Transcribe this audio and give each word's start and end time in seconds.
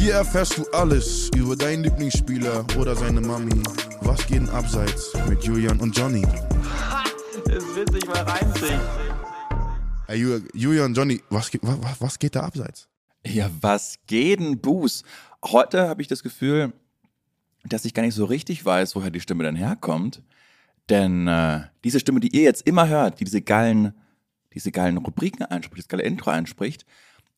Hier 0.00 0.14
erfährst 0.14 0.56
du 0.56 0.64
alles 0.72 1.28
über 1.36 1.54
deinen 1.54 1.84
Lieblingsspieler 1.84 2.64
oder 2.78 2.96
seine 2.96 3.20
Mami. 3.20 3.62
Was 4.00 4.26
geht 4.26 4.38
denn 4.38 4.48
abseits 4.48 5.12
mit 5.28 5.44
Julian 5.44 5.78
und 5.78 5.96
Johnny? 5.96 6.22
Das 7.44 7.64
wird 7.74 7.92
sich 7.92 8.06
mal 8.06 8.22
reinziehen. 8.22 8.80
Hey, 10.06 10.18
Ju- 10.24 10.48
Julian 10.54 10.94
Johnny, 10.94 11.20
was, 11.28 11.50
geht- 11.50 11.62
wa- 11.62 11.76
wa- 11.80 11.96
was 11.98 12.18
geht 12.18 12.34
da 12.34 12.40
abseits? 12.40 12.88
Ja, 13.26 13.50
was 13.60 13.98
geht 14.06 14.40
denn, 14.40 14.58
Buß? 14.58 15.04
Heute 15.44 15.86
habe 15.88 16.00
ich 16.00 16.08
das 16.08 16.22
Gefühl, 16.22 16.72
dass 17.64 17.84
ich 17.84 17.92
gar 17.92 18.02
nicht 18.02 18.14
so 18.14 18.24
richtig 18.24 18.64
weiß, 18.64 18.96
woher 18.96 19.10
die 19.10 19.20
Stimme 19.20 19.44
denn 19.44 19.56
herkommt. 19.56 20.22
Denn 20.88 21.28
äh, 21.28 21.60
diese 21.84 22.00
Stimme, 22.00 22.20
die 22.20 22.34
ihr 22.34 22.42
jetzt 22.42 22.66
immer 22.66 22.88
hört, 22.88 23.20
die 23.20 23.24
diese 23.24 23.42
geilen, 23.42 23.92
diese 24.54 24.72
geilen 24.72 24.96
Rubriken 24.96 25.44
einspricht, 25.44 25.84
das 25.84 25.88
geile 25.88 26.02
Intro 26.04 26.30
einspricht, 26.30 26.86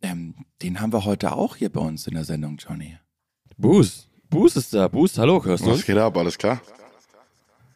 ähm, 0.03 0.35
den 0.63 0.81
haben 0.81 0.93
wir 0.93 1.05
heute 1.05 1.33
auch 1.33 1.57
hier 1.57 1.71
bei 1.71 1.81
uns 1.81 2.07
in 2.07 2.15
der 2.15 2.25
Sendung, 2.25 2.59
Johnny. 2.59 2.99
Boost. 3.57 4.09
Boost 4.29 4.57
ist 4.57 4.75
da. 4.75 4.89
Boost, 4.89 5.19
hallo, 5.19 5.45
hörst 5.45 5.65
du? 5.65 5.71
Was 5.71 5.85
geht 5.85 5.97
ab, 5.97 6.17
alles 6.17 6.37
klar? 6.37 6.61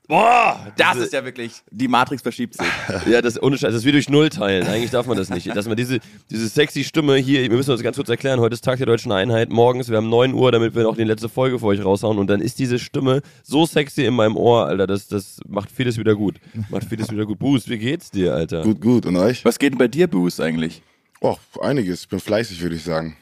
Boah! 0.08 0.72
Das 0.76 0.96
ist 0.98 1.12
ja 1.12 1.24
wirklich, 1.24 1.52
die 1.70 1.88
Matrix 1.88 2.22
verschiebt 2.22 2.54
sich. 2.54 2.66
Ja, 3.10 3.20
das 3.20 3.34
ist 3.34 3.42
ohne 3.42 3.58
Scheiß, 3.58 3.70
das 3.70 3.80
ist 3.80 3.84
wie 3.84 3.92
durch 3.92 4.08
Null 4.08 4.28
teilen. 4.28 4.66
Eigentlich 4.66 4.90
darf 4.90 5.06
man 5.06 5.16
das 5.16 5.30
nicht. 5.30 5.54
Dass 5.54 5.66
man 5.66 5.76
diese, 5.76 5.98
diese 6.30 6.48
sexy 6.48 6.84
Stimme 6.84 7.16
hier, 7.16 7.42
wir 7.42 7.56
müssen 7.56 7.72
uns 7.72 7.82
ganz 7.82 7.96
kurz 7.96 8.08
erklären, 8.08 8.40
heute 8.40 8.54
ist 8.54 8.64
Tag 8.64 8.78
der 8.78 8.86
Deutschen 8.86 9.10
Einheit, 9.10 9.50
morgens, 9.50 9.88
wir 9.88 9.96
haben 9.96 10.08
9 10.08 10.32
Uhr, 10.32 10.52
damit 10.52 10.74
wir 10.74 10.84
noch 10.84 10.96
die 10.96 11.04
letzte 11.04 11.28
Folge 11.28 11.58
für 11.58 11.66
euch 11.66 11.84
raushauen 11.84 12.18
und 12.18 12.28
dann 12.28 12.40
ist 12.40 12.58
diese 12.58 12.78
Stimme 12.78 13.20
so 13.42 13.66
sexy 13.66 14.04
in 14.04 14.14
meinem 14.14 14.36
Ohr, 14.36 14.66
Alter, 14.66 14.86
das, 14.86 15.08
das 15.08 15.40
macht 15.48 15.70
vieles 15.70 15.98
wieder 15.98 16.14
gut. 16.14 16.36
Macht 16.70 16.84
vieles 16.84 17.10
wieder 17.10 17.26
gut. 17.26 17.38
Boost, 17.38 17.68
wie 17.68 17.78
geht's 17.78 18.10
dir, 18.10 18.34
Alter? 18.34 18.62
Gut, 18.62 18.80
gut. 18.80 19.06
Und 19.06 19.16
euch? 19.16 19.44
Was 19.44 19.58
geht 19.58 19.72
denn 19.72 19.78
bei 19.78 19.88
dir, 19.88 20.06
Buß, 20.06 20.40
eigentlich? 20.40 20.82
Oh, 21.20 21.36
einiges. 21.60 22.02
Ich 22.02 22.08
bin 22.08 22.20
fleißig, 22.20 22.60
würde 22.60 22.76
ich 22.76 22.84
sagen. 22.84 23.16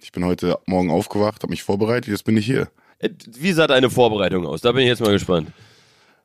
Ich 0.00 0.12
bin 0.12 0.24
heute 0.24 0.58
Morgen 0.66 0.90
aufgewacht, 0.90 1.42
habe 1.42 1.50
mich 1.50 1.62
vorbereitet, 1.62 2.08
jetzt 2.08 2.24
bin 2.24 2.36
ich 2.36 2.46
hier. 2.46 2.70
Äh, 2.98 3.10
Wie 3.26 3.52
sah 3.52 3.66
deine 3.66 3.90
Vorbereitung 3.90 4.46
aus? 4.46 4.60
Da 4.60 4.72
bin 4.72 4.82
ich 4.82 4.88
jetzt 4.88 5.00
mal 5.00 5.12
gespannt. 5.12 5.50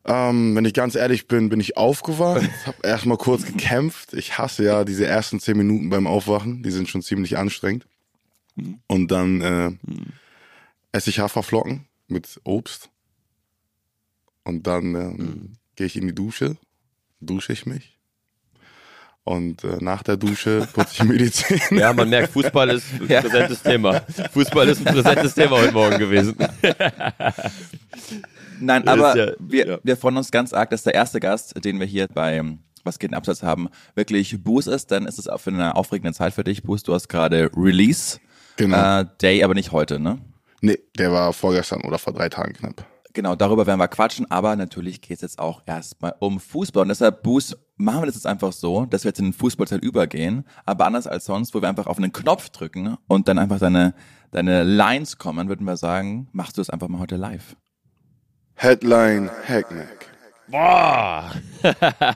Ähm, 0.06 0.56
wenn 0.56 0.66
ich 0.66 0.73
ganz 0.73 0.95
ehrlich 0.95 1.28
bin, 1.28 1.50
bin 1.50 1.59
ich 1.59 1.78
aufgewacht, 1.78 2.50
habe 2.66 2.78
erstmal 2.84 3.17
kurz 3.17 3.45
gekämpft. 3.45 4.14
Ich 4.14 4.38
hasse 4.38 4.64
ja 4.64 4.84
diese 4.84 5.06
ersten 5.06 5.39
zehn 5.39 5.58
Minuten 5.58 5.89
beim 5.89 6.08
Aufwachen, 6.08 6.64
die 6.64 6.72
sind 6.72 6.89
schon 6.89 7.02
ziemlich 7.04 7.38
anstrengend. 7.38 7.86
Und 8.88 9.11
dann 9.11 9.42
äh, 9.42 9.72
esse 10.92 11.09
ich 11.09 11.20
Haferflocken 11.20 11.86
mit 12.08 12.39
Obst. 12.44 12.89
Und 14.44 14.66
dann 14.66 14.95
ähm, 14.95 15.54
gehe 15.76 15.86
ich 15.86 15.95
in 15.95 16.08
die 16.08 16.16
Dusche, 16.16 16.58
dusche 17.20 17.54
ich 17.54 17.66
mich. 17.66 18.00
Und 19.23 19.64
äh, 19.64 19.77
nach 19.81 20.02
der 20.03 20.17
Dusche 20.17 20.67
putze 20.73 20.94
ich 20.95 21.03
mir 21.03 21.17
die 21.17 21.31
Zähne. 21.31 21.80
Ja, 21.80 21.94
man 21.94 22.09
merkt, 22.09 22.33
Fußball 22.33 22.69
ist 22.72 22.86
ein 23.00 23.08
Ja. 23.08 23.22
präsentes 23.22 23.61
Thema. 23.61 24.02
Fußball 24.33 24.67
ist 24.69 24.86
ein 24.86 24.94
präsentes 24.95 25.36
Thema 25.36 25.52
heute 25.58 25.72
Morgen 25.73 26.00
gewesen. 26.00 26.36
Nein, 28.59 28.88
aber 28.88 29.16
ja- 29.17 29.31
wir, 29.39 29.67
ja. 29.67 29.77
wir 29.83 29.97
freuen 29.97 30.17
uns 30.17 30.31
ganz 30.31 30.53
arg, 30.53 30.69
dass 30.72 30.83
der 30.83 30.94
erste 30.94 31.19
Gast, 31.19 31.53
den 31.64 31.80
wir 31.80 31.86
hier 31.88 32.08
bei 32.08 32.42
Was 32.83 32.97
geht 32.99 33.11
in 33.11 33.16
Absatz 33.16 33.44
haben, 33.44 33.69
wirklich 33.95 34.44
Buß 34.44 34.67
ist. 34.67 34.92
Dann 34.92 35.05
ist 35.05 35.19
es 35.19 35.27
auch 35.27 35.39
für 35.39 35.52
eine 35.52 35.75
aufregende 35.75 36.14
Zeit 36.14 36.33
für 36.33 36.44
dich, 36.44 36.64
Buß. 36.64 36.83
Du 36.83 36.94
hast 36.94 37.08
gerade 37.08 37.49
Release 37.55 38.19
Genau. 38.58 39.02
äh, 39.02 39.05
Day, 39.22 39.44
aber 39.44 39.53
nicht 39.53 39.72
heute, 39.72 39.99
ne? 39.99 40.17
Nee, 40.61 40.77
der 40.97 41.11
war 41.11 41.31
vorgestern 41.33 41.81
oder 41.81 41.97
vor 41.99 42.14
drei 42.14 42.30
Tagen 42.30 42.53
knapp. 42.53 42.86
Genau, 43.14 43.36
darüber 43.36 43.67
werden 43.67 43.80
wir 43.80 43.88
quatschen, 43.88 44.30
aber 44.31 44.56
natürlich 44.56 45.02
geht 45.02 45.17
es 45.17 45.22
jetzt 45.22 45.40
auch 45.40 45.62
erstmal 45.66 46.16
um 46.20 46.40
Fußball. 46.40 46.84
Und 46.84 46.90
deshalb, 46.90 47.23
Buß, 47.23 47.58
machen 47.76 48.02
wir 48.02 48.06
das 48.06 48.16
jetzt 48.16 48.28
einfach 48.28 48.54
so, 48.54 48.86
dass 48.86 49.04
wir 49.04 49.09
jetzt 49.09 49.20
in 49.20 49.26
den 49.26 49.34
Fußballteil 49.34 49.80
übergehen, 49.80 50.45
aber 50.66 50.86
anders 50.86 51.08
als 51.08 51.26
sonst, 51.26 51.54
wo 51.54 51.62
wir 51.62 51.67
einfach 51.67 51.88
auf 51.88 51.98
einen 51.98 52.14
Knopf 52.14 52.50
drücken 52.50 52.98
und 53.08 53.28
dann 53.28 53.38
einfach 53.38 53.59
deine, 53.59 53.94
deine 54.32 54.64
Lines 54.64 55.17
kommen, 55.17 55.50
würden 55.50 55.66
wir 55.66 55.78
sagen, 55.78 56.30
machst 56.32 56.58
du 56.58 56.62
es 56.62 56.70
einfach 56.70 56.88
mal 56.88 57.00
heute 57.00 57.17
live. 57.17 57.56
Headline 58.56 59.30
Hackneck. 59.48 60.11
Boah! 60.52 61.32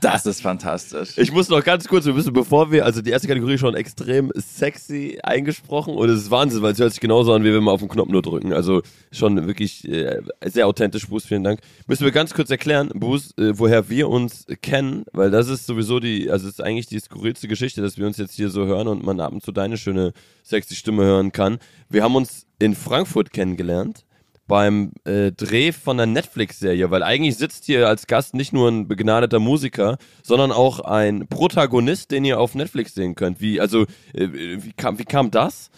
Das 0.01 0.25
ist 0.25 0.41
fantastisch. 0.41 1.18
Ich 1.18 1.31
muss 1.31 1.50
noch 1.50 1.63
ganz 1.63 1.88
kurz, 1.88 2.06
wir 2.06 2.13
müssen, 2.13 2.34
bevor 2.34 2.72
wir, 2.72 2.84
also 2.84 3.01
die 3.01 3.12
erste 3.12 3.28
Kategorie 3.28 3.57
schon 3.57 3.75
extrem 3.75 4.31
sexy 4.35 5.19
eingesprochen 5.23 5.96
und 5.96 6.09
es 6.09 6.23
ist 6.23 6.31
Wahnsinn, 6.31 6.62
weil 6.62 6.74
es 6.74 6.79
hört 6.79 6.91
sich 6.91 7.00
genauso 7.00 7.34
an, 7.34 7.44
wie 7.44 7.53
wenn 7.53 7.63
wir 7.63 7.72
auf 7.72 7.79
den 7.79 7.90
Knopf 7.90 8.09
nur 8.09 8.22
drücken. 8.22 8.53
Also 8.53 8.81
schon 9.12 9.47
wirklich 9.47 9.88
äh, 9.88 10.22
sehr 10.45 10.68
authentisch, 10.68 11.07
Bruce, 11.07 11.25
vielen 11.25 11.44
Dank. 11.44 11.59
Müssen 11.88 12.03
wir 12.03 12.12
ganz 12.12 12.34
kurz 12.34 12.50
erklären, 12.50 12.90
Bruce, 12.94 13.34
äh, 13.38 13.53
woher 13.53 13.90
wir 13.90 14.09
uns 14.09 14.45
kennen, 14.62 15.06
weil 15.13 15.31
das 15.31 15.47
ist 15.47 15.66
sowieso 15.66 16.00
die, 16.00 16.29
also 16.29 16.47
es 16.47 16.56
ist 16.56 16.62
eigentlich 16.62 16.88
die 16.88 17.00
skurrilste 17.00 17.47
Geschichte, 17.47 17.81
dass 17.81 17.97
wir 17.97 18.06
uns 18.06 18.18
jetzt 18.18 18.34
hier 18.34 18.50
so 18.50 18.66
hören 18.66 18.88
und 18.88 19.06
man 19.06 19.19
ab 19.19 19.31
und 19.31 19.44
zu 19.44 19.51
deine 19.51 19.78
schöne, 19.78 20.12
sexy 20.44 20.75
Stimme 20.75 21.03
hören 21.03 21.31
kann. 21.31 21.59
Wir 21.90 22.03
haben 22.03 22.16
uns 22.16 22.47
in 22.59 22.75
Frankfurt 22.75 23.31
kennengelernt 23.31 24.06
beim 24.47 24.91
äh, 25.06 25.31
Dreh 25.31 25.72
von 25.72 26.00
einer 26.00 26.11
Netflix-Serie, 26.11 26.91
weil 26.91 27.03
eigentlich 27.03 27.38
sitzt 27.38 27.66
hier 27.66 27.88
als 27.88 28.07
Gast 28.07 28.33
nicht 28.33 28.53
nur 28.53 28.69
ein 28.69 28.88
begnadeter 28.88 29.39
Musiker, 29.39 29.97
sondern 30.23 30.51
auch 30.51 30.79
ein 30.79 31.28
Protagonist, 31.28 32.11
den 32.11 32.25
ihr 32.25 32.39
auf 32.39 32.56
Netflix 32.56 32.94
sehen 32.94 33.16
könnt. 33.16 33.41
Wie, 33.41 33.59
also, 33.59 33.83
äh, 34.13 34.28
wie, 34.31 34.73
kam, 34.73 35.00
wie 35.00 35.06
kam 35.06 35.31
das? 35.31 35.69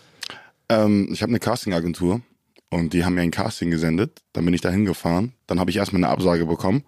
Ähm, 0.69 1.09
ich 1.11 1.22
habe 1.22 1.31
eine 1.31 1.39
Castingagentur 1.39 2.22
und 2.69 2.94
die 2.94 3.05
haben 3.05 3.16
mir 3.16 3.22
ein 3.22 3.31
Casting 3.31 3.72
gesendet. 3.72 4.22
Dann 4.33 4.45
bin 4.45 4.53
ich 4.53 4.61
da 4.61 4.69
hingefahren. 4.69 5.34
Dann 5.47 5.59
habe 5.59 5.69
ich 5.69 5.78
erstmal 5.78 6.03
eine 6.03 6.11
Absage 6.11 6.45
bekommen. 6.45 6.84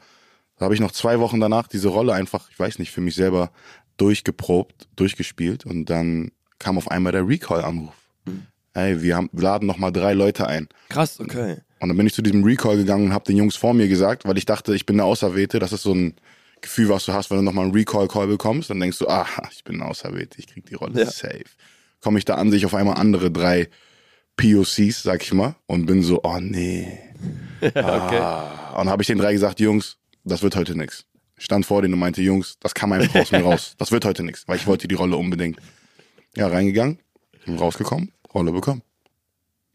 Da 0.58 0.66
habe 0.66 0.74
ich 0.74 0.82
noch 0.82 0.92
zwei 0.92 1.20
Wochen 1.20 1.40
danach 1.40 1.68
diese 1.68 1.88
Rolle 1.88 2.14
einfach, 2.14 2.50
ich 2.52 2.60
weiß 2.60 2.80
nicht, 2.80 2.92
für 2.92 3.00
mich 3.00 3.16
selber 3.16 3.52
durchgeprobt, 3.96 4.90
durchgespielt 4.96 5.66
und 5.66 5.90
dann 5.90 6.32
kam 6.58 6.78
auf 6.78 6.92
einmal 6.92 7.14
der 7.14 7.26
Recall-Anruf. 7.28 7.96
Ey, 8.74 9.02
wir, 9.02 9.16
haben, 9.16 9.30
wir 9.32 9.44
laden 9.44 9.68
noch 9.68 9.78
mal 9.78 9.92
drei 9.92 10.14
Leute 10.14 10.48
ein. 10.48 10.68
Krass, 10.90 11.20
okay. 11.20 11.58
Und 11.80 11.90
dann 11.90 11.98
bin 11.98 12.08
ich 12.08 12.14
zu 12.14 12.22
diesem 12.22 12.44
Recall 12.44 12.78
gegangen 12.78 13.06
und 13.06 13.14
habe 13.14 13.26
den 13.26 13.38
Jungs 13.38 13.56
vor 13.56 13.74
mir 13.74 13.88
gesagt, 13.88 14.26
weil 14.26 14.38
ich 14.38 14.46
dachte, 14.46 14.76
ich 14.76 14.86
bin 14.86 14.98
der 14.98 15.06
Auserwählte. 15.06 15.60
Das 15.60 15.72
ist 15.72 15.84
so 15.84 15.94
ein 15.94 16.16
Gefühl, 16.62 16.90
was 16.90 17.06
du 17.06 17.14
hast, 17.14 17.30
wenn 17.32 17.38
du 17.38 17.44
nochmal 17.44 17.66
einen 17.66 17.74
Recall-Call 17.74 18.28
bekommst. 18.28 18.70
Dann 18.70 18.80
denkst 18.80 19.00
du, 19.00 19.08
ah, 19.08 19.26
ich 19.52 19.64
bin 19.64 19.80
der 19.80 19.88
Auserwählte, 19.88 20.40
ich 20.40 20.48
krieg 20.48 20.66
die 20.66 20.76
Rolle 20.76 21.00
Ja. 21.00 21.06
safe. 21.06 21.46
Komme 22.02 22.20
ich 22.20 22.26
da 22.26 22.36
an 22.36 22.52
sich 22.52 22.66
auf 22.66 22.74
einmal 22.76 22.96
andere 22.96 23.32
drei 23.32 23.70
POCs, 24.38 25.04
sag 25.04 25.22
ich 25.22 25.34
mal, 25.34 25.56
und 25.68 25.86
bin 25.86 26.02
so, 26.04 26.22
oh 26.24 26.40
nee. 26.40 26.98
ah. 27.76 28.80
Und 28.80 28.90
habe 28.90 29.02
ich 29.02 29.08
den 29.08 29.18
drei 29.18 29.34
gesagt, 29.34 29.60
Jungs, 29.60 29.98
das 30.24 30.44
wird 30.44 30.56
heute 30.56 30.78
nix. 30.78 31.06
Ich 31.38 31.46
stand 31.46 31.66
vor 31.66 31.82
denen 31.82 31.94
und 31.94 32.00
meinte, 32.02 32.22
Jungs, 32.22 32.58
das 32.60 32.74
kam 32.74 32.92
einfach 32.92 33.22
aus 33.22 33.32
mir 33.32 33.42
raus. 33.42 33.76
Das 33.78 33.92
wird 33.92 34.04
heute 34.06 34.24
nix, 34.24 34.48
weil 34.48 34.58
ich 34.58 34.68
wollte 34.68 34.88
die 34.88 34.96
Rolle 34.96 35.16
unbedingt. 35.16 35.60
Ja, 36.36 36.48
reingegangen, 36.48 37.00
rausgekommen, 37.48 38.12
Rolle 38.34 38.52
bekommen. 38.52 38.82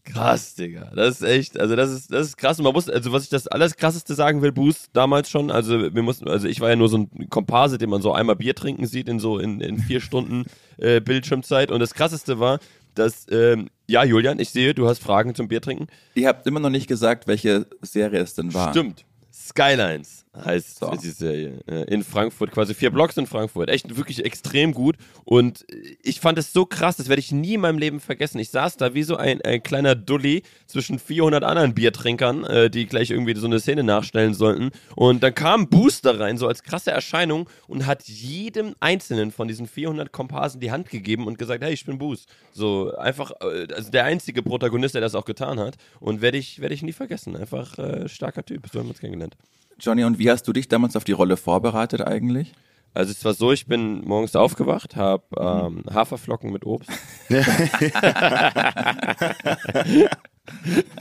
Krass, 0.04 0.54
Digga. 0.54 0.92
Das 0.94 1.20
ist 1.20 1.26
echt, 1.26 1.59
also 1.59 1.76
das 1.76 1.91
ist, 1.91 2.12
das 2.12 2.28
ist 2.28 2.37
krass. 2.37 2.59
Und 2.59 2.65
man 2.65 2.75
muss, 2.75 2.88
also 2.88 3.12
was 3.12 3.25
ich 3.25 3.31
das 3.31 3.47
alles 3.47 3.76
krasseste 3.76 4.15
sagen 4.15 4.42
will, 4.42 4.53
Boost, 4.53 4.91
damals 4.92 5.31
schon, 5.31 5.50
also 5.50 5.94
wir 5.94 6.03
mussten, 6.03 6.28
also 6.28 6.47
ich 6.47 6.60
war 6.60 6.69
ja 6.69 6.76
nur 6.76 6.88
so 6.88 6.98
ein 6.98 7.31
Komparse, 7.31 7.78
den 7.78 7.91
man 7.91 8.03
so 8.03 8.12
einmal 8.12 8.37
Bier 8.37 8.54
trinken 8.54 8.87
sieht 8.87 9.09
in 9.09 9.19
so 9.19 9.38
in, 9.38 9.60
in 9.60 9.78
vier 9.78 10.00
Stunden 10.00 10.44
äh, 10.76 11.00
Bildschirmzeit. 11.00 11.70
Und 11.70 11.81
das 11.81 11.94
krasseste 11.94 12.38
war, 12.38 12.59
dass, 12.94 13.26
ähm, 13.31 13.70
ja, 13.88 14.04
Julian, 14.04 14.38
ich 14.38 14.50
sehe, 14.50 14.75
du 14.75 14.87
hast 14.87 15.03
Fragen 15.03 15.34
zum 15.34 15.48
Bier 15.48 15.60
trinken. 15.60 15.87
Ihr 16.15 16.28
habt 16.28 16.47
immer 16.47 16.60
noch 16.60 16.71
nicht 16.71 16.86
gesagt, 16.86 17.26
welche 17.26 17.66
Serie 17.81 18.21
es 18.21 18.34
denn 18.34 18.53
war. 18.53 18.71
Stimmt. 18.71 19.04
Skylines 19.32 20.23
heißt 20.34 20.78
So. 20.78 20.91
die 21.03 21.11
Serie. 21.11 21.61
äh, 21.67 21.83
In 21.93 22.03
Frankfurt, 22.03 22.50
quasi 22.50 22.75
vier 22.75 22.91
Blocks 22.91 23.17
in 23.17 23.27
Frankfurt. 23.27 23.69
Echt 23.69 23.97
wirklich 23.97 24.25
extrem 24.25 24.72
gut. 24.72 24.97
Und 25.25 25.65
ich 26.03 26.21
fand 26.21 26.39
es 26.39 26.53
so 26.53 26.67
krass, 26.67 26.97
das 26.97 27.09
werde 27.09 27.21
ich 27.21 27.33
nie 27.33 27.55
in 27.55 27.61
meinem 27.61 27.78
Leben 27.78 28.00
vergessen. 28.00 28.39
Ich 28.39 28.50
saß 28.50 28.77
da 28.77 28.95
wie 28.95 29.03
so 29.03 29.17
ein, 29.17 29.41
ein 29.43 29.62
kleiner 29.62 29.95
Dulli 29.95 30.43
zwischen 30.67 30.99
400 30.99 31.45
anderen 31.45 31.75
Biertrinkern, 31.75 32.45
äh, 32.45 32.71
die 32.71 32.87
gleich 32.87 33.11
irgendwie 33.11 33.34
so 33.37 33.47
eine 33.47 33.61
Szene 33.61 33.83
nachstellen 33.84 34.34
sollten. 34.34 34.71
Und 34.97 35.22
dann 35.22 35.34
kam 35.34 35.69
Booster 35.69 36.19
rein, 36.19 36.39
so 36.39 36.49
als 36.49 36.62
krasse 36.62 36.91
Erscheinung, 36.91 37.49
und 37.69 37.87
hat 37.87 38.05
jedem 38.05 38.75
einzelnen 38.81 39.31
von 39.31 39.49
diesen 39.49 39.66
400 39.66 40.11
Komparsen 40.12 40.61
die 40.61 40.71
Hand 40.71 40.91
gegeben 40.91 41.27
und 41.27 41.39
gesagt, 41.39 41.62
hey, 41.62 41.72
ich 41.72 41.84
bin 41.84 41.99
Boost. 41.99 42.28
So 42.53 42.95
einfach, 42.97 43.33
äh, 43.41 43.69
also 43.75 43.91
der 43.91 44.04
einzige 44.04 44.42
Protagonist, 44.42 44.95
der 44.95 45.01
das 45.03 45.15
auch 45.15 45.25
getan 45.25 45.59
hat. 45.60 45.77
Und 46.01 46.21
werde 46.22 46.39
ich, 46.39 46.60
werde 46.60 46.75
ich 46.75 46.83
nie 46.83 46.92
vergessen. 46.92 47.37
Einfach 47.37 47.78
äh, 47.78 48.09
starker 48.09 48.45
Typ, 48.45 48.66
so 48.72 48.78
haben 48.80 48.87
wir 48.87 48.91
uns 48.91 49.01
kennengelernt. 49.01 49.37
Johnny, 49.80 50.04
und 50.04 50.18
wie 50.18 50.30
hast 50.30 50.47
du 50.47 50.53
dich 50.53 50.68
damals 50.68 50.97
auf 50.97 51.04
die 51.04 51.12
Rolle 51.12 51.36
vorbereitet 51.36 52.00
eigentlich? 52.03 52.53
Also 52.94 53.10
es 53.10 53.24
war 53.24 53.34
so, 53.34 53.50
ich 53.50 53.66
bin 53.66 54.04
morgens 54.04 54.36
aufgewacht, 54.36 54.94
habe 54.94 55.24
ähm, 55.36 55.82
Haferflocken 55.92 56.53
mit 56.53 56.65
Obst. 56.65 56.88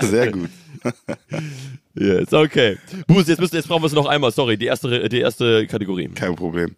Sehr 0.01 0.31
gut. 0.31 0.49
Yes, 1.95 2.33
okay. 2.33 2.79
Bus, 3.05 3.27
jetzt, 3.27 3.39
müssen, 3.39 3.55
jetzt 3.55 3.67
brauchen 3.67 3.83
wir 3.83 3.87
es 3.87 3.93
noch 3.93 4.07
einmal, 4.07 4.31
sorry, 4.31 4.57
die 4.57 4.65
erste, 4.65 5.07
die 5.09 5.19
erste 5.19 5.67
Kategorie. 5.67 6.07
Kein 6.07 6.35
Problem. 6.35 6.75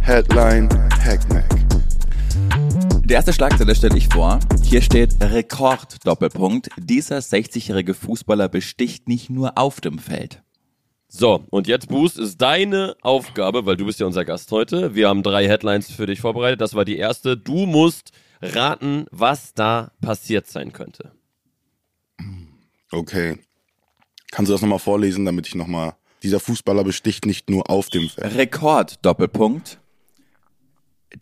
Headline 0.00 0.68
Hackneck. 1.04 1.44
Die 3.04 3.14
erste 3.14 3.32
Schlagzeile 3.32 3.74
stelle 3.74 3.98
ich 3.98 4.08
vor. 4.08 4.38
Hier 4.62 4.80
steht 4.80 5.16
Rekord 5.20 6.06
Doppelpunkt. 6.06 6.70
Dieser 6.78 7.18
60-jährige 7.18 7.94
Fußballer 7.94 8.48
besticht 8.48 9.08
nicht 9.08 9.28
nur 9.28 9.58
auf 9.58 9.80
dem 9.80 9.98
Feld. 9.98 10.42
So, 11.08 11.44
und 11.50 11.66
jetzt, 11.66 11.88
Boost, 11.88 12.16
ist 12.16 12.40
deine 12.40 12.96
Aufgabe, 13.02 13.66
weil 13.66 13.76
du 13.76 13.86
bist 13.86 13.98
ja 13.98 14.06
unser 14.06 14.24
Gast 14.24 14.52
heute. 14.52 14.94
Wir 14.94 15.08
haben 15.08 15.24
drei 15.24 15.48
Headlines 15.48 15.90
für 15.90 16.06
dich 16.06 16.20
vorbereitet. 16.20 16.60
Das 16.60 16.74
war 16.74 16.84
die 16.84 16.96
erste. 16.96 17.36
Du 17.36 17.66
musst 17.66 18.12
raten, 18.40 19.06
was 19.10 19.52
da 19.52 19.90
passiert 20.00 20.46
sein 20.46 20.72
könnte. 20.72 21.10
Okay. 22.92 23.40
Kannst 24.30 24.48
du 24.48 24.54
das 24.54 24.62
nochmal 24.62 24.78
vorlesen, 24.78 25.24
damit 25.24 25.48
ich 25.48 25.56
nochmal. 25.56 25.96
Dieser 26.22 26.38
Fußballer 26.38 26.84
besticht 26.84 27.26
nicht 27.26 27.50
nur 27.50 27.68
auf 27.68 27.88
dem 27.88 28.08
Feld. 28.08 28.36
Rekord, 28.36 29.04
Doppelpunkt. 29.04 29.81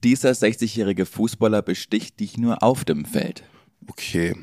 Dieser 0.02 0.31
60-jährige 0.31 1.06
Fußballer 1.06 1.62
besticht 1.62 2.20
dich 2.20 2.37
nur 2.37 2.62
auf 2.62 2.84
dem 2.84 3.04
Feld. 3.04 3.44
Okay. 3.87 4.34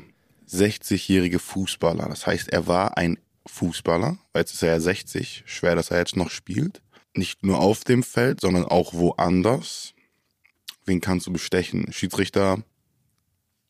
60-jährige 0.48 1.38
Fußballer. 1.38 2.08
Das 2.08 2.26
heißt, 2.26 2.48
er 2.48 2.66
war 2.66 2.96
ein 2.96 3.18
Fußballer. 3.46 4.18
weil 4.32 4.42
Jetzt 4.42 4.54
ist 4.54 4.62
er 4.62 4.70
ja 4.70 4.80
60. 4.80 5.44
Schwer, 5.46 5.74
dass 5.74 5.90
er 5.90 5.98
jetzt 5.98 6.16
noch 6.16 6.30
spielt. 6.30 6.82
Nicht 7.14 7.44
nur 7.44 7.60
auf 7.60 7.84
dem 7.84 8.02
Feld, 8.02 8.40
sondern 8.40 8.64
auch 8.64 8.94
woanders. 8.94 9.94
Wen 10.84 11.00
kannst 11.00 11.26
du 11.26 11.32
bestechen? 11.32 11.92
Schiedsrichter, 11.92 12.62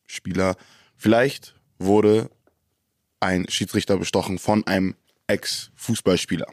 Spieler. 0.07 0.55
Vielleicht 0.95 1.55
wurde 1.77 2.29
ein 3.19 3.47
Schiedsrichter 3.49 3.97
bestochen 3.97 4.39
von 4.39 4.65
einem 4.67 4.95
Ex-Fußballspieler, 5.27 6.47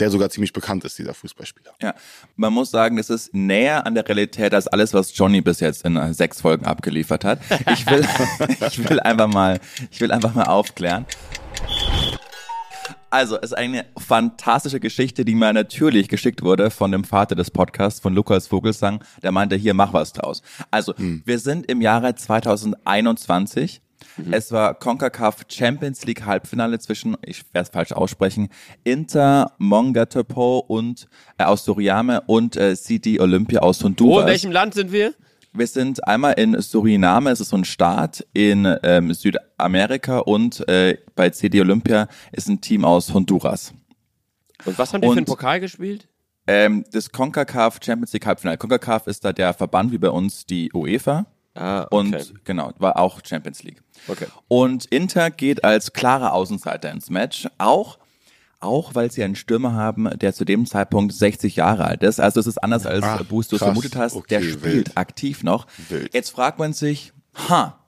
der 0.00 0.10
sogar 0.10 0.30
ziemlich 0.30 0.52
bekannt 0.52 0.84
ist, 0.84 0.98
dieser 0.98 1.14
Fußballspieler. 1.14 1.72
Ja, 1.80 1.94
man 2.36 2.52
muss 2.52 2.70
sagen, 2.70 2.96
das 2.96 3.10
ist 3.10 3.32
näher 3.32 3.86
an 3.86 3.94
der 3.94 4.06
Realität 4.08 4.52
als 4.54 4.66
alles, 4.66 4.92
was 4.92 5.16
Johnny 5.16 5.40
bis 5.40 5.60
jetzt 5.60 5.84
in 5.84 6.12
sechs 6.12 6.40
Folgen 6.40 6.66
abgeliefert 6.66 7.24
hat. 7.24 7.40
Ich 7.72 7.86
will, 7.86 8.06
ich 8.66 8.88
will 8.88 9.00
einfach 9.00 9.28
mal, 9.28 9.60
ich 9.90 10.00
will 10.00 10.10
einfach 10.10 10.34
mal 10.34 10.44
aufklären. 10.44 11.06
Also, 13.14 13.36
es 13.36 13.52
ist 13.52 13.52
eine 13.52 13.86
fantastische 13.96 14.80
Geschichte, 14.80 15.24
die 15.24 15.36
mir 15.36 15.52
natürlich 15.52 16.08
geschickt 16.08 16.42
wurde 16.42 16.70
von 16.70 16.90
dem 16.90 17.04
Vater 17.04 17.36
des 17.36 17.48
Podcasts, 17.52 18.00
von 18.00 18.12
Lukas 18.12 18.48
Vogelsang. 18.48 19.04
Der 19.22 19.30
meinte, 19.30 19.54
hier, 19.54 19.72
mach 19.72 19.92
was 19.92 20.12
draus. 20.12 20.42
Also, 20.72 20.94
wir 20.98 21.38
sind 21.38 21.66
im 21.66 21.80
Jahre 21.80 22.16
2021. 22.16 23.83
Es 24.30 24.52
war 24.52 24.74
CONCACAF 24.74 25.44
Champions 25.48 26.04
League 26.04 26.24
Halbfinale 26.24 26.78
zwischen, 26.78 27.16
ich 27.26 27.42
werde 27.52 27.64
es 27.66 27.68
falsch 27.70 27.92
aussprechen, 27.92 28.48
Inter 28.84 29.52
Mongatopo 29.58 30.58
und 30.58 31.08
äh, 31.38 31.44
aus 31.44 31.64
Suriame 31.64 32.20
und 32.26 32.56
äh, 32.56 32.76
CD 32.76 33.18
Olympia 33.20 33.60
aus 33.60 33.80
Wo, 33.80 33.86
Honduras. 33.86 34.22
in 34.22 34.26
welchem 34.28 34.52
Land 34.52 34.74
sind 34.74 34.92
wir? 34.92 35.14
Wir 35.52 35.66
sind 35.68 36.06
einmal 36.06 36.32
in 36.34 36.60
Suriname, 36.60 37.30
es 37.30 37.40
ist 37.40 37.50
so 37.50 37.56
ein 37.56 37.64
Staat 37.64 38.26
in 38.32 38.66
ähm, 38.82 39.12
Südamerika 39.14 40.18
und 40.18 40.66
äh, 40.68 40.98
bei 41.14 41.30
CD 41.30 41.60
Olympia 41.60 42.08
ist 42.32 42.48
ein 42.48 42.60
Team 42.60 42.84
aus 42.84 43.12
Honduras. 43.14 43.72
Und 44.64 44.78
was 44.78 44.92
haben 44.92 45.00
die 45.02 45.06
für 45.06 45.10
Und- 45.12 45.18
einen 45.18 45.26
Pokal 45.26 45.60
gespielt? 45.60 46.08
Ähm, 46.46 46.84
das 46.92 47.10
CONCACAF 47.10 47.78
Champions 47.82 48.12
League 48.12 48.26
Halbfinale. 48.26 48.58
CONCACAF 48.58 49.06
ist 49.06 49.24
da 49.24 49.32
der 49.32 49.54
Verband 49.54 49.92
wie 49.92 49.98
bei 49.98 50.10
uns 50.10 50.44
die 50.44 50.70
UEFA 50.74 51.24
Ah, 51.54 51.82
und 51.90 52.44
genau, 52.44 52.72
war 52.78 52.98
auch 52.98 53.20
Champions 53.24 53.62
League. 53.62 53.82
Okay. 54.08 54.26
Und 54.48 54.86
Inter 54.86 55.30
geht 55.30 55.62
als 55.64 55.92
klarer 55.92 56.32
Außenseiter 56.32 56.90
ins 56.90 57.10
Match, 57.10 57.46
auch 57.58 57.98
auch 58.60 58.94
weil 58.94 59.10
sie 59.12 59.22
einen 59.22 59.36
Stürmer 59.36 59.74
haben, 59.74 60.08
der 60.18 60.32
zu 60.32 60.46
dem 60.46 60.64
Zeitpunkt 60.64 61.12
60 61.12 61.56
Jahre 61.56 61.84
alt 61.84 62.02
ist. 62.02 62.18
Also 62.18 62.40
es 62.40 62.46
ist 62.46 62.56
anders 62.58 62.86
als 62.86 63.04
Boos 63.28 63.48
du 63.48 63.56
es 63.56 63.60
krass. 63.60 63.68
vermutet 63.68 63.94
hast. 63.94 64.14
der 64.30 64.38
Okay, 64.38 64.50
spielt 64.52 64.62
wild. 64.62 64.96
aktiv 64.96 65.42
noch. 65.42 65.66
Wild. 65.90 66.14
Jetzt 66.14 66.30
fragt 66.30 66.58
man 66.58 66.72
sich, 66.72 67.12
ha, 67.50 67.78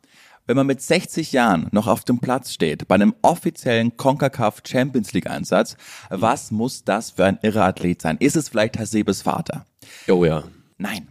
wenn 0.47 0.55
man 0.55 0.67
mit 0.67 0.83
60 0.83 1.33
Jahren 1.33 1.69
noch 1.73 1.87
auf 1.87 2.05
dem 2.05 2.19
Platz 2.19 2.53
steht, 2.53 2.87
bei 2.89 2.95
einem 2.95 3.15
offiziellen 3.23 3.97
CONCACAF 3.97 4.63
Champions 4.69 5.13
League 5.15 5.29
Einsatz, 5.31 5.77
was 6.11 6.51
muss 6.51 6.85
das 6.85 7.13
für 7.13 7.25
ein 7.25 7.39
irrer 7.41 7.65
Athlet 7.65 8.03
sein? 8.03 8.19
Ist 8.19 8.37
es 8.37 8.51
vielleicht 8.51 8.79
Hasebes 8.79 9.23
Vater? 9.23 9.65
Oh 10.09 10.25
ja. 10.27 10.45
Nein. 10.77 11.09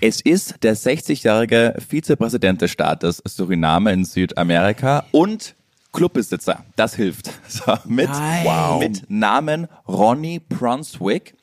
Es 0.00 0.20
ist 0.20 0.62
der 0.62 0.76
60-jährige 0.76 1.74
Vizepräsident 1.78 2.62
des 2.62 2.70
Staates 2.70 3.22
Suriname 3.24 3.92
in 3.92 4.04
Südamerika 4.04 5.04
und 5.12 5.54
Clubbesitzer. 5.92 6.64
Das 6.76 6.94
hilft. 6.94 7.30
So, 7.48 7.74
mit, 7.86 8.10
Nein. 8.10 8.78
mit 8.78 9.10
Namen 9.10 9.68
Ronnie 9.86 10.38
Brunswick. 10.38 11.34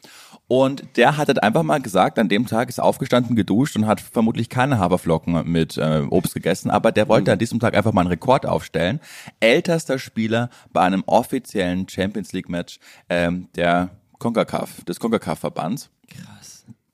Und 0.48 0.84
der 0.96 1.18
hat 1.18 1.28
halt 1.28 1.42
einfach 1.42 1.64
mal 1.64 1.82
gesagt, 1.82 2.20
an 2.20 2.30
dem 2.30 2.46
Tag 2.46 2.70
ist 2.70 2.80
aufgestanden, 2.80 3.36
geduscht 3.36 3.76
und 3.76 3.88
hat 3.88 4.00
vermutlich 4.00 4.48
keine 4.50 4.78
Haferflocken 4.78 5.52
mit 5.52 5.78
äh, 5.78 6.04
Obst 6.08 6.36
gegessen, 6.36 6.70
aber 6.70 6.92
der 6.92 7.08
wollte 7.08 7.32
an 7.32 7.40
diesem 7.40 7.60
Tag 7.60 7.76
einfach 7.76 7.94
mal 7.94 8.02
einen 8.02 8.12
Rekord 8.12 8.46
aufstellen. 8.46 9.00
Ältester 9.40 9.98
Spieler 9.98 10.52
bei 10.72 10.82
einem 10.82 11.04
offiziellen 11.08 11.90
Champions 11.90 12.32
League 12.32 12.48
Match 12.48 12.80
ähm, 13.10 13.48
der 13.56 13.90
CONCACAF, 14.20 14.84
des 14.84 15.00
CONCACAF-Verbands. 15.00 15.90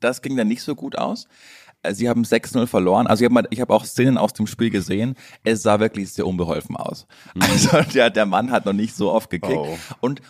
Das 0.01 0.21
ging 0.21 0.35
dann 0.35 0.49
nicht 0.49 0.63
so 0.63 0.75
gut 0.75 0.97
aus. 0.97 1.27
Äh, 1.83 1.93
Sie 1.93 2.09
haben 2.09 2.23
6-0 2.23 2.67
verloren. 2.67 3.07
Also 3.07 3.23
ich 3.23 3.31
habe 3.31 3.47
hab 3.49 3.69
auch 3.69 3.85
Szenen 3.85 4.17
aus 4.17 4.33
dem 4.33 4.47
Spiel 4.47 4.69
gesehen. 4.69 5.15
Es 5.43 5.63
sah 5.63 5.79
wirklich 5.79 6.11
sehr 6.11 6.27
unbeholfen 6.27 6.75
aus. 6.75 7.07
Also 7.39 7.81
der, 7.93 8.09
der 8.09 8.25
Mann 8.25 8.51
hat 8.51 8.65
noch 8.65 8.73
nicht 8.73 8.95
so 8.95 9.11
oft 9.11 9.29
gekickt. 9.29 9.55
Oh. 9.55 9.77
Und 10.01 10.21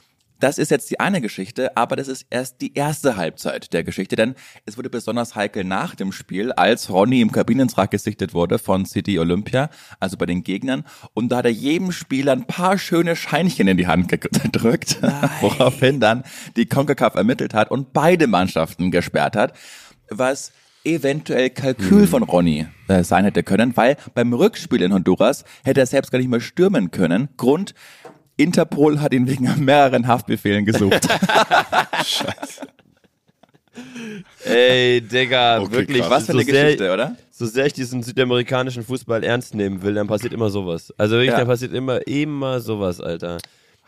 das 0.43 0.57
ist 0.57 0.71
jetzt 0.71 0.89
die 0.89 0.99
eine 0.99 1.21
Geschichte, 1.21 1.77
aber 1.77 1.95
das 1.95 2.07
ist 2.07 2.25
erst 2.29 2.61
die 2.61 2.73
erste 2.73 3.15
Halbzeit 3.15 3.73
der 3.73 3.83
Geschichte, 3.83 4.15
denn 4.15 4.35
es 4.65 4.77
wurde 4.77 4.89
besonders 4.89 5.35
heikel 5.35 5.63
nach 5.63 5.95
dem 5.95 6.11
Spiel, 6.11 6.51
als 6.51 6.89
Ronny 6.89 7.21
im 7.21 7.31
Kabinentrag 7.31 7.91
gesichtet 7.91 8.33
wurde 8.33 8.59
von 8.59 8.85
City 8.85 9.19
Olympia, 9.19 9.69
also 9.99 10.17
bei 10.17 10.25
den 10.25 10.43
Gegnern, 10.43 10.83
und 11.13 11.29
da 11.29 11.38
hat 11.38 11.45
er 11.45 11.51
jedem 11.51 11.91
Spieler 11.91 12.33
ein 12.33 12.47
paar 12.47 12.77
schöne 12.77 13.15
Scheinchen 13.15 13.67
in 13.67 13.77
die 13.77 13.88
Hand 13.88 14.09
gedrückt, 14.21 14.99
woraufhin 15.41 15.99
dann 15.99 16.23
die 16.55 16.65
CONCACAF 16.65 17.15
ermittelt 17.15 17.53
hat 17.53 17.71
und 17.71 17.93
beide 17.93 18.27
Mannschaften 18.27 18.91
gesperrt 18.91 19.35
hat, 19.35 19.53
was 20.09 20.51
eventuell 20.83 21.49
Kalkül 21.49 22.07
von 22.07 22.23
Ronny 22.23 22.67
äh, 22.88 23.03
sein 23.03 23.25
hätte 23.25 23.43
können, 23.43 23.77
weil 23.77 23.97
beim 24.13 24.33
Rückspiel 24.33 24.81
in 24.81 24.93
Honduras 24.93 25.45
hätte 25.63 25.79
er 25.79 25.85
selbst 25.85 26.11
gar 26.11 26.19
nicht 26.19 26.29
mehr 26.29 26.41
stürmen 26.41 26.91
können. 26.91 27.29
Grund, 27.38 27.75
Interpol 28.41 28.99
hat 29.01 29.13
ihn 29.13 29.27
wegen 29.27 29.63
mehreren 29.63 30.07
Haftbefehlen 30.07 30.65
gesucht. 30.65 31.07
Scheiße. 32.05 32.61
Ey, 34.45 35.01
Digga, 35.01 35.59
Okay, 35.61 35.71
wirklich. 35.71 35.99
krass. 36.01 36.09
Was 36.09 36.25
für 36.25 36.31
eine 36.33 36.43
so 36.43 36.51
sehr, 36.51 36.63
Geschichte, 36.65 36.93
oder? 36.93 37.15
So 37.31 37.45
sehr 37.45 37.65
ich 37.67 37.73
diesen 37.73 38.03
südamerikanischen 38.03 38.83
Fußball 38.83 39.23
ernst 39.23 39.55
nehmen 39.55 39.81
will, 39.81 39.93
dann 39.93 40.07
passiert 40.07 40.33
immer 40.33 40.49
sowas. 40.49 40.93
Also 40.97 41.15
wirklich, 41.15 41.31
Ja. 41.31 41.38
dann 41.38 41.47
passiert 41.47 41.73
immer, 41.73 42.05
immer 42.07 42.59
sowas, 42.59 42.99
Alter. 42.99 43.38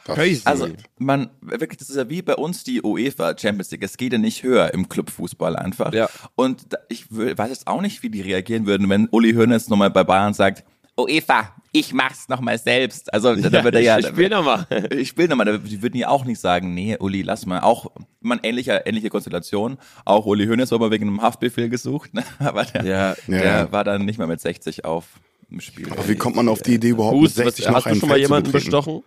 Crazy. 0.05 0.41
Also 0.45 0.67
man, 0.97 1.29
wirklich, 1.41 1.77
das 1.79 1.89
ist 1.89 1.95
ja 1.95 2.09
wie 2.09 2.21
bei 2.21 2.35
uns 2.35 2.63
die 2.65 2.81
UEFA 2.81 3.37
Champions 3.37 3.71
League. 3.71 3.83
Es 3.83 3.95
geht 3.97 4.11
ja 4.11 4.19
nicht 4.19 4.43
höher 4.43 4.73
im 4.73 4.89
Clubfußball 4.89 5.55
einfach. 5.55 5.93
Ja. 5.93 6.09
Und 6.35 6.73
da, 6.73 6.77
ich 6.89 7.09
will- 7.11 7.37
weiß 7.37 7.49
jetzt 7.49 7.67
auch 7.67 7.81
nicht, 7.81 8.03
wie 8.03 8.09
die 8.09 8.21
reagieren 8.21 8.65
würden, 8.65 8.89
wenn 8.89 9.07
Uli 9.11 9.33
Hoeneß 9.33 9.69
nochmal 9.69 9.91
bei 9.91 10.03
Bayern 10.03 10.33
sagt, 10.33 10.65
UEFA, 10.97 11.53
ich 11.75 11.91
mach's 11.93 12.29
nochmal 12.29 12.57
selbst. 12.59 13.11
Also 13.13 13.35
da, 13.35 13.49
da 13.49 13.63
wird 13.63 13.75
er 13.75 13.81
ja, 13.81 13.97
ich 13.99 14.05
spiel 14.07 14.29
nochmal. 14.29 14.65
ich 14.95 15.09
spiele 15.09 15.27
nochmal, 15.29 15.45
da- 15.47 15.57
die 15.57 15.81
würden 15.81 15.97
ja 15.97 16.07
auch 16.09 16.23
nicht 16.23 16.39
sagen, 16.39 16.73
nee, 16.73 16.95
Uli, 16.97 17.23
lass 17.23 17.45
mal. 17.45 17.59
Auch, 17.61 17.91
man, 18.21 18.39
ähnliche, 18.43 18.83
ähnliche 18.85 19.09
Konstellation. 19.09 19.77
Auch 20.05 20.25
Uli 20.27 20.45
Hoeneß 20.45 20.71
war 20.71 20.79
mal 20.79 20.91
wegen 20.91 21.07
einem 21.07 21.21
Haftbefehl 21.21 21.69
gesucht, 21.69 22.13
ne? 22.13 22.23
aber 22.39 22.63
der, 22.65 22.85
Ja. 22.85 23.15
der 23.27 23.43
Ja. 23.43 23.71
war 23.71 23.83
dann 23.83 24.05
nicht 24.05 24.19
mehr 24.19 24.27
mit 24.27 24.39
60 24.39 24.85
auf 24.85 25.05
dem 25.49 25.59
Spiel. 25.61 25.91
Aber 25.91 26.07
wie 26.07 26.15
kommt 26.15 26.35
man 26.35 26.47
auf 26.47 26.61
die 26.61 26.75
Idee 26.75 26.89
überhaupt 26.89 27.17
Fuß, 27.17 27.37
mit 27.37 27.47
was, 27.47 27.55
60 27.55 27.65
noch 27.67 27.75
hast 27.75 27.85
du 27.85 27.89
ein 27.89 27.95
schon 27.99 28.09
mal 28.09 28.15
Feld 28.15 28.27
jemanden 28.27 28.51
bestochen? 28.51 29.03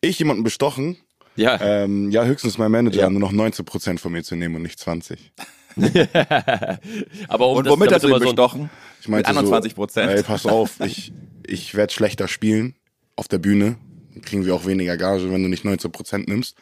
Ich 0.00 0.18
jemanden 0.18 0.44
bestochen? 0.44 0.96
Ja. 1.34 1.58
Ähm, 1.60 2.10
ja, 2.10 2.24
höchstens 2.24 2.58
mein 2.58 2.70
Manager, 2.70 3.00
Ja. 3.00 3.10
nur 3.10 3.20
noch 3.20 3.32
19% 3.32 3.98
von 3.98 4.12
mir 4.12 4.22
zu 4.22 4.36
nehmen 4.36 4.54
und 4.56 4.62
nicht 4.62 4.78
20. 4.78 5.32
Aber 7.28 7.48
um 7.48 7.56
Und 7.58 7.66
das- 7.66 7.72
womit 7.72 7.90
damit 7.90 7.94
hast 7.94 8.02
du 8.02 8.08
ihn 8.08 8.10
immer 8.10 8.18
so 8.20 8.24
bestochen? 8.26 8.70
Ich 9.00 9.08
meinte 9.08 9.30
mit 9.30 9.38
21 9.38 9.72
So, 9.72 9.76
Prozent. 9.76 10.10
ey, 10.10 10.22
pass 10.22 10.46
auf, 10.46 10.80
ich, 10.80 11.12
ich 11.46 11.74
werde 11.74 11.92
schlechter 11.92 12.28
spielen 12.28 12.74
auf 13.16 13.28
der 13.28 13.38
Bühne. 13.38 13.76
Dann 14.14 14.22
kriegen 14.22 14.44
wir 14.44 14.54
auch 14.54 14.66
weniger 14.66 14.96
Gage, 14.96 15.30
wenn 15.32 15.42
du 15.42 15.48
nicht 15.48 15.64
19% 15.64 16.28
nimmst. 16.28 16.56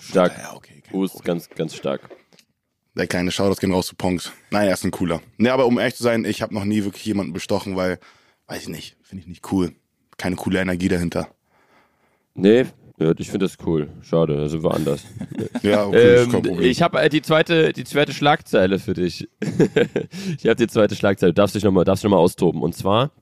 Stark. 0.00 0.36
Ja, 0.38 0.54
okay. 0.54 0.82
Problem. 0.90 1.10
ganz, 1.24 1.48
ganz 1.50 1.74
stark. 1.74 2.08
Der 2.94 3.06
kleine 3.06 3.30
Shoutouts 3.30 3.60
gehen 3.60 3.72
raus 3.72 3.86
zu 3.86 3.94
Pongs. 3.94 4.32
Nein, 4.50 4.66
er 4.66 4.74
ist 4.74 4.84
ein 4.84 4.90
cooler. 4.90 5.20
Ne, 5.36 5.52
aber 5.52 5.66
um 5.66 5.78
ehrlich 5.78 5.94
zu 5.94 6.02
sein, 6.02 6.24
ich 6.24 6.42
habe 6.42 6.52
noch 6.54 6.64
nie 6.64 6.84
wirklich 6.84 7.04
jemanden 7.04 7.32
bestochen, 7.32 7.76
weil, 7.76 7.98
weiß 8.48 8.62
ich 8.62 8.68
nicht, 8.68 8.96
finde 9.02 9.22
ich 9.22 9.28
nicht 9.28 9.52
cool. 9.52 9.72
Keine 10.16 10.34
coole 10.36 10.58
Energie 10.60 10.88
dahinter. 10.88 11.28
Nee, 12.34 12.66
ja, 13.00 13.12
ich 13.16 13.30
finde 13.30 13.46
das 13.46 13.56
cool. 13.64 13.88
Schade, 14.02 14.36
da 14.36 14.48
sind 14.48 14.62
wir 14.64 14.74
anders. 14.74 15.04
Ja, 15.62 15.86
okay, 15.86 16.22
Ähm, 16.22 16.30
Problem. 16.32 16.60
ich 16.60 16.82
habe 16.82 17.00
äh, 17.00 17.08
die 17.08 17.22
zweite, 17.22 17.72
die 17.72 17.84
zweite 17.84 18.12
Schlagzeile 18.12 18.78
für 18.80 18.94
dich. 18.94 19.28
ich 19.40 20.46
habe 20.46 20.56
die 20.56 20.66
zweite 20.66 20.96
Schlagzeile. 20.96 21.32
Darfst 21.32 21.54
dich 21.54 21.62
noch 21.62 21.70
mal, 21.70 21.84
darfst 21.84 22.02
dich 22.02 22.10
noch 22.10 22.16
mal 22.16 22.22
austoben. 22.22 22.60
Und 22.62 22.74
zwar, 22.74 23.12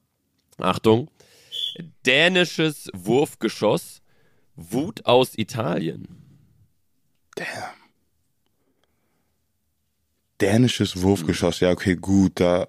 Achtung, 0.58 1.10
dänisches 2.06 2.88
Wurfgeschoss, 2.94 4.00
Wut 4.54 5.04
aus 5.04 5.36
Italien. 5.36 6.08
Damn. 7.34 7.46
Dänisches 10.40 11.02
Wurfgeschoss, 11.02 11.60
ja, 11.60 11.70
okay, 11.70 11.96
gut, 11.96 12.40
da. 12.40 12.68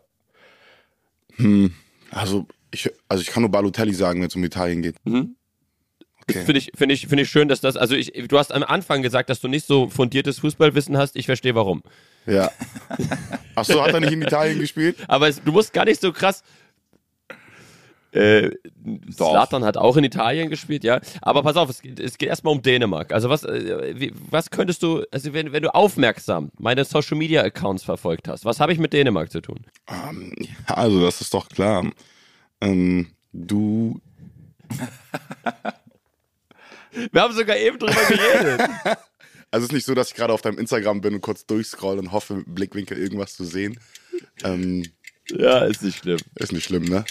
Hm, 1.35 1.73
also 2.11 2.47
ich, 2.71 2.89
also 3.07 3.21
ich 3.21 3.27
kann 3.29 3.43
nur 3.43 3.51
Balotelli 3.51 3.93
sagen, 3.93 4.19
wenn 4.19 4.27
es 4.27 4.35
um 4.35 4.43
Italien 4.43 4.81
geht. 4.81 4.95
Mhm. 5.05 5.36
Okay. 6.29 6.43
Finde 6.43 6.57
ich, 6.59 6.71
finde 6.75 6.93
ich, 6.93 7.07
finde 7.07 7.23
ich 7.23 7.29
schön, 7.29 7.47
dass 7.47 7.61
das, 7.61 7.77
also 7.77 7.95
ich, 7.95 8.11
du 8.27 8.37
hast 8.37 8.51
am 8.53 8.63
Anfang 8.63 9.01
gesagt, 9.01 9.29
dass 9.29 9.39
du 9.39 9.47
nicht 9.47 9.65
so 9.65 9.87
fundiertes 9.89 10.39
Fußballwissen 10.39 10.97
hast. 10.97 11.15
Ich 11.15 11.25
verstehe 11.25 11.55
warum. 11.55 11.83
Ja. 12.25 12.51
Ach 13.55 13.63
so, 13.63 13.81
hat 13.81 13.93
er 13.93 14.01
nicht 14.01 14.11
in 14.11 14.21
Italien 14.21 14.59
gespielt? 14.59 14.97
Aber 15.07 15.29
es, 15.29 15.41
du 15.41 15.51
musst 15.53 15.71
gar 15.71 15.85
nicht 15.85 16.01
so 16.01 16.11
krass, 16.11 16.43
Äh, 18.13 18.51
Zlatan 19.13 19.63
hat 19.65 19.77
auch 19.77 19.95
in 19.97 20.03
Italien 20.03 20.49
gespielt, 20.49 20.83
ja. 20.83 20.99
Aber 21.21 21.43
pass 21.43 21.55
auf, 21.57 21.69
es, 21.69 21.81
geht- 21.81 21.99
es 21.99 22.17
geht 22.17 22.29
erstmal 22.29 22.53
um 22.53 22.61
Dänemark. 22.61 23.11
Also 23.11 23.29
was, 23.29 23.43
äh, 23.43 23.93
wie, 23.99 24.11
was 24.31 24.49
könntest 24.49 24.81
du, 24.81 25.03
also 25.11 25.33
wenn, 25.33 25.51
wenn 25.51 25.61
du 25.61 25.73
aufmerksam 25.75 26.49
meine 26.57 26.83
Social 26.85 27.17
Media 27.17 27.41
Accounts 27.43 27.83
verfolgt 27.83 28.27
hast, 28.27 28.45
was 28.45 28.59
habe 28.59 28.71
ich 28.73 28.79
mit 28.79 28.93
Dänemark 28.93 29.29
zu 29.31 29.41
tun? 29.41 29.59
Ähm, 29.87 30.33
ja, 30.39 30.73
also 30.75 31.01
das 31.01 31.19
ist 31.21 31.33
doch 31.33 31.47
klar. 31.49 31.85
Ähm, 32.61 33.07
du, 33.33 33.99
Wir 37.11 37.21
haben 37.21 37.33
sogar 37.33 37.57
eben 37.57 37.79
drüber 37.79 37.93
geredet. 38.07 38.61
also 38.85 38.97
es 39.51 39.63
ist 39.63 39.71
nicht 39.71 39.85
so, 39.85 39.95
dass 39.95 40.09
ich 40.09 40.15
gerade 40.15 40.33
auf 40.33 40.41
deinem 40.41 40.57
Instagram 40.57 41.01
bin 41.01 41.15
und 41.15 41.21
kurz 41.21 41.45
durchscroll 41.45 41.99
und 41.99 42.11
hoffe, 42.11 42.35
dem 42.35 42.53
Blickwinkel 42.53 42.97
irgendwas 42.97 43.35
zu 43.35 43.45
sehen. 43.45 43.79
Ähm, 44.43 44.83
ja, 45.29 45.65
ist 45.65 45.83
nicht 45.83 45.99
schlimm. 45.99 46.19
ist 46.35 46.51
nicht 46.51 46.65
schlimm, 46.65 46.85
ne? 46.85 47.05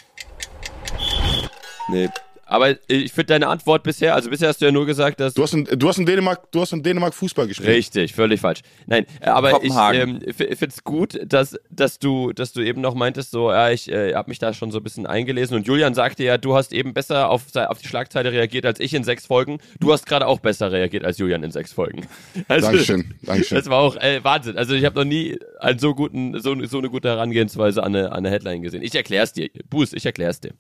Nee. 1.88 2.09
Aber 2.49 2.76
ich 2.87 3.12
finde 3.12 3.26
deine 3.26 3.49
Antwort 3.49 3.83
bisher, 3.83 4.15
also 4.15 4.31
bisher 4.31 4.49
hast 4.49 4.61
du 4.61 4.67
ja 4.67 4.71
nur 4.71 4.87
gesagt, 4.87 5.19
dass 5.19 5.35
Du 5.35 5.43
hast 5.43 5.53
in, 5.53 5.65
du 5.65 5.88
hast 5.88 5.99
in 5.99 6.07
Dänemark, 6.07 6.50
du 6.53 6.61
hast 6.61 6.73
in 6.73 6.81
Dänemark 6.81 7.12
Fußball 7.12 7.49
gespielt. 7.49 7.69
Richtig, 7.69 8.15
völlig 8.15 8.41
falsch. 8.41 8.61
Nein, 8.87 9.05
aber 9.21 9.65
ich 9.65 9.73
ähm, 9.75 10.21
finde 10.33 10.67
es 10.67 10.85
gut, 10.85 11.19
dass, 11.26 11.59
dass, 11.71 11.99
du, 11.99 12.33
dass 12.33 12.53
du 12.53 12.61
eben 12.61 12.81
noch 12.81 12.95
meintest, 12.95 13.33
so, 13.33 13.50
ja, 13.50 13.71
ich 13.71 13.91
äh, 13.91 14.15
habe 14.15 14.31
mich 14.31 14.38
da 14.38 14.55
schon 14.55 14.71
so 14.71 14.79
ein 14.79 14.85
bisschen 14.85 15.07
eingelesen 15.07 15.57
und 15.57 15.67
Julian 15.67 15.95
sagte 15.95 16.23
ja, 16.23 16.38
du 16.38 16.55
hast 16.55 16.73
eben 16.73 16.95
besser 16.95 17.31
auf, 17.31 17.55
auf 17.57 17.79
die 17.81 17.88
Schlagzeile 17.88 18.31
reagiert 18.31 18.65
als 18.65 18.79
ich 18.79 18.95
in 18.95 19.03
sechs 19.03 19.26
Folgen. 19.26 19.59
Du 19.81 19.93
hast 19.93 20.07
gerade 20.07 20.29
auch 20.29 20.38
besser 20.38 20.71
reagiert 20.71 21.05
als 21.05 21.19
Julian 21.19 21.43
in 21.43 21.50
sechs 21.50 21.73
Folgen. 21.73 22.07
Also, 22.49 22.69
Dankeschön, 22.69 23.15
Dankeschön. 23.23 23.59
Das 23.59 23.69
war 23.69 23.79
auch 23.79 23.97
äh, 23.97 24.23
Wahnsinn. 24.23 24.57
Also 24.57 24.75
ich 24.75 24.85
habe 24.85 24.97
noch 24.97 25.05
nie 25.05 25.38
einen 25.59 25.79
so 25.79 25.95
guten, 25.95 26.38
so, 26.41 26.55
so 26.65 26.79
eine 26.79 26.91
gute 26.91 27.09
Herangehensweise 27.09 27.83
an 27.83 27.95
eine, 27.97 28.12
an 28.12 28.19
eine 28.19 28.31
Headline 28.31 28.62
gesehen. 28.62 28.83
Ich 28.83 28.95
erklär's 28.95 29.33
dir, 29.33 29.50
Buß, 29.69 29.95
ich 29.95 30.07
erklär's 30.07 30.41
dir. 30.41 30.53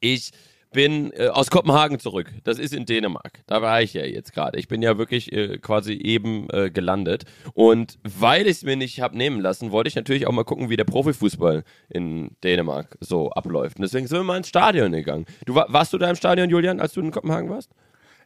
Ich 0.00 0.32
bin 0.74 1.12
äh, 1.12 1.28
aus 1.28 1.50
Kopenhagen 1.50 1.98
zurück. 1.98 2.30
Das 2.44 2.58
ist 2.58 2.74
in 2.74 2.84
Dänemark. 2.84 3.42
Da 3.46 3.62
war 3.62 3.80
ich 3.80 3.94
ja 3.94 4.04
jetzt 4.04 4.34
gerade. 4.34 4.58
Ich 4.58 4.68
bin 4.68 4.82
ja 4.82 4.98
wirklich 4.98 5.32
äh, 5.32 5.56
quasi 5.58 5.94
eben 5.94 6.48
äh, 6.50 6.70
gelandet. 6.70 7.24
Und 7.54 7.98
weil 8.02 8.42
ich 8.42 8.58
es 8.58 8.62
mir 8.64 8.76
nicht 8.76 9.00
hab 9.00 9.14
nehmen 9.14 9.40
lassen, 9.40 9.72
wollte 9.72 9.88
ich 9.88 9.94
natürlich 9.94 10.26
auch 10.26 10.32
mal 10.32 10.44
gucken, 10.44 10.68
wie 10.68 10.76
der 10.76 10.84
Profifußball 10.84 11.64
in 11.88 12.36
Dänemark 12.44 12.98
so 13.00 13.30
abläuft. 13.30 13.78
Und 13.78 13.82
deswegen 13.82 14.06
sind 14.06 14.18
wir 14.18 14.24
mal 14.24 14.36
ins 14.36 14.48
Stadion 14.48 14.92
gegangen. 14.92 15.24
Du 15.46 15.54
war, 15.54 15.72
warst 15.72 15.92
du 15.94 15.98
da 15.98 16.10
im 16.10 16.16
Stadion, 16.16 16.50
Julian, 16.50 16.80
als 16.80 16.92
du 16.92 17.00
in 17.00 17.10
Kopenhagen 17.10 17.48
warst? 17.48 17.70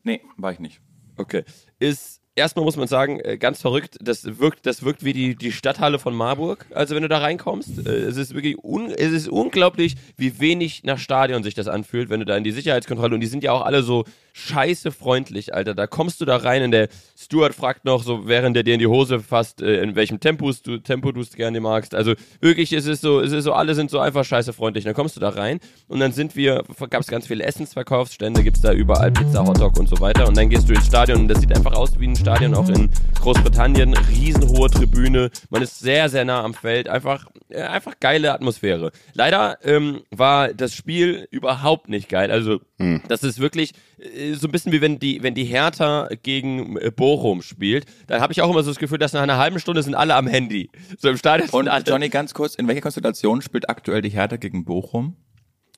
Nee, 0.02 0.22
war 0.36 0.50
ich 0.50 0.58
nicht. 0.58 0.80
Okay. 1.16 1.44
Ist 1.78 2.17
erstmal 2.38 2.64
muss 2.64 2.76
man 2.76 2.88
sagen, 2.88 3.20
äh, 3.20 3.36
ganz 3.36 3.60
verrückt, 3.60 3.98
das 4.00 4.38
wirkt, 4.38 4.66
das 4.66 4.82
wirkt 4.82 5.04
wie 5.04 5.12
die, 5.12 5.34
die 5.36 5.52
Stadthalle 5.52 5.98
von 5.98 6.14
Marburg. 6.14 6.66
Also 6.72 6.94
wenn 6.94 7.02
du 7.02 7.08
da 7.08 7.18
reinkommst, 7.18 7.86
äh, 7.86 7.90
es 7.90 8.16
ist 8.16 8.34
wirklich 8.34 8.56
un, 8.62 8.90
es 8.90 9.12
ist 9.12 9.28
unglaublich, 9.28 9.96
wie 10.16 10.40
wenig 10.40 10.84
nach 10.84 10.98
Stadion 10.98 11.42
sich 11.42 11.54
das 11.54 11.68
anfühlt, 11.68 12.08
wenn 12.08 12.20
du 12.20 12.26
da 12.26 12.36
in 12.36 12.44
die 12.44 12.52
Sicherheitskontrolle 12.52 13.14
und 13.14 13.20
die 13.20 13.26
sind 13.26 13.44
ja 13.44 13.52
auch 13.52 13.62
alle 13.62 13.82
so 13.82 14.04
scheiße 14.38 14.92
freundlich, 14.92 15.54
Alter. 15.54 15.74
Da 15.74 15.86
kommst 15.86 16.20
du 16.20 16.24
da 16.24 16.36
rein 16.36 16.62
und 16.62 16.70
der 16.70 16.88
Steward 17.16 17.54
fragt 17.54 17.84
noch 17.84 18.02
so, 18.02 18.26
während 18.26 18.56
der 18.56 18.62
dir 18.62 18.74
in 18.74 18.80
die 18.80 18.86
Hose 18.86 19.20
fasst, 19.20 19.60
äh, 19.60 19.82
in 19.82 19.96
welchem 19.96 20.20
Tempus 20.20 20.62
du, 20.62 20.78
Tempo 20.78 21.12
du 21.12 21.20
es 21.20 21.32
gerne 21.32 21.60
magst. 21.60 21.94
Also 21.94 22.14
wirklich, 22.40 22.72
es 22.72 22.86
ist 22.86 23.02
so, 23.02 23.20
es 23.20 23.32
ist 23.32 23.44
so, 23.44 23.52
alle 23.52 23.74
sind 23.74 23.90
so 23.90 23.98
einfach 23.98 24.24
scheiße 24.24 24.52
freundlich. 24.52 24.84
Dann 24.84 24.94
kommst 24.94 25.16
du 25.16 25.20
da 25.20 25.30
rein 25.30 25.60
und 25.88 26.00
dann 26.00 26.12
sind 26.12 26.36
wir, 26.36 26.64
gab 26.90 27.00
es 27.00 27.08
ganz 27.08 27.26
viele 27.26 27.44
Essensverkaufsstände, 27.44 28.42
gibt's 28.42 28.60
da 28.60 28.72
überall 28.72 29.10
Pizza, 29.10 29.44
Hotdog 29.44 29.78
und 29.78 29.88
so 29.88 30.00
weiter. 30.00 30.28
Und 30.28 30.36
dann 30.36 30.48
gehst 30.48 30.68
du 30.68 30.74
ins 30.74 30.86
Stadion 30.86 31.22
und 31.22 31.28
das 31.28 31.40
sieht 31.40 31.54
einfach 31.54 31.72
aus 31.72 31.98
wie 31.98 32.06
ein 32.06 32.16
Stadion 32.16 32.54
auch 32.54 32.68
in 32.68 32.90
Großbritannien. 33.20 33.94
Riesenhohe 33.94 34.70
Tribüne. 34.70 35.30
Man 35.50 35.62
ist 35.62 35.80
sehr, 35.80 36.08
sehr 36.08 36.24
nah 36.24 36.42
am 36.42 36.54
Feld. 36.54 36.88
Einfach, 36.88 37.26
äh, 37.50 37.62
einfach 37.62 37.98
geile 38.00 38.32
Atmosphäre. 38.32 38.92
Leider 39.14 39.58
ähm, 39.62 40.02
war 40.10 40.52
das 40.52 40.74
Spiel 40.74 41.26
überhaupt 41.30 41.88
nicht 41.88 42.08
geil. 42.08 42.30
Also, 42.30 42.60
das 43.08 43.22
ist 43.22 43.38
wirklich 43.38 43.72
äh, 43.98 44.34
so 44.34 44.48
ein 44.48 44.52
bisschen 44.52 44.72
wie 44.72 44.80
wenn 44.80 44.98
die, 44.98 45.22
wenn 45.22 45.34
die 45.34 45.44
Hertha 45.44 46.08
gegen 46.22 46.76
äh, 46.76 46.90
Bochum 46.90 47.42
spielt. 47.42 47.86
Dann 48.06 48.20
habe 48.20 48.32
ich 48.32 48.42
auch 48.42 48.50
immer 48.50 48.62
so 48.62 48.70
das 48.70 48.78
Gefühl, 48.78 48.98
dass 48.98 49.12
nach 49.12 49.22
einer 49.22 49.38
halben 49.38 49.58
Stunde 49.60 49.82
sind 49.82 49.94
alle 49.94 50.14
am 50.14 50.26
Handy. 50.26 50.70
So 50.98 51.08
im 51.08 51.16
Stadion 51.16 51.48
Und 51.50 51.68
alle. 51.68 51.84
Johnny, 51.84 52.08
ganz 52.08 52.34
kurz, 52.34 52.54
in 52.54 52.68
welcher 52.68 52.82
Konstellation 52.82 53.42
spielt 53.42 53.68
aktuell 53.68 54.02
die 54.02 54.10
Hertha 54.10 54.36
gegen 54.36 54.64
Bochum? 54.64 55.16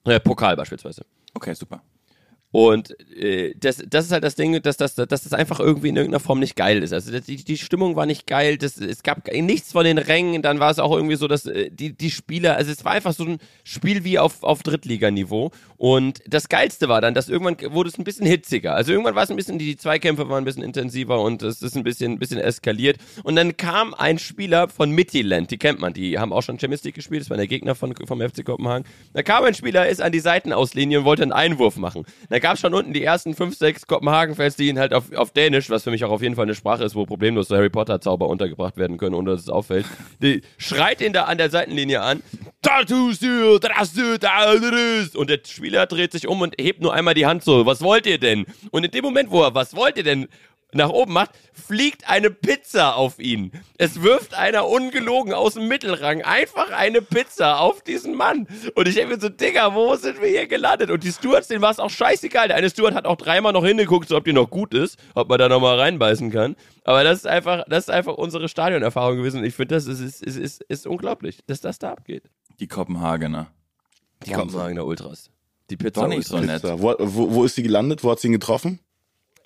Äh, 0.04 0.20
Pokal 0.20 0.56
beispielsweise. 0.56 1.04
Okay, 1.34 1.54
super. 1.54 1.82
Und 2.52 2.96
äh, 3.16 3.54
das, 3.58 3.82
das 3.88 4.06
ist 4.06 4.12
halt 4.12 4.24
das 4.24 4.34
Ding, 4.34 4.60
dass 4.62 4.76
das, 4.76 4.94
dass 4.94 5.08
das 5.08 5.32
einfach 5.32 5.60
irgendwie 5.60 5.88
in 5.88 5.96
irgendeiner 5.96 6.20
Form 6.20 6.40
nicht 6.40 6.56
geil 6.56 6.82
ist. 6.82 6.92
Also 6.92 7.18
die, 7.20 7.36
die 7.36 7.58
Stimmung 7.58 7.94
war 7.94 8.06
nicht 8.06 8.26
geil, 8.26 8.58
das, 8.58 8.76
es 8.78 9.02
gab 9.02 9.32
nichts 9.32 9.72
von 9.72 9.84
den 9.84 9.98
Rängen, 9.98 10.42
dann 10.42 10.58
war 10.58 10.70
es 10.70 10.78
auch 10.78 10.92
irgendwie 10.92 11.16
so, 11.16 11.28
dass 11.28 11.46
äh, 11.46 11.70
die, 11.70 11.92
die 11.92 12.10
Spieler, 12.10 12.56
also 12.56 12.72
es 12.72 12.84
war 12.84 12.92
einfach 12.92 13.12
so 13.12 13.24
ein 13.24 13.38
Spiel 13.62 14.04
wie 14.04 14.18
auf, 14.18 14.42
auf 14.42 14.62
Drittliganiveau. 14.62 15.52
Und 15.76 16.20
das 16.26 16.48
Geilste 16.48 16.88
war 16.88 17.00
dann, 17.00 17.14
dass 17.14 17.28
irgendwann 17.28 17.56
wurde 17.72 17.88
es 17.88 17.98
ein 17.98 18.04
bisschen 18.04 18.26
hitziger. 18.26 18.74
Also 18.74 18.92
irgendwann 18.92 19.14
war 19.14 19.22
es 19.22 19.30
ein 19.30 19.36
bisschen, 19.36 19.58
die 19.58 19.76
Zweikämpfe 19.76 20.28
waren 20.28 20.42
ein 20.42 20.44
bisschen 20.44 20.64
intensiver 20.64 21.20
und 21.20 21.42
es 21.42 21.62
ist 21.62 21.76
ein 21.76 21.84
bisschen, 21.84 22.12
ein 22.12 22.18
bisschen 22.18 22.38
eskaliert. 22.38 22.98
Und 23.22 23.36
dann 23.36 23.56
kam 23.56 23.94
ein 23.94 24.18
Spieler 24.18 24.68
von 24.68 24.90
Midtjylland, 24.90 25.50
die 25.50 25.58
kennt 25.58 25.78
man, 25.78 25.92
die 25.92 26.18
haben 26.18 26.32
auch 26.32 26.42
schon 26.42 26.58
League 26.60 26.94
gespielt, 26.94 27.22
das 27.22 27.30
war 27.30 27.36
der 27.36 27.46
Gegner 27.46 27.74
von, 27.74 27.94
vom 27.94 28.20
FC 28.20 28.44
Kopenhagen. 28.44 28.84
Da 29.12 29.22
kam 29.22 29.44
ein 29.44 29.54
Spieler, 29.54 29.88
ist 29.88 30.02
an 30.02 30.12
die 30.12 30.20
Seitenauslinie 30.20 30.98
und 30.98 31.04
wollte 31.04 31.22
einen 31.22 31.32
Einwurf 31.32 31.76
machen. 31.76 32.04
Da 32.28 32.39
gab 32.40 32.54
es 32.54 32.60
schon 32.60 32.74
unten 32.74 32.92
die 32.92 33.04
ersten 33.04 33.34
fünf, 33.34 33.56
sechs 33.56 33.86
Kopenhagen-Fans, 33.86 34.56
die 34.56 34.68
ihn 34.68 34.78
halt 34.78 34.92
auf, 34.92 35.12
auf 35.14 35.30
Dänisch, 35.30 35.70
was 35.70 35.84
für 35.84 35.90
mich 35.90 36.04
auch 36.04 36.10
auf 36.10 36.22
jeden 36.22 36.34
Fall 36.34 36.44
eine 36.44 36.54
Sprache 36.54 36.84
ist, 36.84 36.94
wo 36.94 37.06
problemlos 37.06 37.48
so 37.48 37.56
Harry 37.56 37.70
Potter-Zauber 37.70 38.28
untergebracht 38.28 38.76
werden 38.76 38.98
können, 38.98 39.14
ohne 39.14 39.30
dass 39.32 39.42
es 39.42 39.48
auffällt, 39.48 39.86
die 40.22 40.42
schreit 40.58 41.00
ihn 41.00 41.12
da 41.12 41.24
an 41.24 41.38
der 41.38 41.50
Seitenlinie 41.50 42.00
an. 42.02 42.22
Und 45.14 45.30
der 45.30 45.40
Spieler 45.46 45.86
dreht 45.86 46.12
sich 46.12 46.26
um 46.26 46.40
und 46.40 46.54
hebt 46.60 46.82
nur 46.82 46.92
einmal 46.92 47.14
die 47.14 47.26
Hand 47.26 47.42
so, 47.44 47.64
was 47.66 47.80
wollt 47.80 48.06
ihr 48.06 48.18
denn? 48.18 48.46
Und 48.70 48.84
in 48.84 48.90
dem 48.90 49.04
Moment, 49.04 49.30
wo 49.30 49.42
er, 49.42 49.54
was 49.54 49.74
wollt 49.74 49.96
ihr 49.96 50.04
denn? 50.04 50.28
Nach 50.72 50.90
oben 50.90 51.12
macht, 51.12 51.30
fliegt 51.52 52.08
eine 52.08 52.30
Pizza 52.30 52.96
auf 52.96 53.18
ihn. 53.18 53.52
Es 53.78 54.02
wirft 54.02 54.34
einer 54.34 54.68
ungelogen 54.68 55.32
aus 55.32 55.54
dem 55.54 55.68
Mittelrang 55.68 56.22
einfach 56.22 56.70
eine 56.70 57.02
Pizza 57.02 57.60
auf 57.60 57.82
diesen 57.82 58.14
Mann. 58.14 58.46
Und 58.74 58.88
ich 58.88 58.94
denke 58.94 59.14
mir 59.14 59.20
so, 59.20 59.28
Digga, 59.28 59.74
wo 59.74 59.94
sind 59.96 60.20
wir 60.20 60.28
hier 60.28 60.46
gelandet? 60.46 60.90
Und 60.90 61.04
die 61.04 61.12
Stewards, 61.12 61.48
denen 61.48 61.62
war 61.62 61.70
es 61.70 61.78
auch 61.78 61.90
scheißegal. 61.90 62.48
Der 62.48 62.56
eine 62.56 62.70
Steward 62.70 62.94
hat 62.94 63.06
auch 63.06 63.16
dreimal 63.16 63.52
noch 63.52 63.64
hingeguckt, 63.64 64.08
so 64.08 64.16
ob 64.16 64.24
die 64.24 64.32
noch 64.32 64.50
gut 64.50 64.74
ist, 64.74 64.98
ob 65.14 65.28
man 65.28 65.38
da 65.38 65.48
nochmal 65.48 65.78
reinbeißen 65.78 66.30
kann. 66.30 66.56
Aber 66.84 67.04
das 67.04 67.18
ist 67.18 67.26
einfach, 67.26 67.64
das 67.68 67.84
ist 67.84 67.90
einfach 67.90 68.14
unsere 68.14 68.48
Stadionerfahrung 68.48 69.18
gewesen. 69.18 69.38
Und 69.40 69.44
ich 69.44 69.54
finde, 69.54 69.74
das 69.74 69.86
ist, 69.86 70.00
ist, 70.00 70.22
ist, 70.22 70.36
ist, 70.36 70.62
ist 70.62 70.86
unglaublich, 70.86 71.40
dass 71.46 71.60
das 71.60 71.78
da 71.78 71.92
abgeht. 71.92 72.24
Die 72.58 72.66
Kopenhagener. 72.66 73.48
Die 74.26 74.32
Kopenhagener 74.32 74.84
Ultras. 74.84 75.30
Die 75.70 75.76
Pizza 75.76 76.02
Doch 76.02 76.08
nicht 76.08 76.26
so 76.26 76.38
nett. 76.38 76.62
Wo, 76.64 76.94
wo, 76.98 77.34
wo 77.34 77.44
ist 77.44 77.54
sie 77.54 77.62
gelandet? 77.62 78.02
Wo 78.02 78.10
hat 78.10 78.20
sie 78.20 78.26
ihn 78.26 78.32
getroffen? 78.32 78.80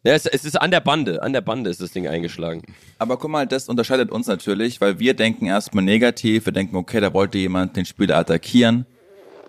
Ja, 0.06 0.12
es, 0.12 0.26
es 0.26 0.44
ist 0.44 0.60
an 0.60 0.70
der 0.70 0.80
Bande. 0.80 1.22
An 1.22 1.32
der 1.32 1.40
Bande 1.40 1.70
ist 1.70 1.80
das 1.80 1.92
Ding 1.92 2.06
eingeschlagen. 2.06 2.62
Aber 2.98 3.16
guck 3.16 3.30
mal, 3.30 3.46
das 3.46 3.70
unterscheidet 3.70 4.10
uns 4.10 4.26
natürlich, 4.26 4.80
weil 4.82 4.98
wir 4.98 5.14
denken 5.14 5.46
erstmal 5.46 5.82
negativ. 5.82 6.44
Wir 6.44 6.52
denken, 6.52 6.76
okay, 6.76 7.00
da 7.00 7.14
wollte 7.14 7.38
jemand 7.38 7.76
den 7.76 7.86
Spieler 7.86 8.18
attackieren. 8.18 8.84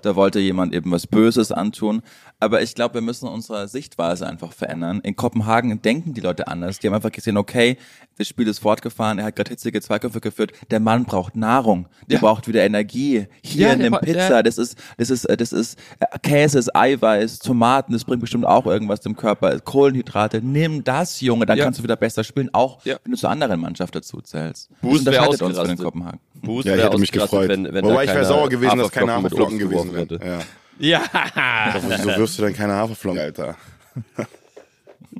Da 0.05 0.15
wollte 0.15 0.39
jemand 0.39 0.73
eben 0.73 0.91
was 0.91 1.07
Böses 1.07 1.51
antun. 1.51 2.01
Aber 2.39 2.61
ich 2.61 2.75
glaube, 2.75 2.95
wir 2.95 3.01
müssen 3.01 3.27
unsere 3.27 3.67
Sichtweise 3.67 4.27
einfach 4.27 4.53
verändern. 4.53 4.99
In 5.01 5.15
Kopenhagen 5.15 5.81
denken 5.81 6.13
die 6.13 6.21
Leute 6.21 6.47
anders. 6.47 6.79
Die 6.79 6.87
haben 6.87 6.93
einfach 6.93 7.11
gesehen, 7.11 7.37
okay, 7.37 7.77
das 8.17 8.27
Spiel 8.27 8.47
ist 8.47 8.59
fortgefahren, 8.59 9.17
er 9.19 9.25
hat 9.25 9.35
gerade 9.35 9.49
hitzige 9.49 9.81
Zweikämpfe 9.81 10.21
geführt. 10.21 10.51
Der 10.69 10.79
Mann 10.79 11.05
braucht 11.05 11.35
Nahrung. 11.35 11.87
Der 12.07 12.15
Ja. 12.17 12.21
braucht 12.21 12.47
wieder 12.47 12.63
Energie. 12.63 13.25
Hier 13.43 13.75
Ja, 13.75 13.89
bra- 13.89 13.97
Pizza. 13.99 14.43
Das 14.43 14.57
ist, 14.57 14.77
das 14.97 15.09
ist, 15.09 15.25
äh, 15.25 15.35
das 15.37 15.51
ist 15.51 15.79
äh, 15.99 16.19
Käse, 16.21 16.59
ist 16.59 16.75
Eiweiß, 16.75 17.39
Tomaten. 17.39 17.93
Das 17.93 18.03
bringt 18.03 18.21
bestimmt 18.21 18.45
auch 18.45 18.65
irgendwas 18.67 19.01
dem 19.01 19.15
Körper. 19.15 19.59
Kohlenhydrate. 19.59 20.41
Nimm 20.43 20.83
das, 20.83 21.19
Junge. 21.21 21.45
Dann 21.45 21.57
Ja. 21.57 21.63
kannst 21.65 21.79
du 21.79 21.83
wieder 21.83 21.95
besser 21.95 22.23
spielen. 22.23 22.49
Auch 22.53 22.83
Ja. 22.85 22.97
wenn 23.03 23.11
du 23.13 23.17
zur 23.17 23.29
anderen 23.31 23.59
Mannschaft 23.59 23.95
dazu 23.95 24.21
zählst. 24.21 24.69
Boost 24.81 25.07
Das 25.07 25.13
wäre 25.13 25.23
unterscheidet 25.23 25.31
uns 25.31 25.39
von 25.39 25.49
den 25.49 25.57
ausgerastet. 25.59 25.83
Kopenhagen. 25.85 26.19
Boost 26.41 26.67
Ja, 26.67 26.75
ich 26.75 26.83
hätte 26.83 26.97
mich 26.99 27.09
ausgerastet, 27.09 27.31
gefreut. 27.31 27.49
Wenn, 27.49 27.73
wenn 27.73 27.85
Wobei 27.85 28.03
ich 28.03 28.09
wäre 28.11 28.25
sauer 28.25 28.49
gewesen, 28.49 28.77
dass 28.77 28.91
keine 28.91 29.13
Haferflocken 29.13 29.55
Obst 29.55 29.69
gewesen 29.71 29.94
hätte. 29.95 30.19
Ja. 30.23 30.39
Ja. 30.77 31.01
Wieso 31.87 32.17
wirfst 32.17 32.37
du 32.37 32.43
denn 32.43 32.53
keine 32.53 32.73
Haferflocken, 32.73 33.19
Alter? 33.19 33.55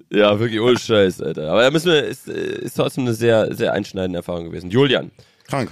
Ja, 0.09 0.39
wirklich 0.39 0.59
ohne 0.61 0.77
Scheiß, 0.77 1.21
Alter. 1.21 1.51
Aber 1.51 1.61
da 1.61 1.71
müssen 1.71 1.91
wir, 1.91 2.03
ist, 2.03 2.27
äh, 2.27 2.59
ist 2.59 2.75
trotzdem 2.75 3.05
eine 3.05 3.13
sehr, 3.13 3.53
sehr 3.53 3.73
einschneidende 3.73 4.17
Erfahrung 4.17 4.45
gewesen. 4.45 4.69
Julian. 4.69 5.11
Krank. 5.47 5.71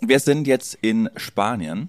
Wir 0.00 0.20
sind 0.20 0.46
jetzt 0.46 0.78
in 0.80 1.10
Spanien. 1.16 1.88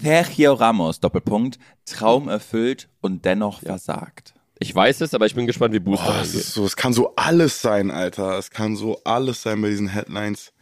Sergio 0.00 0.54
Ramos, 0.54 1.00
Doppelpunkt, 1.00 1.58
Traum 1.86 2.28
erfüllt 2.28 2.88
und 3.00 3.24
dennoch 3.24 3.60
versagt. 3.60 4.34
Ich 4.58 4.74
weiß 4.74 5.00
es, 5.00 5.12
aber 5.12 5.26
ich 5.26 5.34
bin 5.34 5.46
gespannt, 5.46 5.74
wie 5.74 5.80
Booster 5.80 6.06
Boah, 6.06 6.22
es, 6.22 6.54
so, 6.54 6.64
es 6.64 6.76
kann 6.76 6.92
so 6.92 7.14
alles 7.16 7.60
sein, 7.60 7.90
Alter. 7.90 8.38
Es 8.38 8.50
kann 8.50 8.76
so 8.76 9.00
alles 9.04 9.42
sein 9.42 9.60
bei 9.60 9.70
diesen 9.70 9.88
Headlines. 9.88 10.52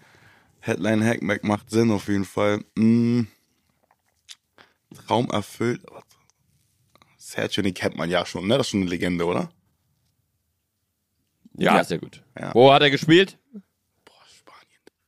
Headline 0.61 1.05
Hackback 1.05 1.45
macht 1.45 1.71
Sinn 1.71 1.91
auf 1.91 2.09
jeden 2.09 2.25
Fall. 2.25 2.61
Mm. 2.77 3.25
Traum 4.95 5.29
erfüllt. 5.31 5.83
Sergio, 7.17 7.63
den 7.63 7.75
kennt 7.75 7.97
man 7.97 8.11
ja 8.11 8.25
schon, 8.27 8.47
ne? 8.47 8.57
Das 8.59 8.67
ist 8.67 8.71
schon 8.71 8.81
eine 8.83 8.91
Legende, 8.91 9.25
oder? 9.27 9.51
Ja, 11.57 11.77
Ja. 11.77 11.85
sehr 11.85 11.99
gut. 11.99 12.23
Ja. 12.39 12.53
Wo 12.55 12.73
hat 12.73 12.83
er 12.83 12.91
gespielt? 12.91 13.39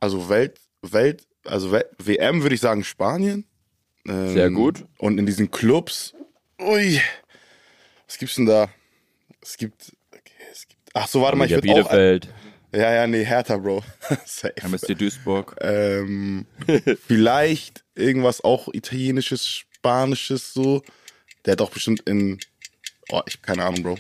Also 0.01 0.29
Welt, 0.29 0.61
Welt, 0.83 1.27
also 1.45 1.71
Wel 1.71 1.85
WM 1.99 2.43
würde 2.43 2.55
ich 2.57 2.61
sagen 2.61 2.83
Spanien. 2.83 3.47
Ähm, 4.07 4.33
Sehr 4.33 4.51
gut. 4.51 4.85
Und 4.99 5.19
in 5.19 5.27
diesen 5.27 5.51
Clubs 5.53 6.13
ui. 6.61 7.01
Was 8.09 8.19
gibt's 8.19 8.35
denn 8.35 8.47
da? 8.47 8.69
Es 9.41 9.57
gibt, 9.57 9.93
okay, 10.11 10.33
es 10.51 10.67
gibt, 10.67 10.81
ach 10.93 11.07
so, 11.07 11.23
warte 11.23 11.37
mal, 11.37 11.45
ich 11.45 11.53
würde 11.53 11.71
auch, 11.71 11.75
Bielefeld. 11.89 12.29
ja, 12.75 12.93
ja, 12.93 13.07
nee, 13.07 13.25
Hertha, 13.25 13.57
Bro. 13.59 13.85
Safe. 14.27 14.57
MSC 14.57 14.95
Duisburg. 14.97 15.57
Ähm, 15.61 16.47
vielleicht 17.07 17.85
irgendwas 17.95 18.43
auch 18.43 18.69
italienisches, 18.73 19.63
spanisches 19.83 20.55
so. 20.55 20.83
Der 21.45 21.53
hat 21.53 21.61
doch 21.61 21.71
bestimmt 21.71 22.01
in, 22.09 22.39
oh, 23.11 23.21
ich 23.27 23.43
keine 23.43 23.65
Ahnung, 23.65 23.83
Bro. 23.83 23.97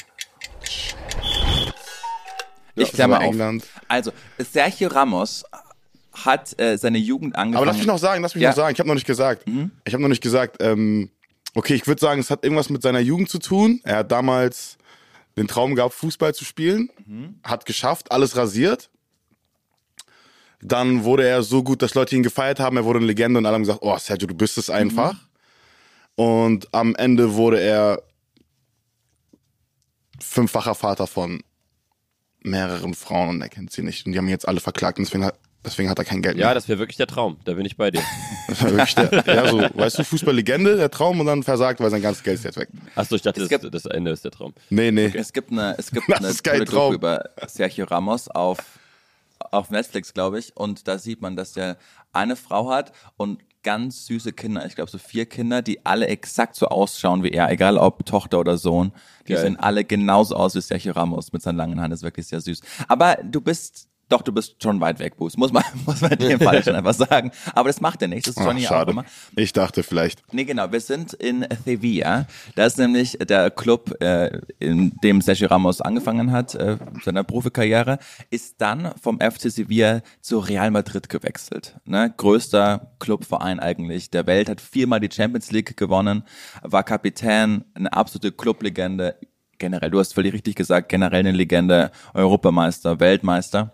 Ich 2.76 2.92
klammer 2.92 3.16
war 3.16 3.22
auf. 3.22 3.32
England. 3.32 3.64
Also, 3.88 4.12
Sergio 4.38 4.88
Ramos 4.88 5.44
hat 6.12 6.58
äh, 6.60 6.78
seine 6.78 6.98
Jugend 6.98 7.34
angefangen. 7.36 7.56
Aber 7.56 7.66
lass 7.66 7.76
mich 7.78 7.86
noch 7.86 7.98
sagen, 7.98 8.22
lass 8.22 8.34
mich 8.34 8.42
Ja. 8.42 8.50
noch 8.50 8.56
sagen. 8.56 8.72
Ich 8.74 8.78
habe 8.78 8.88
noch 8.88 8.94
nicht 8.94 9.06
gesagt. 9.06 9.44
Ich 9.84 9.92
habe 9.92 10.02
noch 10.02 10.08
nicht 10.08 10.22
gesagt. 10.22 10.56
Ähm, 10.62 11.10
okay, 11.54 11.74
ich 11.74 11.86
würde 11.86 12.00
sagen, 12.00 12.20
es 12.20 12.30
hat 12.30 12.44
irgendwas 12.44 12.70
mit 12.70 12.80
seiner 12.82 13.00
Jugend 13.00 13.28
zu 13.28 13.38
tun. 13.40 13.80
Er 13.82 13.96
hat 13.98 14.12
damals 14.12 14.78
den 15.36 15.48
Traum 15.48 15.74
gehabt, 15.74 15.94
Fußball 15.94 16.34
zu 16.34 16.44
spielen, 16.44 16.90
hat 17.42 17.66
geschafft, 17.66 18.12
alles 18.12 18.36
rasiert. 18.36 18.88
Dann 20.60 21.02
wurde 21.04 21.26
er 21.26 21.42
so 21.42 21.62
gut, 21.64 21.82
dass 21.82 21.94
Leute 21.94 22.14
ihn 22.14 22.22
gefeiert 22.22 22.60
haben. 22.60 22.76
Er 22.76 22.84
wurde 22.84 22.98
eine 23.00 23.06
Legende 23.06 23.38
und 23.38 23.46
alle 23.46 23.54
haben 23.54 23.62
gesagt, 23.62 23.80
oh 23.82 23.96
Sergio, 23.98 24.28
du 24.28 24.34
bist 24.34 24.56
es 24.58 24.70
einfach. 24.70 25.16
Und 26.22 26.68
am 26.72 26.94
Ende 26.94 27.34
wurde 27.34 27.60
er 27.60 28.02
fünffacher 30.20 30.74
Vater 30.74 31.06
von 31.06 31.42
mehreren 32.42 32.94
Frauen 32.94 33.30
und 33.30 33.42
er 33.42 33.48
kennt 33.48 33.72
sie 33.72 33.82
nicht. 33.82 34.06
Und 34.06 34.12
die 34.12 34.18
haben 34.18 34.26
ihn 34.26 34.30
jetzt 34.30 34.48
alle 34.48 34.60
verklagt 34.60 34.98
und 34.98 35.04
deswegen 35.06 35.24
hat, 35.24 35.38
deswegen 35.64 35.88
hat 35.88 35.98
er 35.98 36.04
kein 36.04 36.22
Geld 36.22 36.36
mehr. 36.36 36.46
Ja, 36.48 36.54
das 36.54 36.68
wäre 36.68 36.78
wirklich 36.78 36.96
der 36.96 37.06
Traum. 37.06 37.38
Da 37.44 37.54
bin 37.54 37.66
ich 37.66 37.76
bei 37.76 37.90
dir. 37.90 38.02
Das 38.48 38.60
war 38.62 38.70
wirklich 38.72 38.94
der, 38.96 39.24
ja, 39.34 39.48
so, 39.48 39.58
weißt 39.78 39.98
du, 40.00 40.04
Fußballlegende, 40.04 40.76
der 40.76 40.90
Traum 40.90 41.20
und 41.20 41.26
dann 41.26 41.42
versagt, 41.42 41.80
weil 41.80 41.90
sein 41.90 42.02
ganzes 42.02 42.22
Geld 42.22 42.38
ist 42.38 42.44
jetzt 42.44 42.58
weg. 42.58 42.68
Achso, 42.96 43.14
ich 43.14 43.22
dachte, 43.22 43.40
Es 43.40 43.48
das, 43.48 43.60
gibt- 43.62 43.74
das 43.74 43.86
Ende 43.86 44.10
ist 44.10 44.24
der 44.24 44.30
Traum. 44.32 44.52
Nee, 44.68 44.90
nee. 44.90 45.10
Es 45.14 45.32
gibt 45.32 45.52
eine, 45.52 45.74
es 45.78 45.90
gibt 45.90 46.06
Das 46.08 46.18
eine 46.18 46.28
ist 46.28 46.44
kein 46.44 46.66
Traum. 46.66 46.92
Über 46.92 47.30
Sergio 47.46 47.86
Ramos 47.86 48.28
auf, 48.28 48.58
auf 49.38 49.70
Netflix, 49.70 50.12
glaube 50.12 50.38
ich. 50.40 50.54
Und 50.56 50.86
da 50.88 50.98
sieht 50.98 51.22
man, 51.22 51.34
dass 51.36 51.52
der 51.52 51.78
eine 52.12 52.36
Frau 52.36 52.68
hat 52.70 52.92
und 53.16 53.40
ganz 53.62 54.06
süße 54.06 54.32
Kinder, 54.32 54.66
ich 54.66 54.74
glaube 54.74 54.90
so 54.90 54.98
vier 54.98 55.26
Kinder, 55.26 55.62
die 55.62 55.84
alle 55.86 56.06
exakt 56.06 56.56
so 56.56 56.66
ausschauen 56.66 57.22
wie 57.22 57.30
er, 57.30 57.50
egal 57.50 57.78
ob 57.78 58.04
Tochter 58.04 58.40
oder 58.40 58.58
Sohn. 58.58 58.92
Die 59.28 59.34
Geil. 59.34 59.42
sehen 59.42 59.56
alle 59.56 59.84
genauso 59.84 60.36
aus 60.36 60.54
wie 60.54 60.60
Sergio 60.60 60.92
Ramos 60.92 61.32
mit 61.32 61.42
seinen 61.42 61.56
langen 61.56 61.78
Haaren, 61.78 61.90
das 61.90 62.00
ist 62.00 62.04
wirklich 62.04 62.26
sehr 62.26 62.40
süß. 62.40 62.60
Aber 62.88 63.18
du 63.22 63.40
bist, 63.40 63.88
doch, 64.12 64.22
du 64.22 64.32
bist 64.32 64.62
schon 64.62 64.80
weit 64.80 64.98
weg, 64.98 65.16
Bruce, 65.16 65.36
muss 65.36 65.52
man, 65.52 65.64
muss 65.86 66.00
man 66.02 66.12
in 66.12 66.18
dem 66.18 66.40
Fall 66.40 66.62
schon 66.62 66.74
einfach 66.74 66.94
sagen. 66.94 67.32
Aber 67.54 67.68
das 67.68 67.80
macht 67.80 68.02
er 68.02 68.08
nicht, 68.08 68.26
das 68.26 68.36
ist 68.36 68.42
Ach, 68.42 68.46
Johnny 68.46 68.66
auch 68.66 68.70
schade. 68.70 68.92
immer. 68.92 69.04
Ich 69.36 69.52
dachte 69.52 69.82
vielleicht. 69.82 70.22
Nee, 70.32 70.44
genau. 70.44 70.70
Wir 70.70 70.80
sind 70.80 71.14
in 71.14 71.46
Sevilla. 71.64 72.26
Das 72.54 72.74
ist 72.74 72.78
nämlich 72.78 73.18
der 73.18 73.50
Club, 73.50 74.00
äh, 74.02 74.38
in 74.58 74.92
dem 75.02 75.20
Sergio 75.22 75.48
Ramos 75.48 75.80
angefangen 75.80 76.30
hat, 76.30 76.54
äh, 76.54 76.76
seiner 77.02 77.24
Profikarriere, 77.24 77.98
ist 78.30 78.60
dann 78.60 78.92
vom 79.00 79.18
FC 79.18 79.50
Sevilla 79.50 80.02
zu 80.20 80.38
Real 80.38 80.70
Madrid 80.70 81.08
gewechselt. 81.08 81.76
Ne? 81.84 82.12
Größter 82.16 82.92
Clubverein 82.98 83.60
eigentlich 83.60 84.10
der 84.10 84.26
Welt, 84.26 84.48
hat 84.48 84.60
viermal 84.60 85.00
die 85.00 85.10
Champions 85.10 85.50
League 85.50 85.76
gewonnen, 85.76 86.24
war 86.62 86.82
Kapitän, 86.82 87.64
eine 87.74 87.92
absolute 87.92 88.32
Clublegende. 88.32 89.16
Generell, 89.58 89.90
du 89.90 90.00
hast 90.00 90.12
völlig 90.12 90.34
richtig 90.34 90.56
gesagt, 90.56 90.88
generell 90.88 91.20
eine 91.20 91.32
Legende, 91.32 91.92
Europameister, 92.14 93.00
Weltmeister 93.00 93.72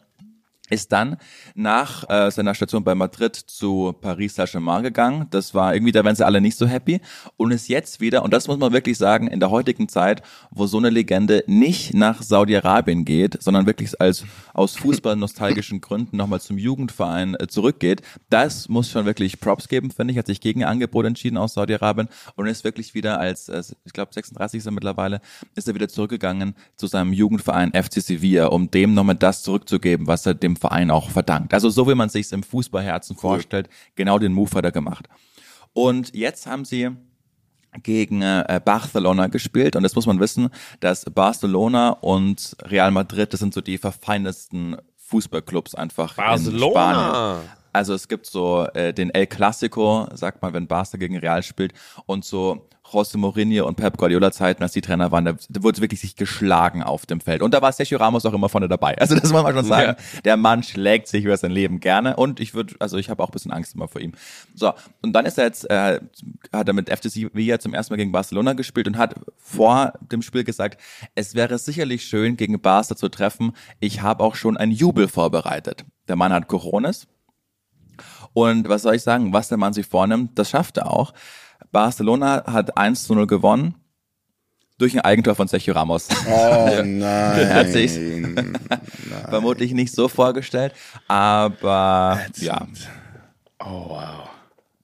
ist 0.70 0.92
dann 0.92 1.16
nach 1.54 2.08
äh, 2.08 2.30
seiner 2.30 2.54
Station 2.54 2.84
bei 2.84 2.94
Madrid 2.94 3.34
zu 3.34 3.94
Paris 4.00 4.34
Saint-Germain 4.34 4.82
gegangen. 4.82 5.26
Das 5.30 5.54
war 5.54 5.74
irgendwie, 5.74 5.92
da 5.92 6.04
waren 6.04 6.16
sie 6.16 6.24
alle 6.24 6.40
nicht 6.40 6.56
so 6.56 6.66
happy. 6.66 7.00
Und 7.36 7.52
ist 7.52 7.68
jetzt 7.68 8.00
wieder, 8.00 8.22
und 8.22 8.32
das 8.32 8.48
muss 8.48 8.58
man 8.58 8.72
wirklich 8.72 8.98
sagen, 8.98 9.28
in 9.28 9.40
der 9.40 9.50
heutigen 9.50 9.88
Zeit, 9.88 10.22
wo 10.50 10.66
so 10.66 10.78
eine 10.78 10.90
Legende 10.90 11.44
nicht 11.46 11.94
nach 11.94 12.22
Saudi-Arabien 12.22 13.04
geht, 13.04 13.42
sondern 13.42 13.66
wirklich 13.66 14.00
als 14.00 14.24
aus 14.54 14.76
Fußball-nostalgischen 14.76 15.80
Gründen 15.80 16.16
nochmal 16.16 16.40
zum 16.40 16.58
Jugendverein 16.58 17.34
äh, 17.38 17.46
zurückgeht, 17.46 18.02
das 18.30 18.68
muss 18.68 18.90
schon 18.90 19.06
wirklich 19.06 19.40
Props 19.40 19.68
geben, 19.68 19.90
finde 19.90 20.12
ich, 20.12 20.18
hat 20.18 20.26
sich 20.26 20.40
gegen 20.40 20.64
ein 20.64 20.70
Angebot 20.70 21.06
entschieden 21.06 21.36
aus 21.36 21.54
Saudi-Arabien 21.54 22.08
und 22.36 22.46
ist 22.46 22.64
wirklich 22.64 22.94
wieder 22.94 23.18
als, 23.18 23.48
äh, 23.48 23.62
ich 23.84 23.92
glaube 23.92 24.12
36 24.12 24.58
ist 24.58 24.66
er 24.66 24.72
mittlerweile, 24.72 25.20
ist 25.54 25.68
er 25.68 25.74
wieder 25.74 25.88
zurückgegangen 25.88 26.54
zu 26.76 26.86
seinem 26.86 27.12
Jugendverein 27.12 27.72
FC 27.72 28.02
Sevilla, 28.02 28.46
um 28.46 28.70
dem 28.70 28.94
nochmal 28.94 29.16
das 29.16 29.42
zurückzugeben, 29.42 30.06
was 30.06 30.26
er 30.26 30.34
dem 30.34 30.56
Verein 30.58 30.90
auch 30.90 31.10
verdankt. 31.10 31.54
Also 31.54 31.70
so 31.70 31.88
wie 31.88 31.94
man 31.94 32.08
sich 32.08 32.30
im 32.32 32.42
Fußballherzen 32.42 33.16
vorstellt, 33.16 33.68
genau 33.94 34.18
den 34.18 34.32
Move 34.32 34.50
hat 34.52 34.64
er 34.64 34.72
gemacht. 34.72 35.08
Und 35.72 36.14
jetzt 36.14 36.46
haben 36.46 36.64
sie 36.64 36.90
gegen 37.82 38.22
äh, 38.22 38.60
Barcelona 38.64 39.28
gespielt 39.28 39.76
und 39.76 39.82
das 39.82 39.94
muss 39.94 40.06
man 40.06 40.20
wissen, 40.20 40.48
dass 40.80 41.04
Barcelona 41.04 41.90
und 41.90 42.56
Real 42.62 42.90
Madrid, 42.90 43.32
das 43.32 43.40
sind 43.40 43.54
so 43.54 43.60
die 43.60 43.78
verfeindetsten 43.78 44.76
Fußballclubs 44.96 45.74
einfach 45.74 46.18
in 46.18 46.24
Barcelona. 46.24 46.70
Spanien. 46.70 47.58
Also 47.72 47.94
es 47.94 48.08
gibt 48.08 48.26
so 48.26 48.66
äh, 48.74 48.92
den 48.92 49.10
El 49.10 49.26
Clasico, 49.26 50.08
sagt 50.14 50.42
man, 50.42 50.52
wenn 50.52 50.66
Barca 50.66 50.96
gegen 50.96 51.16
Real 51.16 51.42
spielt 51.42 51.74
und 52.06 52.24
so 52.24 52.68
José 52.92 53.18
Mourinho 53.18 53.66
und 53.66 53.76
Pep 53.76 53.96
Guardiola 53.96 54.32
Zeiten, 54.32 54.62
als 54.62 54.72
die 54.72 54.80
Trainer 54.80 55.10
waren, 55.10 55.24
da, 55.24 55.34
da 55.48 55.62
wurde 55.62 55.80
wirklich 55.80 56.00
sich 56.00 56.16
geschlagen 56.16 56.82
auf 56.82 57.06
dem 57.06 57.20
Feld. 57.20 57.42
Und 57.42 57.54
da 57.54 57.62
war 57.62 57.72
Sergio 57.72 57.98
Ramos 57.98 58.24
auch 58.26 58.32
immer 58.32 58.48
vorne 58.48 58.68
dabei. 58.68 58.96
Also 58.98 59.14
das 59.14 59.32
muss 59.32 59.42
man 59.42 59.54
schon 59.54 59.64
sagen. 59.64 59.96
Der 60.24 60.36
Mann 60.36 60.62
schlägt 60.62 61.08
sich 61.08 61.24
über 61.24 61.36
sein 61.36 61.50
Leben 61.50 61.80
gerne 61.80 62.16
und 62.16 62.40
ich 62.40 62.54
würde, 62.54 62.74
also 62.78 62.96
ich 62.96 63.10
habe 63.10 63.22
auch 63.22 63.28
ein 63.28 63.32
bisschen 63.32 63.52
Angst 63.52 63.74
immer 63.74 63.88
vor 63.88 64.00
ihm. 64.00 64.12
So, 64.54 64.72
und 65.02 65.12
dann 65.12 65.26
ist 65.26 65.38
er 65.38 65.44
jetzt, 65.44 65.68
äh, 65.70 66.00
hat 66.52 66.68
er 66.68 66.74
mit 66.74 66.88
FC 66.88 67.10
Sevilla 67.10 67.58
zum 67.58 67.74
ersten 67.74 67.92
Mal 67.92 67.98
gegen 67.98 68.12
Barcelona 68.12 68.54
gespielt 68.54 68.86
und 68.86 68.96
hat 68.96 69.14
vor 69.36 69.92
dem 70.00 70.22
Spiel 70.22 70.44
gesagt, 70.44 70.80
es 71.14 71.34
wäre 71.34 71.58
sicherlich 71.58 72.04
schön, 72.04 72.36
gegen 72.36 72.60
Barca 72.60 72.96
zu 72.96 73.08
treffen. 73.08 73.52
Ich 73.80 74.02
habe 74.02 74.22
auch 74.22 74.34
schon 74.34 74.56
einen 74.56 74.72
Jubel 74.72 75.08
vorbereitet. 75.08 75.84
Der 76.06 76.16
Mann 76.16 76.32
hat 76.32 76.48
Coronas, 76.48 77.06
und 78.32 78.68
was 78.68 78.82
soll 78.82 78.94
ich 78.94 79.02
sagen, 79.02 79.32
was 79.32 79.48
der 79.48 79.58
Mann 79.58 79.72
sich 79.72 79.86
vornimmt, 79.86 80.38
das 80.38 80.50
schafft 80.50 80.76
er 80.76 80.92
auch. 80.92 81.12
Barcelona 81.70 82.44
hat 82.46 82.76
1 82.76 83.04
zu 83.04 83.14
0 83.14 83.26
gewonnen 83.26 83.74
durch 84.78 84.94
ein 84.94 85.00
Eigentor 85.00 85.34
von 85.34 85.48
Sergio 85.48 85.74
Ramos. 85.74 86.08
Oh 86.26 86.82
nein. 86.84 87.54
hat 87.54 87.68
sich's. 87.68 87.98
Vermutlich 89.28 89.72
nicht 89.72 89.92
so 89.94 90.08
vorgestellt, 90.08 90.72
aber 91.08 92.20
ja, 92.36 92.66
Oh 93.60 93.88
wow. 93.88 94.28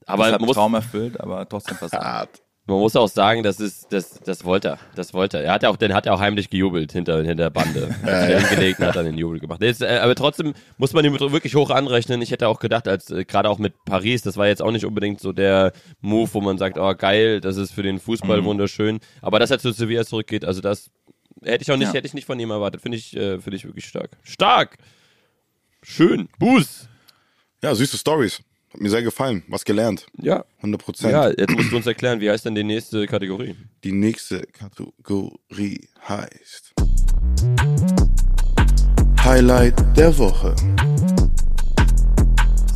Aber 0.07 0.31
das 0.31 0.41
man 0.41 0.47
muss, 0.47 0.57
Traum 0.57 0.75
erfüllt, 0.75 1.19
aber 1.21 1.49
trotzdem 1.49 1.77
versagt. 1.77 2.05
Hart. 2.05 2.43
Man 2.67 2.79
muss 2.79 2.97
auch 2.97 3.09
sagen, 3.09 3.43
das 3.43 3.61
ist, 3.61 3.93
das, 3.93 4.21
das 4.21 4.45
wollte 4.45 4.69
er. 4.69 4.79
Das 4.95 5.13
wollte 5.13 5.37
er. 5.39 5.45
Er 5.45 5.53
hat 5.53 5.63
ja 5.63 5.69
auch, 5.69 5.77
den 5.77 5.93
hat 5.93 6.07
er 6.07 6.15
auch 6.15 6.21
heimlich 6.21 6.49
gejubelt 6.49 6.93
hinter, 6.93 7.19
hinter 7.19 7.35
der 7.35 7.51
Bande. 7.51 7.95
Hat 8.03 8.09
er 8.31 8.41
hingelegt 8.41 8.81
und 8.81 8.87
hat 8.87 8.97
dann 8.97 9.05
den 9.05 9.19
Jubel 9.19 9.39
gemacht. 9.39 9.61
Jetzt, 9.63 9.83
äh, 9.83 9.99
aber 9.99 10.15
trotzdem 10.15 10.55
muss 10.79 10.93
man 10.95 11.05
ihm 11.05 11.19
wirklich 11.21 11.55
hoch 11.55 11.69
anrechnen. 11.71 12.23
Ich 12.23 12.31
hätte 12.31 12.49
auch 12.49 12.61
gedacht, 12.61 12.89
als, 12.89 13.11
äh, 13.11 13.25
gerade 13.27 13.51
auch 13.51 13.59
mit 13.59 13.75
Paris, 13.85 14.23
das 14.23 14.37
war 14.39 14.47
jetzt 14.47 14.63
auch 14.63 14.71
nicht 14.71 14.87
unbedingt 14.87 15.21
so 15.21 15.33
der 15.33 15.73
Move, 16.01 16.31
wo 16.33 16.41
man 16.41 16.57
sagt, 16.57 16.79
oh 16.79 16.95
geil, 16.95 17.41
das 17.43 17.59
ist 17.59 17.73
für 17.73 17.83
den 17.83 17.99
Fußball 18.01 18.41
Mhm. 18.41 18.47
wunderschön. 18.47 19.01
Aber 19.21 19.39
dass 19.39 19.51
er 19.51 19.59
zu 19.59 19.71
Sevilla 19.73 20.05
zurückgeht, 20.07 20.45
also 20.47 20.61
das 20.63 20.91
hätte 21.43 21.63
ich 21.63 21.71
auch 21.71 21.77
nicht, 21.77 21.89
Ja. 21.89 21.95
hätte 21.95 22.07
ich 22.07 22.15
nicht 22.15 22.25
von 22.27 22.39
ihm 22.41 22.51
erwartet. 22.51 22.81
Finde 22.81 22.97
ich, 22.97 23.15
äh, 23.15 23.39
finde 23.41 23.57
ich 23.57 23.65
wirklich 23.67 23.85
stark. 23.87 24.11
Stark! 24.23 24.79
Schön. 25.83 26.29
Buß! 26.39 26.89
Ja, 27.63 27.75
süße 27.75 27.99
Stories. 27.99 28.41
Hat 28.75 28.81
mir 28.81 28.91
sehr 28.91 29.03
gefallen. 29.03 29.45
Was 29.47 29.65
gelernt. 29.65 30.07
Ja. 30.21 30.45
100 30.57 30.83
Prozent. 30.83 31.13
Ja, 31.13 31.29
jetzt 31.29 31.53
musst 31.53 31.71
du 31.71 31.77
uns 31.77 31.87
erklären, 31.87 32.21
wie 32.21 32.29
heißt 32.29 32.45
denn 32.45 32.57
die 32.57 32.65
nächste 32.65 33.07
Kategorie? 33.07 33.55
Die 33.85 33.93
nächste 33.93 34.41
Kategorie 34.49 35.87
heißt 36.09 36.75
Highlight 39.23 39.75
der 39.97 40.19
Woche. 40.19 40.57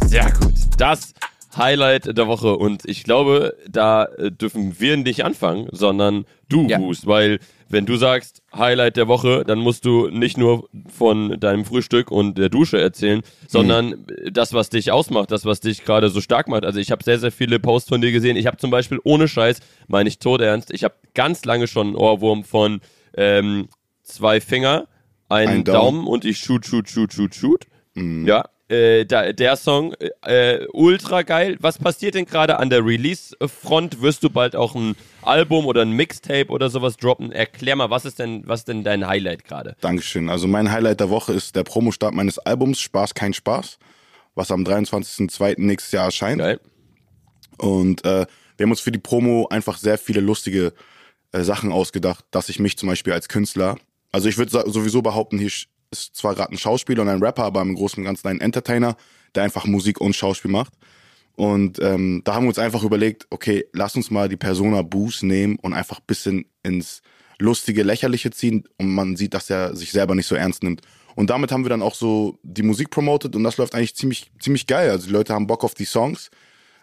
Sehr 0.06 0.30
gut. 0.40 0.54
Das 0.78 1.14
Highlight 1.56 2.16
der 2.16 2.28
Woche. 2.28 2.56
Und 2.56 2.84
ich 2.84 3.02
glaube, 3.02 3.56
da 3.68 4.04
äh, 4.04 4.30
dürfen 4.30 4.78
wir 4.78 4.96
nicht 4.98 5.24
anfangen, 5.24 5.66
sondern 5.72 6.26
du, 6.48 6.68
Ja. 6.68 6.78
Boost. 6.78 7.08
Weil, 7.08 7.40
wenn 7.68 7.86
du 7.86 7.96
sagst 7.96 8.42
Highlight 8.54 8.96
der 8.96 9.08
Woche, 9.08 9.44
dann 9.46 9.58
musst 9.58 9.84
du 9.84 10.08
nicht 10.08 10.38
nur 10.38 10.68
von 10.88 11.38
deinem 11.38 11.64
Frühstück 11.64 12.10
und 12.10 12.38
der 12.38 12.48
Dusche 12.48 12.80
erzählen, 12.80 13.22
sondern 13.46 14.06
das, 14.30 14.52
was 14.54 14.70
dich 14.70 14.90
ausmacht, 14.90 15.30
das, 15.30 15.44
was 15.44 15.60
dich 15.60 15.84
gerade 15.84 16.08
so 16.08 16.20
stark 16.20 16.48
macht. 16.48 16.64
Also 16.64 16.80
ich 16.80 16.90
habe 16.90 17.04
sehr, 17.04 17.18
sehr 17.18 17.32
viele 17.32 17.58
Posts 17.60 17.90
von 17.90 18.00
dir 18.00 18.12
gesehen. 18.12 18.36
Ich 18.36 18.46
habe 18.46 18.56
zum 18.56 18.70
Beispiel 18.70 19.00
ohne 19.04 19.28
Scheiß, 19.28 19.60
meine 19.86 20.08
ich 20.08 20.18
tot 20.18 20.40
ernst, 20.40 20.72
ich 20.72 20.84
habe 20.84 20.94
ganz 21.14 21.44
lange 21.44 21.66
schon 21.66 21.88
einen 21.88 21.96
Ohrwurm 21.96 22.44
von 22.44 22.80
ähm, 23.14 23.68
zwei 24.02 24.40
Finger, 24.40 24.88
einen 25.28 25.58
Ein 25.58 25.64
Daumen. 25.64 25.96
Daumen. 25.96 26.06
und 26.06 26.24
ich 26.24 26.38
shoot, 26.38 26.64
shoot, 26.64 26.88
shoot, 26.88 27.12
shoot, 27.12 27.34
shoot. 27.34 27.64
Ja, 27.94 28.44
äh, 28.68 29.06
da, 29.06 29.32
der 29.32 29.56
Song, 29.56 29.94
äh, 30.22 30.66
ultra 30.72 31.22
geil. 31.22 31.56
Was 31.60 31.78
passiert 31.78 32.14
denn 32.14 32.26
gerade 32.26 32.58
an 32.58 32.70
der 32.70 32.84
Release-Front? 32.84 34.02
Wirst 34.02 34.22
du 34.22 34.30
bald 34.30 34.54
auch 34.54 34.74
ein 34.74 34.94
Album 35.22 35.66
oder 35.66 35.82
ein 35.82 35.92
Mixtape 35.92 36.48
oder 36.48 36.68
sowas 36.70 36.96
droppen? 36.96 37.32
Erklär 37.32 37.76
mal, 37.76 37.90
was 37.90 38.04
ist 38.04 38.18
denn, 38.18 38.42
was 38.46 38.60
ist 38.60 38.68
denn 38.68 38.84
dein 38.84 39.06
Highlight 39.06 39.44
gerade? 39.44 39.76
Dankeschön. 39.80 40.28
Also 40.28 40.46
mein 40.46 40.70
Highlight 40.70 41.00
der 41.00 41.10
Woche 41.10 41.32
ist 41.32 41.56
der 41.56 41.64
Promostart 41.64 42.14
meines 42.14 42.38
Albums 42.38 42.80
Spaß 42.80 43.14
kein 43.14 43.32
Spaß, 43.32 43.78
was 44.34 44.50
am 44.50 44.64
23.02. 44.64 45.54
nächstes 45.58 45.92
Jahr 45.92 46.06
erscheint. 46.06 46.38
Geil. 46.38 46.60
Und 47.56 48.04
äh, 48.04 48.26
wir 48.56 48.64
haben 48.64 48.70
uns 48.70 48.80
für 48.80 48.92
die 48.92 48.98
Promo 48.98 49.48
einfach 49.48 49.78
sehr 49.78 49.98
viele 49.98 50.20
lustige 50.20 50.72
äh, 51.32 51.42
Sachen 51.42 51.72
ausgedacht, 51.72 52.24
dass 52.30 52.48
ich 52.48 52.58
mich 52.58 52.76
zum 52.76 52.88
Beispiel 52.88 53.12
als 53.12 53.28
Künstler, 53.28 53.76
also 54.12 54.28
ich 54.28 54.38
würde 54.38 54.50
sowieso 54.70 55.02
behaupten, 55.02 55.38
hier 55.38 55.50
ist 55.90 56.16
zwar 56.16 56.34
gerade 56.34 56.52
ein 56.52 56.58
Schauspieler 56.58 57.02
und 57.02 57.08
ein 57.08 57.22
Rapper, 57.22 57.44
aber 57.44 57.62
im 57.62 57.74
Großen 57.74 57.98
und 57.98 58.04
Ganzen 58.04 58.28
ein 58.28 58.40
Entertainer, 58.40 58.96
der 59.34 59.44
einfach 59.44 59.66
Musik 59.66 60.00
und 60.00 60.14
Schauspiel 60.14 60.50
macht. 60.50 60.74
Und 61.36 61.80
ähm, 61.80 62.22
da 62.24 62.34
haben 62.34 62.44
wir 62.44 62.48
uns 62.48 62.58
einfach 62.58 62.82
überlegt, 62.82 63.26
okay, 63.30 63.64
lass 63.72 63.94
uns 63.94 64.10
mal 64.10 64.28
die 64.28 64.36
Persona 64.36 64.82
Boos 64.82 65.22
nehmen 65.22 65.56
und 65.60 65.72
einfach 65.72 66.00
bisschen 66.00 66.46
ins 66.64 67.00
lustige, 67.38 67.84
lächerliche 67.84 68.30
ziehen 68.30 68.64
und 68.78 68.88
man 68.88 69.16
sieht, 69.16 69.34
dass 69.34 69.48
er 69.48 69.76
sich 69.76 69.92
selber 69.92 70.16
nicht 70.16 70.26
so 70.26 70.34
ernst 70.34 70.64
nimmt. 70.64 70.82
Und 71.14 71.30
damit 71.30 71.52
haben 71.52 71.64
wir 71.64 71.68
dann 71.68 71.82
auch 71.82 71.94
so 71.94 72.38
die 72.42 72.62
Musik 72.62 72.90
promotet 72.90 73.36
und 73.36 73.44
das 73.44 73.56
läuft 73.56 73.74
eigentlich 73.74 73.94
ziemlich, 73.94 74.32
ziemlich 74.40 74.66
geil. 74.66 74.90
Also 74.90 75.06
die 75.06 75.12
Leute 75.12 75.34
haben 75.34 75.46
Bock 75.46 75.64
auf 75.64 75.74
die 75.74 75.84
Songs. 75.84 76.30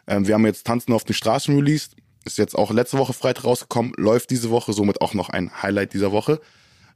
Ähm, 0.08 0.28
wir 0.28 0.36
haben 0.36 0.46
jetzt 0.46 0.66
Tanzen 0.66 0.94
auf 0.94 1.04
den 1.04 1.14
Straßen 1.14 1.56
released. 1.56 1.96
Ist 2.26 2.38
jetzt 2.38 2.56
auch 2.56 2.72
letzte 2.72 2.98
Woche 2.98 3.14
Freitag 3.14 3.44
rausgekommen, 3.44 3.94
läuft 3.98 4.32
diese 4.32 4.50
Woche, 4.50 4.74
somit 4.74 5.02
auch 5.02 5.14
noch 5.14 5.30
ein 5.30 5.52
Highlight 5.62 5.94
dieser 5.94 6.12
Woche. 6.12 6.40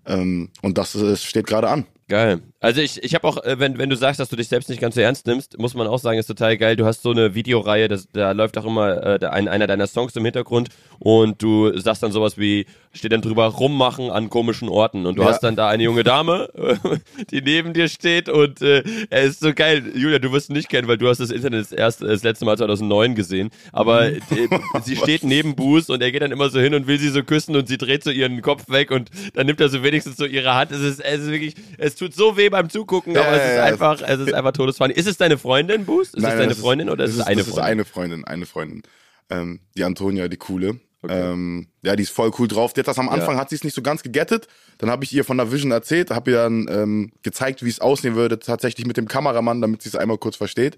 Ähm, 0.05 0.49
und 0.61 0.77
das 0.77 0.95
äh, 0.95 1.15
steht 1.17 1.45
gerade 1.45 1.69
an. 1.69 1.85
Geil. 2.09 2.41
Also 2.59 2.81
ich, 2.81 3.03
ich 3.03 3.13
habe 3.13 3.27
auch, 3.27 3.37
äh, 3.43 3.59
wenn, 3.59 3.77
wenn 3.77 3.91
du 3.91 3.95
sagst, 3.95 4.19
dass 4.19 4.29
du 4.29 4.35
dich 4.35 4.47
selbst 4.47 4.67
nicht 4.67 4.81
ganz 4.81 4.95
so 4.95 5.01
ernst 5.01 5.27
nimmst, 5.27 5.59
muss 5.59 5.75
man 5.75 5.85
auch 5.85 5.99
sagen, 5.99 6.17
ist 6.17 6.25
total 6.25 6.57
geil. 6.57 6.75
Du 6.75 6.85
hast 6.85 7.03
so 7.03 7.11
eine 7.11 7.35
Videoreihe, 7.35 7.87
das, 7.87 8.07
da 8.11 8.31
läuft 8.31 8.57
auch 8.57 8.65
immer 8.65 9.21
äh, 9.21 9.25
ein, 9.27 9.47
einer 9.47 9.67
deiner 9.67 9.85
Songs 9.85 10.15
im 10.15 10.25
Hintergrund 10.25 10.69
und 10.97 11.41
du 11.43 11.77
sagst 11.77 12.01
dann 12.01 12.11
sowas 12.11 12.39
wie, 12.39 12.65
steht 12.91 13.11
dann 13.11 13.21
drüber, 13.21 13.45
rummachen 13.45 14.09
an 14.09 14.29
komischen 14.29 14.67
Orten. 14.69 15.05
Und 15.05 15.17
du 15.17 15.21
Ja. 15.21 15.29
hast 15.29 15.41
dann 15.41 15.55
da 15.55 15.69
eine 15.69 15.83
junge 15.83 16.03
Dame, 16.03 16.49
die 17.31 17.41
neben 17.41 17.73
dir 17.73 17.87
steht 17.87 18.29
und 18.29 18.61
äh, 18.61 18.83
er 19.09 19.21
ist 19.23 19.39
so 19.41 19.53
geil. 19.53 19.91
Julia, 19.95 20.19
du 20.19 20.31
wirst 20.31 20.49
ihn 20.49 20.53
nicht 20.53 20.69
kennen, 20.69 20.87
weil 20.87 20.97
du 20.97 21.07
hast 21.07 21.19
das 21.19 21.29
Internet 21.31 21.61
das, 21.61 21.71
erst, 21.71 22.01
das 22.01 22.23
letzte 22.23 22.45
Mal 22.45 22.57
2009 22.57 23.15
gesehen. 23.15 23.51
Aber 23.71 24.07
äh, 24.11 24.19
sie 24.83 24.95
steht 24.95 25.23
neben 25.23 25.55
Buß 25.55 25.89
und 25.89 26.01
er 26.01 26.11
geht 26.11 26.21
dann 26.21 26.31
immer 26.31 26.49
so 26.49 26.59
hin 26.59 26.73
und 26.73 26.87
will 26.87 26.97
sie 26.99 27.09
so 27.09 27.23
küssen 27.23 27.55
und 27.55 27.67
sie 27.67 27.77
dreht 27.77 28.03
so 28.03 28.09
ihren 28.09 28.41
Kopf 28.41 28.69
weg 28.69 28.91
und 28.91 29.09
dann 29.35 29.45
nimmt 29.45 29.61
er 29.61 29.69
so 29.69 29.83
wenigstens 29.83 30.17
so 30.17 30.25
ihre 30.25 30.55
Hand. 30.55 30.71
Es 30.71 30.81
ist, 30.81 30.99
es 30.99 31.21
ist 31.21 31.29
wirklich, 31.31 31.53
es 31.77 31.95
tut 31.95 32.13
so 32.15 32.37
weh 32.37 32.49
beim 32.49 32.69
Zugucken, 32.69 33.13
Ja, 33.13 33.21
aber 33.21 33.31
es 33.33 33.37
ja, 33.37 33.47
ist 33.49 33.55
ja. 33.57 33.63
einfach, 33.65 34.01
es 34.01 34.19
ist 34.19 34.33
einfach 34.33 34.51
todesfunny. 34.53 34.93
Ist 34.93 35.07
es 35.07 35.17
deine 35.17 35.37
Freundin, 35.37 35.85
Buß? 35.85 36.07
Ist 36.09 36.15
es 36.15 36.23
deine 36.23 36.47
das 36.47 36.57
Freundin 36.59 36.89
oder 36.89 37.03
ist 37.05 37.11
das 37.17 37.21
es 37.21 37.27
eine 37.27 37.37
das 37.43 37.47
Freundin? 37.47 37.63
ist 37.63 37.69
eine 37.71 37.85
Freundin, 37.85 38.25
eine 38.25 38.45
Freundin. 38.45 38.83
Ähm, 39.29 39.59
die 39.77 39.83
Antonia, 39.83 40.27
die 40.27 40.37
coole. 40.37 40.79
Ähm, 41.07 41.67
ja, 41.81 41.95
die 41.95 42.03
ist 42.03 42.11
voll 42.11 42.31
cool 42.39 42.47
drauf. 42.47 42.73
Die 42.73 42.81
hat 42.81 42.87
das 42.87 42.99
am 42.99 43.07
Anfang, 43.07 43.37
hat 43.37 43.49
sie 43.49 43.55
es 43.55 43.63
nicht 43.63 43.73
so 43.73 43.81
ganz 43.81 44.03
gegettet. 44.03 44.47
Dann 44.79 44.89
habe 44.89 45.05
ich 45.05 45.13
ihr 45.13 45.23
von 45.23 45.37
der 45.37 45.51
Vision 45.51 45.71
erzählt, 45.71 46.11
habe 46.11 46.31
ihr 46.31 46.37
dann 46.37 46.67
ähm, 46.69 47.11
gezeigt, 47.23 47.63
wie 47.63 47.69
es 47.69 47.79
aussehen 47.79 48.15
würde, 48.15 48.37
tatsächlich 48.39 48.85
mit 48.85 48.97
dem 48.97 49.07
Kameramann, 49.07 49.61
damit 49.61 49.81
sie 49.81 49.89
es 49.89 49.95
einmal 49.95 50.17
kurz 50.17 50.35
versteht. 50.35 50.77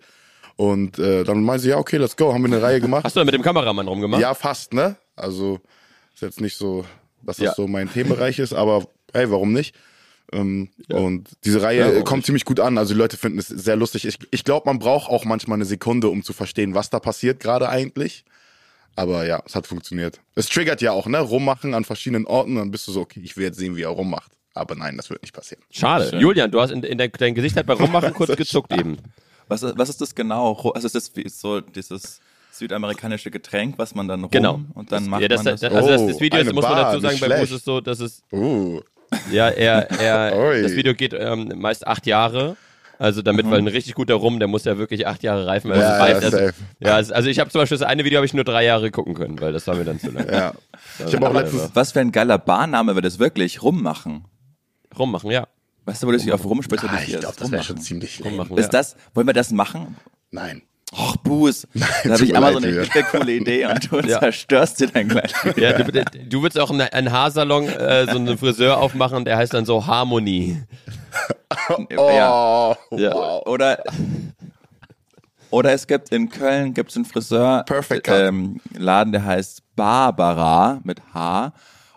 Und 0.58 1.00
äh, 1.00 1.24
dann 1.24 1.44
meinte 1.44 1.64
sie, 1.64 1.70
ja, 1.70 1.78
okay, 1.78 1.98
let's 1.98 2.16
go, 2.16 2.34
haben 2.34 2.44
wir 2.44 2.52
eine 2.54 2.62
Reihe 2.62 2.80
gemacht. 2.82 3.04
Hast 3.04 3.16
du 3.16 3.22
da 3.22 3.26
mit 3.26 3.34
dem 3.34 3.42
Kameramann 3.42 3.88
rumgemacht? 3.88 4.22
Ja, 4.22 4.36
fast, 4.36 4.74
ne? 4.74 4.96
Also 5.16 5.60
ist 6.14 6.22
jetzt 6.22 6.42
nicht 6.42 6.56
so, 6.58 6.86
dass 7.24 7.38
das 7.38 7.46
Ja. 7.46 7.54
so 7.56 7.68
mein 7.68 7.92
Themenbereich 7.92 8.38
ist, 8.38 8.54
aber 8.54 8.86
hey, 9.14 9.32
warum 9.32 9.54
nicht? 9.54 9.76
Ähm, 10.34 10.70
Und 10.90 11.30
diese 11.44 11.62
Reihe 11.62 11.96
Ja, 11.96 12.02
kommt 12.04 12.20
nicht? 12.20 12.26
ziemlich 12.28 12.46
gut 12.46 12.60
an. 12.60 12.78
Also 12.78 12.94
die 12.94 13.00
Leute 13.00 13.18
finden 13.18 13.40
es 13.40 13.48
sehr 13.48 13.76
lustig. 13.76 14.06
Ich, 14.06 14.18
ich 14.30 14.44
glaube, 14.44 14.68
man 14.68 14.80
braucht 14.80 15.10
auch 15.10 15.26
manchmal 15.26 15.58
eine 15.58 15.66
Sekunde, 15.66 16.10
um 16.10 16.24
zu 16.24 16.32
verstehen, 16.34 16.74
was 16.76 16.90
da 16.90 17.00
passiert 17.00 17.40
gerade 17.40 17.68
eigentlich. 17.70 18.24
Aber 18.96 19.26
ja, 19.26 19.42
es 19.46 19.56
hat 19.56 19.68
funktioniert. 19.68 20.20
Es 20.36 20.48
triggert 20.48 20.82
ja 20.82 20.92
auch, 20.92 21.08
ne? 21.08 21.20
Rummachen 21.20 21.74
an 21.74 21.86
verschiedenen 21.86 22.26
Orten, 22.28 22.56
dann 22.56 22.72
bist 22.72 22.88
du 22.88 22.92
so, 22.92 23.02
okay, 23.02 23.22
ich 23.24 23.38
will 23.38 23.46
jetzt 23.46 23.58
sehen, 23.58 23.76
wie 23.78 23.84
er 23.84 23.90
rummacht. 23.90 24.32
Aber 24.54 24.76
nein, 24.76 24.98
das 24.98 25.10
wird 25.10 25.22
nicht 25.22 25.34
passieren. 25.34 25.64
Schade. 25.72 26.18
Julian, 26.20 26.52
du 26.52 26.60
hast 26.60 26.72
in, 26.72 26.84
in 26.84 26.98
dein, 26.98 27.10
dein 27.18 27.34
Gesicht 27.36 27.56
hat 27.56 27.66
bei 27.66 27.74
Rummachen 27.74 28.14
kurz 28.16 28.36
gezuckt 28.36 28.74
eben. 28.74 28.98
Was, 29.48 29.64
ist- 29.64 29.78
was 29.78 29.90
ist 29.90 30.02
das 30.02 30.14
genau? 30.14 30.54
Also 30.76 30.88
ist 30.88 30.96
das 30.96 31.16
wie 31.16 31.28
so 31.30 31.62
dieses 31.62 32.20
südamerikanische 32.52 33.32
Getränk, 33.32 33.78
was 33.78 33.96
man 33.96 34.08
dann 34.10 34.22
rum 34.24 34.30
Genau. 34.32 34.60
und 34.74 34.92
dann 34.92 35.08
macht 35.08 35.22
ja, 35.22 35.28
das, 35.30 35.38
man 35.44 35.54
das. 35.54 35.62
das, 35.62 35.74
also 35.74 35.88
das, 35.90 36.02
Oh, 36.02 36.08
das 36.10 36.20
Video 36.20 36.40
ist, 36.40 36.48
eine 36.48 36.54
muss 36.54 36.64
man 36.64 36.74
Bar, 36.74 36.84
dazu 36.92 37.00
sagen, 37.00 37.18
bei 37.20 37.26
schlecht. 37.28 37.52
ist 37.54 37.66
so, 37.66 37.80
dass 37.82 38.00
es 38.02 38.24
Uh, 38.32 38.82
Ja, 39.32 39.48
er, 39.50 39.90
er, 39.92 40.62
das 40.62 40.74
Video 40.74 40.94
geht 40.94 41.14
ähm, 41.14 41.52
meist 41.56 41.88
acht 41.88 42.06
Jahre. 42.06 42.58
Also 43.02 43.24
damit, 43.24 43.50
weil 43.50 43.58
ein 43.58 43.68
richtig 43.68 43.96
guter 43.96 44.14
Rum, 44.14 44.38
der 44.38 44.48
muss 44.48 44.64
ja 44.64 44.78
wirklich 44.78 45.08
acht 45.08 45.24
Jahre 45.24 45.48
reifen. 45.48 45.72
Also, 45.72 45.82
Ja, 45.84 45.96
es 45.96 46.02
reicht, 46.02 46.12
ja, 46.22 46.26
also, 46.28 46.38
safe. 46.38 46.54
ja, 46.80 46.94
also 47.16 47.30
ich 47.30 47.40
habe 47.40 47.50
zum 47.50 47.62
Beispiel 47.62 47.78
das 47.80 47.88
eine 47.88 48.06
Video 48.06 48.18
habe 48.18 48.28
ich 48.28 48.34
nur 48.36 48.44
drei 48.44 48.64
Jahre 48.64 48.92
gucken 48.92 49.16
können, 49.16 49.42
weil 49.42 49.52
das 49.54 49.66
war 49.66 49.76
mir 49.76 49.86
dann 49.86 50.00
zu 50.00 50.12
lang. 50.12 50.28
ja. 50.32 50.54
Ich 51.08 51.16
habe 51.16 51.28
auch 51.28 51.34
letztens, 51.34 51.72
was 51.74 51.94
für 51.94 52.00
ein 52.00 52.12
geiler 52.12 52.38
Barname 52.38 52.92
wäre 52.94 53.02
das 53.02 53.18
wirklich? 53.18 53.64
Rummachen. 53.64 54.26
Rummachen, 54.98 55.32
ja. 55.32 55.48
Weißt 55.86 56.04
du, 56.04 56.08
wo 56.08 56.12
du 56.12 56.18
dich 56.20 56.32
auf 56.32 56.46
Rum 56.46 56.60
ah, 56.60 56.64
spezialisierst? 56.64 57.10
ich 57.14 57.20
glaube, 57.22 57.36
das 57.40 57.52
wäre 57.52 57.64
schon 57.64 57.78
ziemlich. 57.80 58.24
Rummachen, 58.24 58.56
Ist 58.58 58.66
ja. 58.66 58.70
das, 58.80 58.96
wollen 59.16 59.26
wir 59.26 59.34
das 59.34 59.52
machen? 59.52 59.98
Nein. 60.30 60.62
Och, 60.94 61.16
Buß. 61.18 61.68
Da 62.04 62.14
habe 62.14 62.24
ich 62.24 62.36
einmal 62.36 62.52
so 62.52 62.58
eine 62.58 62.82
richtig 62.82 63.06
coole 63.08 63.32
Idee 63.32 63.66
und 63.70 63.92
du 63.92 64.00
Ja. 64.02 64.20
zerstörst 64.20 64.80
dir 64.80 64.88
dein 64.88 65.08
gleich. 65.08 65.32
Ja, 65.56 65.74
du, 65.82 65.92
du 65.92 66.42
würdest 66.42 66.60
auch 66.60 66.70
einen, 66.70 66.82
einen 66.82 67.12
Haarsalon, 67.12 67.68
äh, 67.68 68.06
so 68.12 68.18
einen 68.18 68.38
Friseur 68.38 68.78
aufmachen, 68.78 69.26
der 69.26 69.38
heißt 69.38 69.54
dann 69.54 69.66
so 69.66 69.88
Harmonie. 69.88 70.62
Ja. 71.90 71.98
Oh, 71.98 72.76
Ja. 72.98 73.14
wow. 73.14 73.46
Oder, 73.48 73.78
oder 75.50 75.74
es 75.74 75.86
gibt 75.88 76.10
in 76.12 76.30
Köln 76.30 76.74
gibt's 76.74 76.96
einen 76.96 77.06
Friseur 77.06 77.66
ähm, 78.08 78.60
Laden, 78.78 79.12
der 79.12 79.26
heißt 79.26 79.64
Barbara 79.76 80.80
mit 80.84 81.02
H 81.14 81.52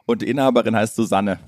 und 0.06 0.22
die 0.22 0.28
Inhaberin 0.30 0.74
heißt 0.76 0.96
Susanne. 0.96 1.38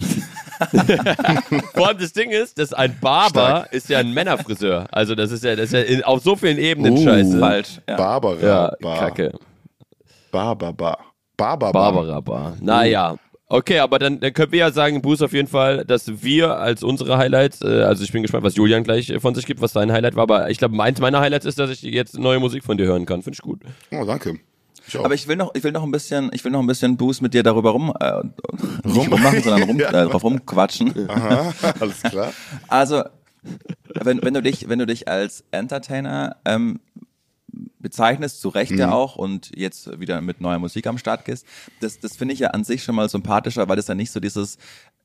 Vor 1.74 1.88
allem 1.88 1.98
das 1.98 2.12
Ding 2.12 2.30
ist, 2.30 2.58
dass 2.58 2.72
ein 2.72 2.96
Barber 3.00 3.66
ist 3.72 3.88
ja 3.88 3.98
ein 3.98 4.12
Männerfriseur. 4.12 4.86
Also 4.90 5.14
das 5.14 5.30
ist 5.30 5.44
ja, 5.44 5.54
das 5.56 5.66
ist 5.66 5.72
ja 5.72 5.80
in, 5.80 6.02
auf 6.04 6.22
so 6.22 6.36
vielen 6.36 6.58
Ebenen 6.58 6.94
Uh. 6.94 7.04
scheiße. 7.04 7.38
Falsch. 7.38 7.80
Ja. 7.88 7.96
Barbara. 7.96 8.40
Ja, 8.46 8.72
Bar. 8.80 8.98
kacke. 8.98 9.32
Barbara. 10.30 10.96
Barbara. 11.36 11.72
Barbara 11.72 12.20
Bar. 12.20 12.56
Naja. 12.60 13.16
Okay, 13.48 13.78
aber 13.78 14.00
dann, 14.00 14.18
dann 14.18 14.32
können 14.32 14.50
wir 14.50 14.58
ja 14.58 14.70
sagen, 14.72 15.00
Bruce, 15.02 15.22
auf 15.22 15.32
jeden 15.32 15.46
Fall, 15.46 15.84
dass 15.84 16.22
wir 16.22 16.56
als 16.58 16.82
unsere 16.82 17.16
Highlights, 17.16 17.62
äh, 17.62 17.82
also 17.82 18.02
ich 18.02 18.10
bin 18.10 18.22
gespannt, 18.22 18.42
was 18.42 18.56
Julian 18.56 18.82
gleich 18.82 19.08
äh, 19.08 19.20
von 19.20 19.36
sich 19.36 19.46
gibt, 19.46 19.60
was 19.60 19.72
sein 19.72 19.92
Highlight 19.92 20.16
war, 20.16 20.24
aber 20.24 20.50
ich 20.50 20.58
glaube, 20.58 20.82
eins 20.82 20.98
meiner 21.00 21.20
Highlights 21.20 21.46
ist, 21.46 21.58
dass 21.60 21.70
ich 21.70 21.82
jetzt 21.82 22.18
neue 22.18 22.40
Musik 22.40 22.64
von 22.64 22.76
dir 22.76 22.86
hören 22.86 23.06
kann. 23.06 23.22
Finde 23.22 23.36
ich 23.36 23.42
gut. 23.42 23.60
Oh, 23.92 24.04
danke. 24.04 24.40
Ich. 24.88 24.98
Aber 24.98 25.14
ich 25.14 25.28
will 25.28 25.36
noch, 25.36 25.54
ich 25.54 25.62
will 25.64 25.72
noch 25.72 25.82
ein 25.84 25.90
bisschen, 25.92 26.30
ich 26.32 26.44
will 26.44 26.50
noch 26.52 26.60
ein 26.60 26.66
bisschen 26.66 26.96
Boost 26.96 27.22
mit 27.22 27.34
dir 27.34 27.42
darüber 27.44 27.70
rum, 27.70 27.92
äh, 28.00 28.22
nicht 28.84 29.10
rummachen, 29.10 29.42
sondern 29.42 29.62
rum, 29.68 29.78
Ja. 29.80 29.90
äh, 29.90 30.06
drauf 30.08 30.24
rumquatschen. 30.24 30.92
Aha, 31.08 31.52
alles 31.80 32.02
klar. 32.02 32.32
Also, 32.68 33.04
wenn, 33.94 34.22
wenn 34.22 34.34
du 34.34 34.42
dich, 34.42 34.68
wenn 34.68 34.78
du 34.80 34.86
dich 34.86 35.06
als 35.08 35.44
Entertainer 35.52 36.36
ähm, 36.44 36.80
bezeichnest, 37.78 38.40
zu 38.40 38.48
Recht 38.48 38.72
Mhm. 38.72 38.78
ja 38.78 38.92
auch, 38.92 39.16
und 39.16 39.50
jetzt 39.54 40.00
wieder 40.00 40.20
mit 40.20 40.40
neuer 40.40 40.58
Musik 40.58 40.86
am 40.86 40.98
Start 40.98 41.24
gehst, 41.24 41.46
das, 41.80 42.00
das 42.00 42.16
finde 42.16 42.34
ich 42.34 42.40
ja 42.40 42.48
an 42.48 42.64
sich 42.64 42.82
schon 42.82 42.94
mal 42.94 43.08
sympathischer, 43.08 43.68
weil 43.68 43.76
das 43.76 43.88
ja 43.88 43.94
nicht 43.94 44.10
so 44.10 44.20
dieses, 44.20 44.58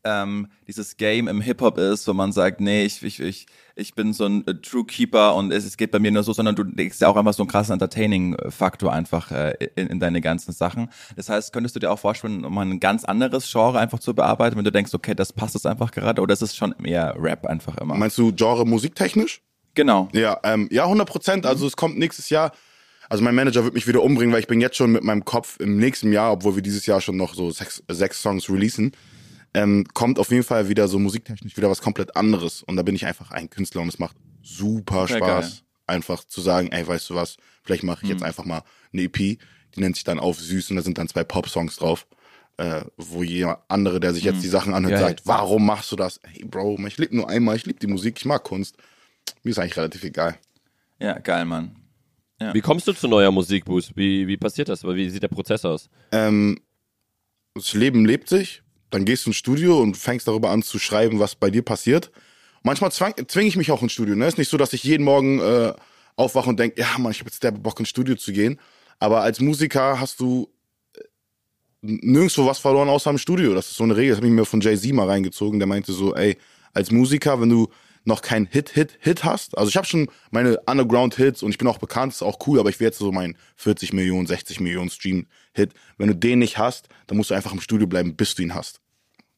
ähm, 0.04 0.48
dieses 0.68 0.98
Game 0.98 1.28
im 1.28 1.42
Hip-Hop 1.42 1.78
ist, 1.78 2.08
wo 2.08 2.14
man 2.14 2.32
sagt, 2.32 2.60
nee, 2.62 2.86
ich, 2.86 3.04
ich, 3.04 3.20
ich, 3.20 3.46
ich 3.76 3.94
bin 3.94 4.14
so 4.14 4.26
ein 4.26 4.48
äh, 4.48 4.56
True 4.56 4.86
Keeper 4.86 5.36
und 5.36 5.52
es, 5.52 5.66
es 5.66 5.78
geht 5.78 5.92
bei 5.92 6.00
mir 6.00 6.12
nur 6.12 6.24
so, 6.24 6.34
sondern 6.34 6.56
du 6.56 6.64
legst 6.64 7.02
ja 7.02 7.08
auch 7.08 7.18
einfach 7.18 7.34
so 7.34 7.44
einen 7.44 7.50
krassen 7.50 7.74
Entertaining-Faktor 7.74 8.92
einfach 8.92 9.32
äh, 9.32 9.54
in, 9.76 9.88
in 9.88 10.00
deine 10.00 10.22
ganzen 10.22 10.54
Sachen. 10.54 10.90
Das 11.16 11.30
heißt, 11.30 11.54
könntest 11.54 11.76
du 11.76 11.80
dir 11.80 11.92
auch 11.92 12.00
vorstellen, 12.00 12.46
um 12.46 12.58
ein 12.58 12.80
ganz 12.80 13.04
anderes 13.04 13.52
Genre 13.52 13.80
einfach 13.80 14.00
zu 14.00 14.14
bearbeiten, 14.16 14.58
wenn 14.58 14.66
du 14.66 14.72
denkst, 14.72 14.94
okay, 14.94 15.14
das 15.14 15.34
passt 15.34 15.54
jetzt 15.56 15.68
einfach 15.68 15.92
gerade, 15.92 16.22
oder 16.22 16.34
ist 16.34 16.42
es 16.42 16.56
schon 16.56 16.74
eher 16.84 17.16
Rap 17.18 17.46
einfach 17.46 17.78
immer? 17.78 17.96
Meinst 17.96 18.18
du 18.18 18.32
Genre 18.34 18.66
musiktechnisch? 18.66 19.42
Genau. 19.74 20.10
Ja, 20.14 20.40
ähm, 20.44 20.68
ja, 20.72 20.84
100 20.84 21.08
Prozent. 21.08 21.46
Also 21.46 21.66
es 21.68 21.76
kommt 21.76 21.98
nächstes 21.98 22.30
Jahr. 22.30 22.52
Also 23.10 23.24
mein 23.24 23.36
Manager 23.36 23.64
wird 23.64 23.74
mich 23.74 23.88
wieder 23.88 24.04
umbringen, 24.04 24.34
weil 24.34 24.40
ich 24.40 24.48
bin 24.48 24.62
jetzt 24.62 24.78
schon 24.78 24.92
mit 24.92 25.04
meinem 25.04 25.26
Kopf 25.26 25.60
im 25.60 25.78
nächsten 25.78 26.14
Jahr, 26.14 26.32
obwohl 26.32 26.56
wir 26.56 26.62
dieses 26.62 26.86
Jahr 26.86 27.02
schon 27.02 27.18
noch 27.18 27.34
so 27.34 27.52
sechs, 27.52 27.84
sechs 27.90 28.22
Songs 28.22 28.50
releasen, 28.50 28.94
ähm, 29.54 29.86
kommt 29.94 30.18
auf 30.18 30.32
jeden 30.32 30.44
Fall 30.44 30.70
wieder 30.70 30.88
so 30.88 30.98
musiktechnisch 30.98 31.58
wieder 31.58 31.70
was 31.70 31.82
komplett 31.82 32.16
anderes. 32.16 32.64
Und 32.64 32.78
da 32.78 32.84
bin 32.84 32.96
ich 32.96 33.06
einfach 33.06 33.32
ein 33.32 33.50
Künstler 33.50 33.82
und 33.82 33.90
es 33.90 34.00
macht 34.00 34.16
super 34.42 35.08
Spaß, 35.08 35.20
geil. 35.20 35.52
einfach 35.88 36.24
zu 36.24 36.40
sagen, 36.40 36.70
ey, 36.72 36.88
weißt 36.88 37.10
du 37.10 37.16
was, 37.16 37.36
vielleicht 37.64 37.84
mache 37.84 38.04
ich 38.04 38.10
jetzt 38.10 38.24
einfach 38.24 38.46
mal 38.46 38.64
eine 38.94 39.04
EP, 39.04 39.18
die 39.18 39.40
nennt 39.76 39.96
sich 39.96 40.06
dann 40.06 40.20
auf 40.20 40.40
süß 40.40 40.70
und 40.70 40.78
da 40.78 40.82
sind 40.82 40.98
dann 40.98 41.10
zwei 41.10 41.24
Pop-Songs 41.24 41.76
drauf. 41.76 42.08
Äh, 42.58 42.82
wo 42.98 43.24
jemand 43.24 43.60
andere, 43.70 44.00
der 44.00 44.14
sich 44.14 44.24
jetzt 44.24 44.44
die 44.44 44.48
Sachen 44.48 44.74
anhört, 44.74 44.94
Geil. 44.94 45.02
sagt, 45.10 45.22
warum 45.26 45.66
machst 45.66 45.92
du 45.92 45.96
das? 45.96 46.20
Hey 46.24 46.44
Bro, 46.46 46.78
ich 46.86 46.98
lebe 46.98 47.16
nur 47.16 47.30
einmal, 47.30 47.56
ich 47.56 47.66
liebe 47.66 47.80
die 47.80 47.88
Musik, 47.88 48.18
ich 48.20 48.26
mag 48.26 48.44
Kunst. 48.44 48.76
Mir 49.44 49.52
ist 49.52 49.60
eigentlich 49.60 49.78
relativ 49.78 50.04
egal. 50.04 50.38
Ja, 51.00 51.18
geil, 51.20 51.46
Mann. 51.46 51.76
Wie 52.54 52.62
kommst 52.62 52.88
du 52.88 52.94
zu 52.94 53.08
neuer 53.08 53.32
Musik, 53.32 53.66
Bruce? 53.66 53.92
Wie, 53.96 54.28
wie 54.28 54.38
passiert 54.38 54.70
das? 54.70 54.84
Wie 54.84 55.10
sieht 55.10 55.22
der 55.22 55.28
Prozess 55.28 55.64
aus? 55.64 55.90
Ähm, 56.12 56.60
das 57.54 57.74
Leben 57.74 58.06
lebt 58.06 58.30
sich, 58.30 58.64
dann 58.90 59.06
gehst 59.06 59.26
du 59.26 59.30
ins 59.30 59.38
Studio 59.38 59.80
und 59.80 59.96
fängst 59.96 60.28
darüber 60.28 60.50
an 60.50 60.64
zu 60.64 60.80
schreiben, 60.80 61.20
was 61.20 61.36
bei 61.36 61.52
dir 61.52 61.62
passiert. 61.62 62.12
Manchmal 62.64 62.92
zwinge 62.92 63.48
ich 63.48 63.58
mich 63.58 63.72
auch 63.72 63.82
ins 63.82 63.92
Studio. 63.92 64.16
Ne? 64.16 64.28
Ist 64.28 64.38
nicht 64.38 64.50
so, 64.50 64.58
dass 64.58 64.74
ich 64.74 64.84
jeden 64.84 65.04
Morgen 65.04 65.40
äh, 65.40 65.74
aufwache 66.16 66.50
und 66.50 66.60
denke, 66.60 66.80
ja, 66.82 66.98
Mann, 66.98 67.12
ich 67.12 67.20
habe 67.20 67.30
jetzt 67.30 67.44
der 67.44 67.52
Bock 67.52 67.80
ins 67.80 67.90
Studio 67.90 68.16
zu 68.16 68.32
gehen. 68.32 68.60
Aber 69.00 69.22
als 69.22 69.40
Musiker 69.40 70.00
hast 70.00 70.20
du 70.20 70.50
äh, 70.96 71.02
nirgendwo 71.82 72.46
was 72.46 72.60
verloren 72.60 72.90
außer 72.90 73.10
im 73.10 73.18
Studio. 73.18 73.54
Das 73.54 73.68
ist 73.68 73.78
so 73.78 73.84
eine 73.84 73.96
Regel. 73.96 74.10
Das 74.10 74.18
habe 74.18 74.28
ich 74.28 74.34
mir 74.34 74.46
von 74.46 74.62
Jay-Z 74.62 74.94
mal 74.94 75.08
reingezogen. 75.08 75.60
Der 75.60 75.68
meinte 75.68 75.94
so, 75.94 76.16
ey, 76.16 76.38
als 76.74 76.92
Musiker, 76.92 77.42
wenn 77.42 77.50
du 77.50 77.68
noch 78.04 78.22
kein 78.22 78.46
Hit-Hit-Hit 78.48 79.24
hast. 79.24 79.58
Also 79.58 79.70
ich 79.70 79.78
habe 79.78 79.86
schon 79.86 80.10
meine 80.32 80.60
Underground-Hits 80.66 81.44
und 81.44 81.52
ich 81.52 81.58
bin 81.58 81.68
auch 81.68 81.78
bekannt, 81.78 82.14
ist 82.14 82.24
auch 82.24 82.40
cool, 82.48 82.60
aber 82.60 82.70
ich 82.70 82.80
will 82.80 82.88
jetzt 82.88 82.98
so 82.98 83.12
meinen 83.12 83.38
40 83.58 83.94
Millionen, 83.94 84.26
60 84.28 84.60
Millionen 84.60 84.90
Stream-Hit. 84.90 85.74
Wenn 85.98 86.08
du 86.08 86.16
den 86.16 86.40
nicht 86.40 86.58
hast, 86.58 86.90
dann 87.08 87.18
musst 87.18 87.30
du 87.30 87.36
einfach 87.36 87.54
im 87.54 87.62
Studio 87.62 87.88
bleiben, 87.88 88.16
bis 88.16 88.34
du 88.36 88.42
ihn 88.44 88.56
hast. 88.56 88.82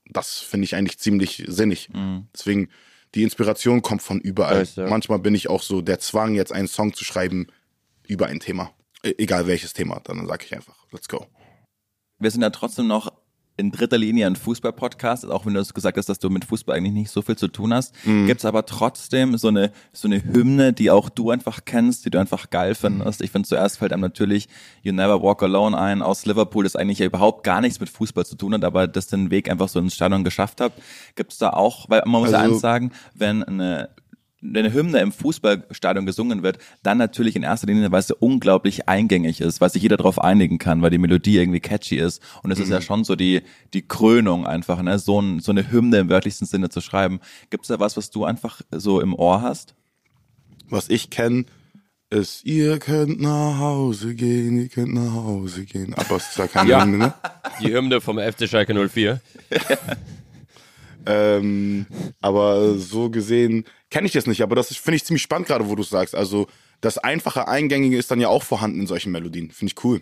Das 0.09 0.39
finde 0.39 0.65
ich 0.65 0.75
eigentlich 0.75 0.99
ziemlich 0.99 1.43
sinnig. 1.47 1.89
Deswegen, 2.33 2.69
die 3.15 3.23
Inspiration 3.23 3.81
kommt 3.81 4.01
von 4.01 4.19
überall. 4.19 4.59
Nice, 4.59 4.75
ja. 4.77 4.87
Manchmal 4.87 5.19
bin 5.19 5.35
ich 5.35 5.49
auch 5.49 5.61
so 5.61 5.81
der 5.81 5.99
Zwang, 5.99 6.33
jetzt 6.35 6.51
einen 6.51 6.67
Song 6.67 6.93
zu 6.93 7.03
schreiben 7.03 7.47
über 8.07 8.27
ein 8.27 8.39
Thema. 8.39 8.71
E- 9.03 9.13
Egal 9.17 9.47
welches 9.47 9.73
Thema, 9.73 9.99
dann 10.03 10.25
sage 10.27 10.45
ich 10.45 10.55
einfach, 10.55 10.75
let's 10.91 11.07
go. 11.09 11.25
Wir 12.19 12.31
sind 12.31 12.41
ja 12.41 12.49
trotzdem 12.49 12.87
noch 12.87 13.11
in 13.55 13.71
dritter 13.71 13.97
Linie 13.99 14.25
ein 14.25 14.35
Fußball-Podcast, 14.35 15.25
auch 15.29 15.45
wenn 15.45 15.53
du 15.53 15.59
es 15.59 15.73
gesagt 15.73 15.97
hast, 15.97 16.09
dass 16.09 16.17
du 16.19 16.29
mit 16.29 16.45
Fußball 16.45 16.75
eigentlich 16.75 16.93
nicht 16.93 17.11
so 17.11 17.21
viel 17.21 17.35
zu 17.37 17.47
tun 17.47 17.73
hast, 17.73 17.93
gibt's 18.03 18.45
aber 18.45 18.65
trotzdem 18.65 19.37
so 19.37 19.49
eine 19.49 19.71
so 19.91 20.07
eine 20.07 20.23
Hymne, 20.23 20.73
die 20.73 20.89
auch 20.89 21.09
du 21.09 21.29
einfach 21.29 21.59
kennst, 21.65 22.05
die 22.05 22.09
du 22.09 22.19
einfach 22.19 22.49
geil 22.49 22.73
findest. 22.73 23.21
Ich 23.21 23.29
finde 23.31 23.47
zuerst 23.47 23.77
fällt 23.77 23.93
einem 23.93 24.01
natürlich 24.01 24.47
You 24.81 24.91
Never 24.91 25.21
Walk 25.21 25.43
Alone 25.43 25.77
ein 25.77 26.01
aus 26.01 26.25
Liverpool, 26.25 26.63
das 26.63 26.75
eigentlich 26.75 26.99
ja 26.99 27.05
überhaupt 27.05 27.43
gar 27.43 27.61
nichts 27.61 27.79
mit 27.79 27.89
Fußball 27.89 28.25
zu 28.25 28.35
tun 28.35 28.53
hat, 28.55 28.63
aber 28.63 28.87
das 28.87 29.07
den 29.07 29.29
Weg 29.29 29.49
einfach 29.49 29.69
so 29.69 29.79
ins 29.79 29.93
Stadion 29.93 30.23
geschafft 30.23 30.59
hat. 30.59 30.73
Gibt's 31.15 31.37
da 31.37 31.51
auch, 31.51 31.89
weil 31.89 32.01
man 32.05 32.21
muss 32.21 32.31
ja 32.31 32.39
Also- 32.39 32.53
eins 32.53 32.61
sagen, 32.61 32.91
wenn 33.13 33.43
eine 33.43 33.89
wenn 33.95 34.02
eine 34.43 34.73
Hymne 34.73 34.99
im 34.99 35.11
Fußballstadion 35.11 36.05
gesungen 36.05 36.43
wird, 36.43 36.57
dann 36.83 36.97
natürlich 36.97 37.35
in 37.35 37.43
erster 37.43 37.67
Linie, 37.67 37.91
weil 37.91 38.01
sie 38.01 38.15
unglaublich 38.15 38.87
eingängig 38.87 39.41
ist, 39.41 39.61
weil 39.61 39.69
sich 39.69 39.81
jeder 39.81 39.97
darauf 39.97 40.19
einigen 40.19 40.57
kann, 40.57 40.81
weil 40.81 40.89
die 40.89 40.97
Melodie 40.97 41.37
irgendwie 41.37 41.59
catchy 41.59 41.97
ist. 41.97 42.21
Und 42.43 42.51
es 42.51 42.59
ist 42.59 42.69
ja 42.69 42.81
schon 42.81 43.03
so 43.03 43.15
die, 43.15 43.41
die 43.73 43.81
Krönung 43.87 44.45
einfach, 44.45 44.81
ne? 44.81 44.99
so, 44.99 45.21
ein, 45.21 45.39
so 45.39 45.51
eine 45.51 45.71
Hymne 45.71 45.99
im 45.99 46.09
wörtlichsten 46.09 46.47
Sinne 46.47 46.69
zu 46.69 46.81
schreiben. 46.81 47.19
Gibt 47.49 47.63
es 47.63 47.69
da 47.69 47.79
was, 47.79 47.97
was 47.97 48.09
du 48.09 48.25
einfach 48.25 48.61
so 48.71 48.99
im 48.99 49.13
Ohr 49.13 49.41
hast? 49.41 49.75
Was 50.69 50.89
ich 50.89 51.09
kenne, 51.09 51.45
ist, 52.09 52.45
ihr 52.45 52.77
könnt 52.79 53.19
nach 53.19 53.57
Hause 53.57 54.13
gehen, 54.13 54.59
ihr 54.59 54.69
könnt 54.69 54.93
nach 54.93 55.13
Hause 55.13 55.65
gehen. 55.65 55.93
Aber 55.95 56.17
es 56.17 56.29
ist 56.29 56.37
ja 56.37 56.47
keine 56.47 56.69
Ja. 56.69 56.83
Hymne, 56.83 56.97
ne? 56.97 57.13
Die 57.61 57.73
Hymne 57.73 58.01
vom 58.01 58.19
FC 58.19 58.47
Schalke 58.47 58.73
04. 58.89 59.19
Ähm, 61.05 61.85
aber 62.21 62.75
so 62.75 63.09
gesehen 63.09 63.65
kenne 63.93 64.07
ich 64.07 64.13
das 64.13 64.25
nicht. 64.25 64.41
Aber 64.41 64.55
das 64.55 64.75
finde 64.75 64.95
ich 64.95 65.05
ziemlich 65.05 65.21
spannend 65.21 65.47
gerade, 65.47 65.69
wo 65.69 65.75
du 65.75 65.83
sagst. 65.83 66.15
Also 66.15 66.47
das 66.81 66.97
einfache 66.97 67.47
Eingängige 67.47 67.95
ist 67.95 68.09
dann 68.09 68.19
ja 68.19 68.27
auch 68.27 68.41
vorhanden 68.41 68.81
in 68.81 68.87
solchen 68.87 69.11
Melodien. 69.11 69.51
Finde 69.51 69.71
ich 69.71 69.83
cool. 69.85 70.01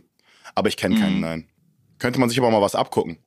Aber 0.55 0.69
ich 0.69 0.77
kenne 0.77 0.97
keinen, 0.97 1.19
nein. 1.19 1.47
Könnte 1.99 2.17
man 2.17 2.29
sich 2.29 2.39
aber 2.39 2.49
mal 2.49 2.61
was 2.61 2.73
abgucken. 2.73 3.17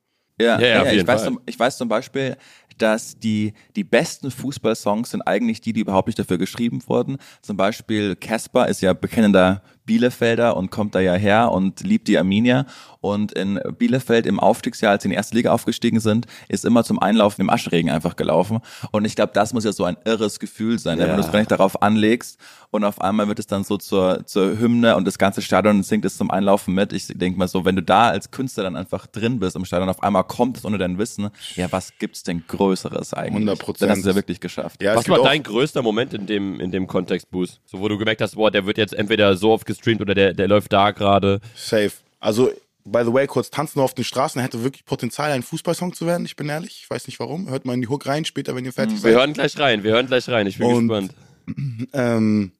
Ja, 0.41 0.59
Ja, 0.59 0.67
ja, 0.67 0.81
auf 0.81 0.91
ich, 0.91 1.07
weiß 1.07 1.29
ich 1.45 1.59
weiß 1.59 1.77
zum 1.77 1.87
Beispiel, 1.87 2.35
dass 2.79 3.17
die, 3.17 3.53
die 3.75 3.83
besten 3.83 4.31
Fußballsongs 4.31 5.11
sind 5.11 5.21
eigentlich 5.21 5.61
die, 5.61 5.71
die 5.71 5.81
überhaupt 5.81 6.07
nicht 6.07 6.17
dafür 6.17 6.39
geschrieben 6.39 6.81
wurden. 6.87 7.17
Zum 7.43 7.55
Beispiel 7.55 8.15
Casper 8.15 8.67
ist 8.67 8.81
ja 8.81 8.93
bekennender 8.93 9.61
Bielefelder 9.85 10.57
und 10.57 10.71
kommt 10.71 10.95
da 10.95 10.99
ja 10.99 11.13
her 11.13 11.51
und 11.51 11.81
liebt 11.81 12.07
die 12.07 12.17
Arminia. 12.17 12.65
Und 13.01 13.33
in 13.33 13.59
Bielefeld 13.77 14.25
im 14.25 14.39
Aufstiegsjahr, 14.39 14.91
als 14.93 15.03
sie 15.03 15.07
in 15.07 15.11
die 15.11 15.15
erste 15.15 15.35
Liga 15.35 15.51
aufgestiegen 15.53 15.99
sind, 15.99 16.25
ist 16.49 16.65
immer 16.65 16.83
zum 16.83 16.99
Einlaufen 16.99 17.41
im 17.41 17.51
Aschregen 17.51 17.91
einfach 17.91 18.15
gelaufen. 18.15 18.59
Und 18.91 19.05
ich 19.05 19.15
glaube, 19.15 19.31
das 19.35 19.53
muss 19.53 19.63
ja 19.63 19.71
so 19.73 19.83
ein 19.83 19.95
irres 20.05 20.39
Gefühl 20.39 20.79
sein, 20.79 20.97
ne? 20.97 21.03
wenn 21.03 21.09
Ja. 21.11 21.15
du 21.17 21.21
es 21.21 21.31
gar 21.31 21.37
nicht 21.37 21.51
darauf 21.51 21.83
anlegst 21.83 22.39
und 22.71 22.83
auf 22.83 22.99
einmal 23.01 23.27
wird 23.27 23.37
es 23.37 23.45
dann 23.45 23.63
so 23.63 23.77
zur, 23.77 24.25
zur 24.25 24.57
Hymne 24.57 24.95
und 24.95 25.05
das 25.05 25.19
ganze 25.19 25.43
Stadion 25.43 25.83
singt 25.83 26.03
es 26.03 26.17
zum 26.17 26.31
Einlaufen 26.31 26.73
mit. 26.73 26.93
Ich 26.93 27.07
denke 27.07 27.37
mal 27.37 27.47
so, 27.47 27.63
wenn 27.63 27.75
du 27.75 27.83
da 27.83 28.09
als 28.09 28.31
Künstler 28.31 28.63
dann 28.63 28.75
einfach 28.75 29.05
drin 29.05 29.39
bist 29.39 29.55
im 29.55 29.65
Stadion, 29.65 29.87
auf 29.89 30.01
einmal 30.01 30.23
kommt 30.23 30.57
es 30.57 30.65
ohne 30.65 30.79
dein 30.79 30.97
Wissen, 30.97 31.29
ja, 31.55 31.71
was 31.71 31.93
gibt's 31.99 32.23
denn 32.23 32.43
Größeres 32.47 33.13
eigentlich? 33.13 33.47
100%. 33.59 33.79
Dann 33.81 33.89
hast 33.91 34.03
du 34.03 34.09
ja 34.09 34.15
wirklich 34.15 34.39
geschafft. 34.39 34.81
Ja, 34.81 34.95
Was 34.95 35.07
war 35.07 35.21
dein 35.21 35.43
größter 35.43 35.83
Moment 35.83 36.15
in 36.15 36.25
dem, 36.25 36.59
in 36.59 36.71
dem 36.71 36.87
Kontext, 36.87 37.29
Boost? 37.29 37.61
So, 37.65 37.79
wo 37.79 37.87
du 37.87 37.99
gemerkt 37.99 38.21
hast, 38.21 38.33
boah, 38.35 38.49
der 38.49 38.65
wird 38.65 38.79
jetzt 38.79 38.95
entweder 38.95 39.37
so 39.37 39.51
oft 39.51 39.65
gestreamt 39.77 40.01
oder 40.01 40.13
der, 40.15 40.33
der 40.33 40.47
läuft 40.47 40.71
da 40.73 40.91
gerade. 40.91 41.41
Safe. 41.55 41.91
Also, 42.19 42.51
by 42.83 43.03
the 43.05 43.13
way, 43.13 43.27
kurz 43.27 43.49
tanzen 43.49 43.79
auf 43.79 43.93
den 43.93 44.03
Straßen 44.03 44.41
hätte 44.41 44.63
wirklich 44.63 44.85
Potenzial, 44.85 45.31
ein 45.31 45.43
Fußballsong 45.43 45.93
zu 45.93 46.05
werden. 46.05 46.25
Ich 46.25 46.35
bin 46.35 46.49
ehrlich. 46.49 46.81
Ich 46.83 46.89
weiß 46.89 47.07
nicht 47.07 47.19
warum. 47.19 47.49
Hört 47.49 47.65
mal 47.65 47.73
in 47.73 47.81
die 47.81 47.87
Hook 47.87 48.05
rein, 48.07 48.25
später, 48.25 48.55
wenn 48.55 48.65
ihr 48.65 48.73
fertig 48.73 48.95
Wir 48.95 49.01
seid. 49.01 49.13
hören 49.13 49.33
gleich 49.33 49.57
rein, 49.59 49.83
wir 49.83 49.91
hören 49.91 50.07
gleich 50.07 50.27
rein. 50.29 50.47
Ich 50.47 50.57
bin 50.57 50.67
Und- 50.67 50.87
gespannt. 50.87 51.13
Ähm, 51.93 52.51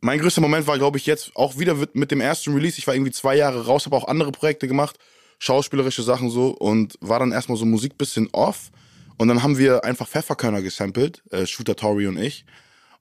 mein 0.00 0.18
größter 0.18 0.40
Moment 0.42 0.66
war, 0.66 0.76
glaube 0.78 0.98
ich, 0.98 1.06
jetzt 1.06 1.32
auch 1.34 1.58
wieder 1.58 1.74
mit- 1.94 2.10
dem 2.10 2.20
ersten 2.20 2.52
Release. 2.54 2.78
Ich 2.78 2.86
war 2.86 2.94
irgendwie 2.94 3.12
zwei 3.12 3.34
Jahre 3.36 3.64
raus, 3.66 3.86
habe 3.86 3.96
auch 3.96 4.06
andere 4.08 4.30
Projekte 4.30 4.68
gemacht, 4.68 4.98
schauspielerische 5.38 6.02
Sachen 6.02 6.28
so 6.30 6.48
und 6.50 6.98
war 7.00 7.18
dann 7.18 7.32
erstmal 7.32 7.56
so 7.58 7.64
Musik 7.64 7.96
bisschen 7.98 8.28
off. 8.32 8.70
Und 9.18 9.28
dann 9.28 9.42
haben 9.42 9.56
wir 9.56 9.84
einfach 9.84 10.06
Pfefferkörner 10.06 10.60
gesampelt, 10.60 11.22
äh, 11.30 11.46
Shooter 11.46 11.76
Tory 11.76 12.06
und 12.06 12.18
ich. 12.18 12.44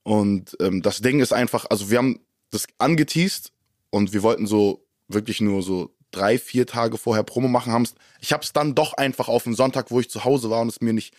Und 0.04 0.56
ähm, 0.62 0.82
das 0.82 1.00
Ding 1.02 1.20
ist 1.20 1.34
einfach, 1.34 1.66
also 1.70 1.90
wir 1.90 1.98
haben 1.98 2.20
das 2.52 2.68
angeteased 2.78 3.52
und 3.90 4.14
wir 4.14 4.24
wollten 4.24 4.48
so 4.48 4.86
wirklich 5.08 5.42
nur 5.42 5.62
so 5.62 5.96
drei, 6.12 6.38
vier 6.38 6.66
Tage 6.66 6.98
vorher 6.98 7.24
Promo 7.24 7.48
machen. 7.48 7.74
Haben's, 7.74 7.96
ich 8.22 8.32
habe 8.32 8.44
es 8.44 8.54
dann 8.54 8.76
doch 8.76 8.94
einfach 8.94 9.28
auf 9.28 9.44
den 9.44 9.56
Sonntag, 9.56 9.92
wo 9.92 10.00
ich 10.00 10.10
zu 10.10 10.24
Hause 10.24 10.50
war 10.50 10.62
und 10.62 10.70
es 10.70 10.82
mir 10.82 10.94
nicht 10.94 11.14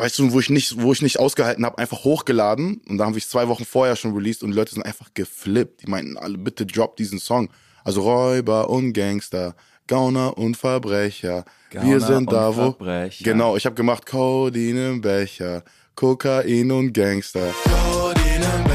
weißt 0.00 0.18
du, 0.18 0.32
wo 0.32 0.40
ich 0.40 0.50
nicht, 0.50 0.80
wo 0.80 0.92
ich 0.92 1.02
nicht 1.02 1.18
ausgehalten 1.18 1.64
habe, 1.64 1.78
einfach 1.78 2.04
hochgeladen 2.04 2.80
und 2.88 2.98
da 2.98 3.04
haben 3.04 3.14
wir 3.14 3.18
es 3.18 3.28
zwei 3.28 3.48
Wochen 3.48 3.64
vorher 3.64 3.96
schon 3.96 4.14
released 4.14 4.42
und 4.42 4.50
die 4.50 4.56
Leute 4.56 4.74
sind 4.74 4.82
einfach 4.82 5.10
geflippt. 5.14 5.82
Die 5.82 5.90
meinten 5.90 6.16
alle, 6.16 6.38
bitte 6.38 6.66
drop 6.66 6.96
diesen 6.96 7.18
Song. 7.18 7.50
Also 7.84 8.02
Räuber 8.02 8.70
und 8.70 8.92
Gangster, 8.92 9.54
Gauner 9.86 10.36
und 10.38 10.56
Verbrecher. 10.56 11.44
wir 11.70 11.80
Gauner 11.80 12.00
sind 12.00 12.16
und 12.16 12.32
da, 12.32 12.56
wo. 12.56 12.62
Verbrecher. 12.62 13.24
Genau, 13.24 13.56
ich 13.56 13.66
habe 13.66 13.76
gemacht 13.76 14.06
Codeine 14.06 14.88
im 14.88 15.00
Becher, 15.00 15.64
Kokain 15.94 16.70
und 16.72 16.92
Gangster. 16.92 17.52
Codeine 17.64 18.44
im 18.56 18.64
Becher, 18.64 18.69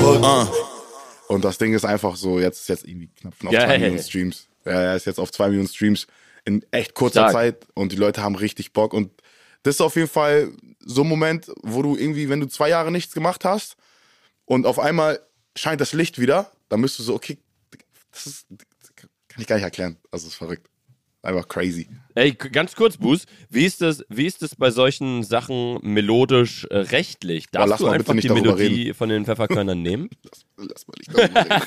Ah. 0.00 0.48
Und 1.28 1.44
das 1.44 1.58
Ding 1.58 1.74
ist 1.74 1.84
einfach 1.84 2.16
so, 2.16 2.40
jetzt 2.40 2.60
ist 2.60 2.68
jetzt 2.68 2.88
irgendwie 2.88 3.08
knapp 3.08 3.34
auf 3.44 3.52
Ja, 3.52 3.66
zwei 3.66 3.78
Millionen 3.78 3.96
ja. 3.98 4.02
Streams. 4.02 4.48
Ja, 4.64 4.72
er 4.72 4.96
ist 4.96 5.06
jetzt 5.06 5.20
auf 5.20 5.30
zwei 5.30 5.48
Millionen 5.48 5.68
Streams 5.68 6.06
in 6.44 6.64
echt 6.70 6.94
kurzer 6.94 7.28
Stark. 7.28 7.32
Zeit 7.32 7.66
und 7.74 7.92
die 7.92 7.96
Leute 7.96 8.22
haben 8.22 8.34
richtig 8.34 8.72
Bock. 8.72 8.94
Und 8.94 9.10
das 9.62 9.76
ist 9.76 9.80
auf 9.82 9.96
jeden 9.96 10.08
Fall 10.08 10.52
so 10.80 11.02
ein 11.02 11.08
Moment, 11.08 11.52
wo 11.62 11.82
du 11.82 11.96
irgendwie, 11.96 12.28
wenn 12.30 12.40
du 12.40 12.46
zwei 12.46 12.70
Jahre 12.70 12.90
nichts 12.90 13.12
gemacht 13.12 13.44
hast 13.44 13.76
und 14.46 14.66
auf 14.66 14.78
einmal 14.78 15.20
scheint 15.54 15.80
das 15.80 15.92
Licht 15.92 16.18
wieder, 16.18 16.50
dann 16.70 16.80
bist 16.80 16.98
du 16.98 17.02
so, 17.02 17.14
okay, 17.14 17.38
das 18.12 18.26
ist, 18.26 18.46
kann 19.28 19.40
ich 19.42 19.46
gar 19.46 19.56
nicht 19.56 19.64
erklären. 19.64 19.98
Also, 20.10 20.24
das 20.24 20.32
ist 20.32 20.38
verrückt. 20.38 20.69
Einfach 21.22 21.48
crazy. 21.48 21.86
Ey, 22.14 22.32
ganz 22.32 22.74
kurz, 22.74 22.96
Boost. 22.96 23.26
Wie 23.50 23.64
ist 23.66 23.82
das, 23.82 24.04
wie 24.08 24.26
ist 24.26 24.42
das 24.42 24.54
bei 24.56 24.70
solchen 24.70 25.22
Sachen 25.22 25.78
melodisch 25.82 26.64
äh, 26.70 26.78
rechtlich? 26.78 27.46
Darfst 27.50 27.68
lass 27.70 27.78
du 27.80 27.86
mal 27.86 27.92
einfach 27.94 28.16
die 28.16 28.28
Melodie 28.30 28.94
von 28.94 29.08
den 29.10 29.24
Pfefferkörnern 29.26 29.80
nehmen? 29.80 30.08
Lass 30.56 30.86
mal 30.86 30.94
nicht 30.98 31.14
darüber 31.14 31.40
reden. 31.40 31.62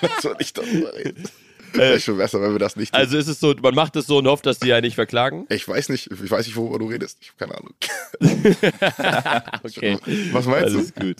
Lass 0.02 0.24
mal 0.24 0.36
nicht 0.38 0.58
darüber 0.58 0.94
reden. 0.94 1.24
Wäre 1.72 1.98
schon 1.98 2.16
besser, 2.18 2.40
wenn 2.40 2.52
wir 2.52 2.58
das 2.60 2.76
nicht 2.76 2.92
tun. 2.92 3.00
Also 3.00 3.18
ist 3.18 3.26
es 3.26 3.40
so, 3.40 3.52
man 3.60 3.74
macht 3.74 3.96
es 3.96 4.06
so 4.06 4.18
und 4.18 4.28
hofft, 4.28 4.46
dass 4.46 4.60
die 4.60 4.68
ja 4.68 4.80
nicht 4.80 4.94
verklagen? 4.94 5.44
ich 5.48 5.66
weiß 5.66 5.88
nicht, 5.88 6.08
ich 6.10 6.30
weiß 6.30 6.46
nicht, 6.46 6.54
worüber 6.54 6.78
du 6.78 6.86
redest. 6.86 7.18
Ich 7.20 7.32
habe 7.32 7.38
keine 7.38 7.58
Ahnung. 7.58 7.74
Okay. 9.64 9.98
Was 10.32 10.46
meinst 10.46 10.74
du? 10.74 10.78
Alles 10.78 10.94
gut. 10.94 11.16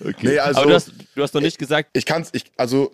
Okay. 0.00 0.14
Nee, 0.22 0.38
also- 0.38 0.60
Aber 0.60 0.68
du 0.70 0.74
hast, 0.74 0.92
du 1.14 1.22
hast 1.22 1.34
noch 1.34 1.40
nicht 1.40 1.58
gesagt, 1.58 1.90
ich 1.94 2.04
kann's, 2.04 2.30
ich, 2.32 2.44
also, 2.56 2.92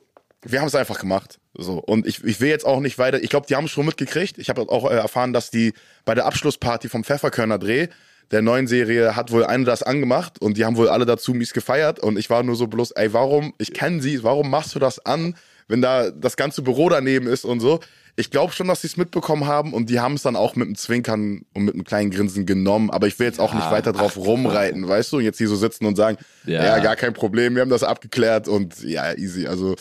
wir 0.50 0.61
haben 0.61 0.68
es 0.68 0.74
einfach 0.74 0.98
gemacht. 0.98 1.38
So. 1.54 1.78
Und 1.78 2.06
ich, 2.06 2.22
ich 2.24 2.40
will 2.40 2.48
jetzt 2.48 2.66
auch 2.66 2.80
nicht 2.80 2.98
weiter. 2.98 3.22
Ich 3.22 3.30
glaube, 3.30 3.46
die 3.46 3.56
haben 3.56 3.64
es 3.64 3.70
schon 3.70 3.87
mitgekriegt. 3.87 4.38
Ich 4.38 4.48
habe 4.48 4.62
auch 4.62 4.90
äh, 4.90 4.94
erfahren, 4.94 5.32
dass 5.32 5.50
die 5.50 5.72
bei 6.04 6.14
der 6.14 6.26
Abschlussparty 6.26 6.88
vom 6.88 7.04
Pfefferkörner 7.04 7.59
Dreh 7.59 7.88
der 8.30 8.42
neuen 8.42 8.66
Serie 8.66 9.14
hat 9.14 9.30
wohl 9.30 9.44
eine 9.44 9.64
das 9.64 9.82
angemacht 9.82 10.40
und 10.40 10.56
die 10.56 10.64
haben 10.64 10.76
wohl 10.76 10.88
alle 10.88 11.06
dazu 11.06 11.32
mies 11.32 11.52
gefeiert. 11.52 12.00
Und 12.00 12.18
ich 12.18 12.28
war 12.28 12.42
nur 12.42 12.56
so 12.56 12.66
bloß, 12.66 12.92
ey, 12.92 13.12
warum, 13.12 13.54
ich 13.59 13.72
kenne 13.72 14.02
sie, 14.02 14.22
warum 14.24 14.50
machst 14.50 14.74
du 14.74 14.78
das 14.78 15.04
an, 15.04 15.37
wenn 15.68 15.80
da 15.80 16.11
das 16.11 16.37
ganze 16.37 16.62
Büro 16.62 16.88
daneben 16.88 17.28
ist 17.28 17.44
und 17.44 17.61
so? 17.61 17.80
Ich 18.18 18.31
glaube 18.31 18.52
schon, 18.52 18.66
dass 18.66 18.81
sie 18.81 18.87
es 18.87 18.96
mitbekommen 18.96 19.46
haben 19.46 19.74
und 19.74 19.90
die 19.90 20.00
haben 20.00 20.14
es 20.14 20.22
dann 20.22 20.37
auch 20.37 20.57
mit 20.57 20.66
einem 20.66 20.74
Zwinkern 20.74 21.42
und 21.55 21.64
mit 21.64 21.74
einem 21.74 21.85
kleinen 21.85 22.11
Grinsen 22.11 22.46
genommen. 22.46 22.90
Aber 22.90 23.07
ich 23.07 23.18
will 23.18 23.26
jetzt 23.26 23.38
auch 23.38 23.52
nicht 23.52 23.70
weiter 23.70 23.92
drauf 23.92 24.16
rumreiten, 24.16 24.88
weißt 24.88 25.12
du? 25.12 25.18
Und 25.18 25.24
jetzt 25.24 25.37
hier 25.37 25.48
so 25.48 25.57
sitzen 25.57 25.85
und 25.85 25.96
sagen, 25.96 26.16
Ja. 26.46 26.64
ja, 26.64 26.79
gar 26.79 26.96
kein 26.96 27.12
Problem, 27.12 27.55
wir 27.55 27.62
haben 27.62 27.68
das 27.68 27.83
abgeklärt 27.83 28.48
und 28.48 28.83
ja, 28.83 29.12
easy. 29.12 29.46
Also 29.46 29.76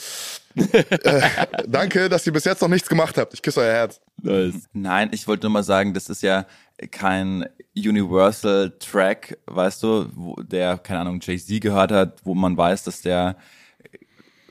äh, 0.55 0.83
danke, 1.67 2.09
dass 2.09 2.27
ihr 2.27 2.33
bis 2.33 2.43
jetzt 2.43 2.61
noch 2.61 2.67
nichts 2.67 2.89
gemacht 2.89 3.17
habt. 3.17 3.33
Ich 3.33 3.41
küsse 3.41 3.61
euer 3.61 3.73
Herz. 3.73 4.01
Nice. 4.21 4.55
Nein, 4.73 5.09
ich 5.13 5.27
wollte 5.27 5.45
nur 5.45 5.51
mal 5.51 5.63
sagen, 5.63 5.93
das 5.93 6.09
ist 6.09 6.21
ja 6.21 6.45
kein 6.91 7.45
Universal 7.77 8.73
Track, 8.79 9.37
weißt 9.45 9.81
du, 9.83 10.07
wo 10.13 10.35
der, 10.35 10.77
keine 10.77 10.99
Ahnung, 11.01 11.19
Jay-Z 11.21 11.61
gehört 11.61 11.91
hat, 11.91 12.17
wo 12.25 12.35
man 12.35 12.57
weiß, 12.57 12.83
dass 12.83 13.01
der 13.01 13.37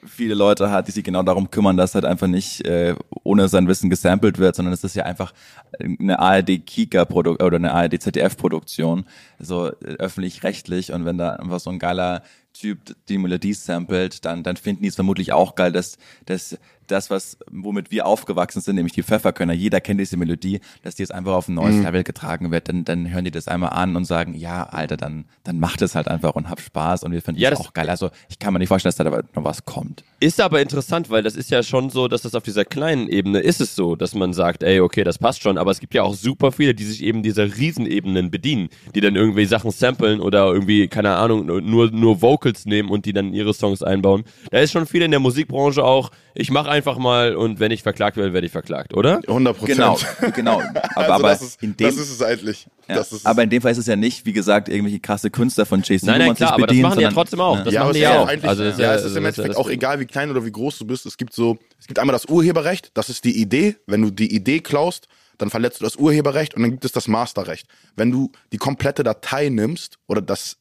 viele 0.07 0.35
Leute 0.35 0.71
hat, 0.71 0.89
die 0.89 0.93
sich 0.93 1.05
genau 1.05 1.23
darum 1.23 1.51
kümmern, 1.51 1.77
dass 1.77 1.95
halt 1.95 2.05
einfach 2.05 2.27
nicht 2.27 2.65
äh, 2.67 2.95
ohne 3.23 3.49
sein 3.49 3.69
Wissen 3.69 3.91
gesampelt 3.91 4.39
wird, 4.39 4.57
sondern 4.57 4.73
es 4.75 4.85
ist 4.85 4.97
ja 4.97 5.05
einfach 5.05 5.33
eine 5.81 6.19
ARD-Kika-Produkt 6.19 7.43
oder 7.43 7.57
eine 7.57 7.73
ARD-ZDF-Produktion, 7.73 9.05
so 9.39 9.69
äh, 9.69 9.97
öffentlich-rechtlich. 9.99 10.93
Und 10.93 11.05
wenn 11.05 11.19
da 11.19 11.35
einfach 11.35 11.61
so 11.61 11.71
ein 11.71 11.79
geiler 11.79 12.23
Typ 12.53 12.79
die 13.09 13.19
Melodie 13.19 13.53
samplet, 13.53 14.25
dann, 14.25 14.45
dann 14.45 14.57
finden 14.57 14.83
die 14.83 14.89
es 14.89 14.95
vermutlich 14.95 15.33
auch 15.33 15.57
geil, 15.57 15.73
dass, 15.73 15.99
dass 16.27 16.57
das, 16.87 17.11
was, 17.11 17.39
womit 17.51 17.91
wir 17.91 18.07
aufgewachsen 18.07 18.61
sind, 18.61 18.77
nämlich 18.77 18.93
die 18.93 19.03
Pfefferkörner, 19.03 19.53
jeder 19.53 19.81
kennt 19.81 20.01
diese 20.01 20.17
Melodie, 20.17 20.61
dass 20.83 20.95
die 20.95 21.03
jetzt 21.03 21.13
einfach 21.13 21.33
auf 21.33 21.49
ein 21.49 21.55
neues 21.55 21.77
Level 21.83 22.05
getragen 22.05 22.51
wird, 22.51 22.69
dann, 22.69 22.85
dann 22.85 23.11
hören 23.13 23.25
die 23.25 23.31
das 23.31 23.49
einmal 23.49 23.71
an 23.71 23.97
und 23.97 24.05
sagen, 24.05 24.35
ja, 24.35 24.65
Alter, 24.65 24.97
dann, 24.97 25.25
dann 25.45 25.59
macht 25.61 25.83
es 25.83 25.95
halt 25.95 26.09
einfach 26.09 26.35
und 26.35 26.49
hab 26.51 26.61
Spaß 26.61 27.05
und 27.05 27.13
wir 27.13 27.23
finden 27.23 27.41
Ja, 27.41 27.51
das- 27.51 27.61
auch 27.61 27.73
geil. 27.73 27.89
Also 27.91 28.11
ich 28.29 28.39
kann 28.39 28.53
mir 28.53 28.59
nicht 28.59 28.69
vorstellen, 28.69 28.95
dass 28.97 29.05
da 29.05 29.23
noch 29.35 29.45
was 29.45 29.65
kommt. 29.65 30.05
Ist 30.21 30.41
aber 30.41 30.61
interessant, 30.63 31.11
weil 31.11 31.23
das 31.23 31.37
ist 31.37 31.51
ja 31.51 31.63
schon 31.63 31.91
so, 31.91 32.09
dass 32.09 32.23
das 32.23 32.35
auf 32.35 32.43
dieser 32.43 32.65
kleinen 32.65 33.09
Ebene 33.09 33.41
ist 33.41 33.61
es 33.61 33.75
so, 33.77 33.95
dass 33.97 34.15
man 34.15 34.33
sagt, 34.33 34.63
ey, 34.63 34.81
okay, 34.81 35.05
das 35.05 35.19
passt 35.19 35.43
schon, 35.43 35.59
aber 35.59 35.71
es 35.71 35.81
gibt 35.81 35.95
ja 35.95 36.03
auch 36.03 36.15
super 36.15 36.53
viele, 36.53 36.75
die 36.75 36.85
sich 36.85 37.03
eben 37.03 37.23
dieser 37.23 37.57
Riesenebenen 37.57 38.31
bedienen, 38.31 38.69
die 38.95 39.01
dann 39.01 39.17
irgendwie 39.17 39.45
Sachen 39.45 39.71
samplen 39.71 40.21
oder 40.21 40.47
irgendwie, 40.53 40.89
keine 40.89 41.17
Ahnung, 41.17 41.47
nur, 41.47 41.91
nur 41.91 42.23
Vocals 42.23 42.65
nehmen 42.67 42.89
und 42.91 43.05
die 43.07 43.13
dann 43.13 43.33
ihre 43.35 43.53
Songs 43.55 43.83
einbauen. 43.83 44.25
Da 44.51 44.59
ist 44.61 44.73
schon 44.73 44.87
viel 44.87 45.03
in 45.03 45.11
der 45.11 45.21
Musikbranche 45.21 45.85
auch, 45.85 46.11
ich 46.35 46.51
mach 46.51 46.67
einfach 46.75 46.99
mal 46.99 47.35
und 47.37 47.61
wenn 47.61 47.71
ich 47.73 47.83
verklagt 47.83 48.17
werde, 48.17 48.33
werde 48.33 48.47
ich 48.47 48.53
verklagt, 48.53 48.95
oder? 48.95 49.21
100 49.27 49.57
Prozent. 49.57 49.79
Genau, 49.79 49.99
genau. 50.35 50.61
Aber, 50.95 50.97
Also 50.97 51.13
aber 51.13 51.29
das, 51.31 51.43
ist, 51.43 51.63
in 51.63 51.77
dem, 51.77 51.87
das 51.87 51.97
ist 51.97 52.11
es 52.11 52.23
eigentlich. 52.23 52.67
ja, 52.89 52.97
Das 52.97 53.13
ist 53.13 53.27
aber 53.27 53.43
in 53.43 53.51
dem 53.51 53.63
Fall 53.63 53.73
ist 53.73 53.79
es 53.79 53.87
ja 53.87 53.97
nicht, 53.97 54.27
wie 54.27 54.33
gesagt, 54.33 54.69
irgendwelche 54.69 55.01
krasse 55.01 55.31
Künstler 55.31 55.65
von 55.67 55.81
JC, 55.83 56.03
Nein, 56.03 56.15
wo 56.15 56.19
nein, 56.19 56.27
man 56.29 56.37
klar, 56.37 56.49
sich 56.49 56.53
aber 56.55 56.61
das 56.63 56.67
bedient, 56.69 56.83
machen 56.89 56.99
die 56.99 57.03
ja 57.05 57.11
trotzdem 57.11 57.41
auch. 57.41 57.65
Das 57.65 57.73
ja, 57.75 57.81
machen 57.81 57.93
die 57.95 57.99
es 58.01 58.03
ja 58.05 58.21
auch. 58.21 58.29
Eigentlich, 58.29 58.49
Also, 58.49 58.63
ja, 58.65 58.71
ja- 58.79 58.95
es 58.95 59.05
ist 59.05 59.17
im 59.17 59.25
Endeffekt 59.25 59.57
auch 59.57 59.69
egal, 59.71 60.01
wie 60.01 60.05
klein 60.07 60.31
oder 60.31 60.45
wie 60.45 60.53
groß 60.53 60.79
du 60.79 60.87
bist. 60.87 61.07
Es 61.07 61.17
gibt 61.17 61.33
so, 61.33 61.59
es 61.81 61.87
gibt 61.87 61.99
einmal 61.99 62.13
das 62.13 62.27
Urheberrecht, 62.27 62.91
das 62.95 63.09
ist 63.09 63.25
die 63.25 63.41
Idee. 63.41 63.77
Wenn 63.87 64.03
du 64.03 64.11
die 64.11 64.35
Idee 64.35 64.61
klaust, 64.61 65.09
dann 65.39 65.51
verletzt 65.51 65.81
du 65.81 65.85
das 65.85 65.97
Urheberrecht 65.97 66.55
und 66.55 66.63
dann 66.63 66.71
gibt 66.73 66.85
es 66.85 66.93
das 66.93 67.09
Masterrecht. 67.09 67.67
Wenn 67.97 68.11
du 68.13 68.31
die 68.53 68.59
komplette 68.59 69.03
Datei 69.03 69.49
nimmst 69.49 69.99
oder 70.07 70.23
das, 70.23 70.59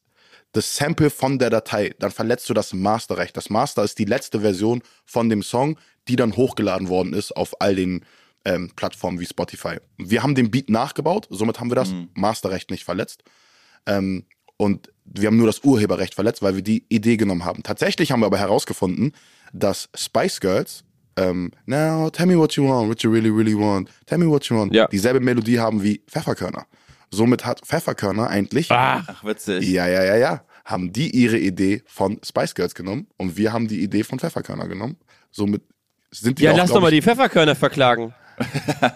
das 0.52 0.76
Sample 0.76 1.10
von 1.10 1.38
der 1.38 1.50
Datei, 1.50 1.94
dann 1.98 2.10
verletzt 2.10 2.48
du 2.48 2.54
das 2.54 2.72
Masterrecht. 2.72 3.36
Das 3.36 3.50
Master 3.50 3.82
ist 3.84 3.98
die 3.98 4.04
letzte 4.04 4.40
Version 4.40 4.82
von 5.04 5.28
dem 5.28 5.42
Song, 5.42 5.76
die 6.08 6.16
dann 6.16 6.36
hochgeladen 6.36 6.88
worden 6.88 7.12
ist 7.12 7.32
auf 7.32 7.60
all 7.60 7.74
den 7.74 8.04
ähm, 8.44 8.70
Plattformen 8.76 9.20
wie 9.20 9.26
Spotify. 9.26 9.76
Wir 9.96 10.22
haben 10.22 10.34
den 10.34 10.50
Beat 10.50 10.68
nachgebaut, 10.70 11.26
somit 11.30 11.60
haben 11.60 11.70
wir 11.70 11.76
das 11.76 11.94
Masterrecht 12.14 12.70
nicht 12.70 12.84
verletzt. 12.84 13.22
Ähm, 13.86 14.24
und 14.56 14.90
wir 15.04 15.26
haben 15.26 15.36
nur 15.36 15.46
das 15.46 15.64
Urheberrecht 15.64 16.14
verletzt, 16.14 16.42
weil 16.42 16.54
wir 16.54 16.62
die 16.62 16.84
Idee 16.88 17.16
genommen 17.16 17.44
haben. 17.44 17.62
Tatsächlich 17.62 18.12
haben 18.12 18.20
wir 18.20 18.26
aber 18.26 18.38
herausgefunden, 18.38 19.12
dass 19.52 19.88
Spice 19.94 20.40
Girls 20.40 20.84
ähm, 21.16 21.52
Now 21.66 22.10
tell 22.10 22.26
me 22.26 22.36
what 22.36 22.52
you 22.54 22.68
want, 22.68 22.88
what 22.88 23.02
you 23.02 23.10
really, 23.10 23.28
really 23.28 23.56
want. 23.56 23.88
Tell 24.06 24.18
me 24.18 24.28
what 24.28 24.44
you 24.46 24.56
want. 24.56 24.74
Ja. 24.74 24.88
Dieselbe 24.88 25.20
Melodie 25.20 25.58
haben 25.58 25.82
wie 25.82 26.02
Pfefferkörner. 26.08 26.66
Somit 27.10 27.44
hat 27.44 27.60
Pfefferkörner 27.60 28.28
eigentlich, 28.28 28.70
Ach, 28.70 29.22
witzig. 29.24 29.68
ja, 29.68 29.86
ja, 29.86 30.02
ja, 30.02 30.16
ja, 30.16 30.44
haben 30.64 30.92
die 30.92 31.10
ihre 31.10 31.38
Idee 31.38 31.82
von 31.86 32.18
Spice 32.24 32.54
Girls 32.54 32.74
genommen 32.74 33.06
und 33.16 33.36
wir 33.36 33.52
haben 33.52 33.68
die 33.68 33.82
Idee 33.82 34.02
von 34.02 34.18
Pfefferkörner 34.18 34.66
genommen. 34.66 34.96
Somit 35.30 35.62
sind 36.20 36.38
die 36.38 36.44
Ja, 36.44 36.52
auch, 36.52 36.56
lass 36.56 36.70
doch 36.70 36.80
mal 36.80 36.90
die 36.90 37.02
Pfefferkörner 37.02 37.54
verklagen. 37.54 38.14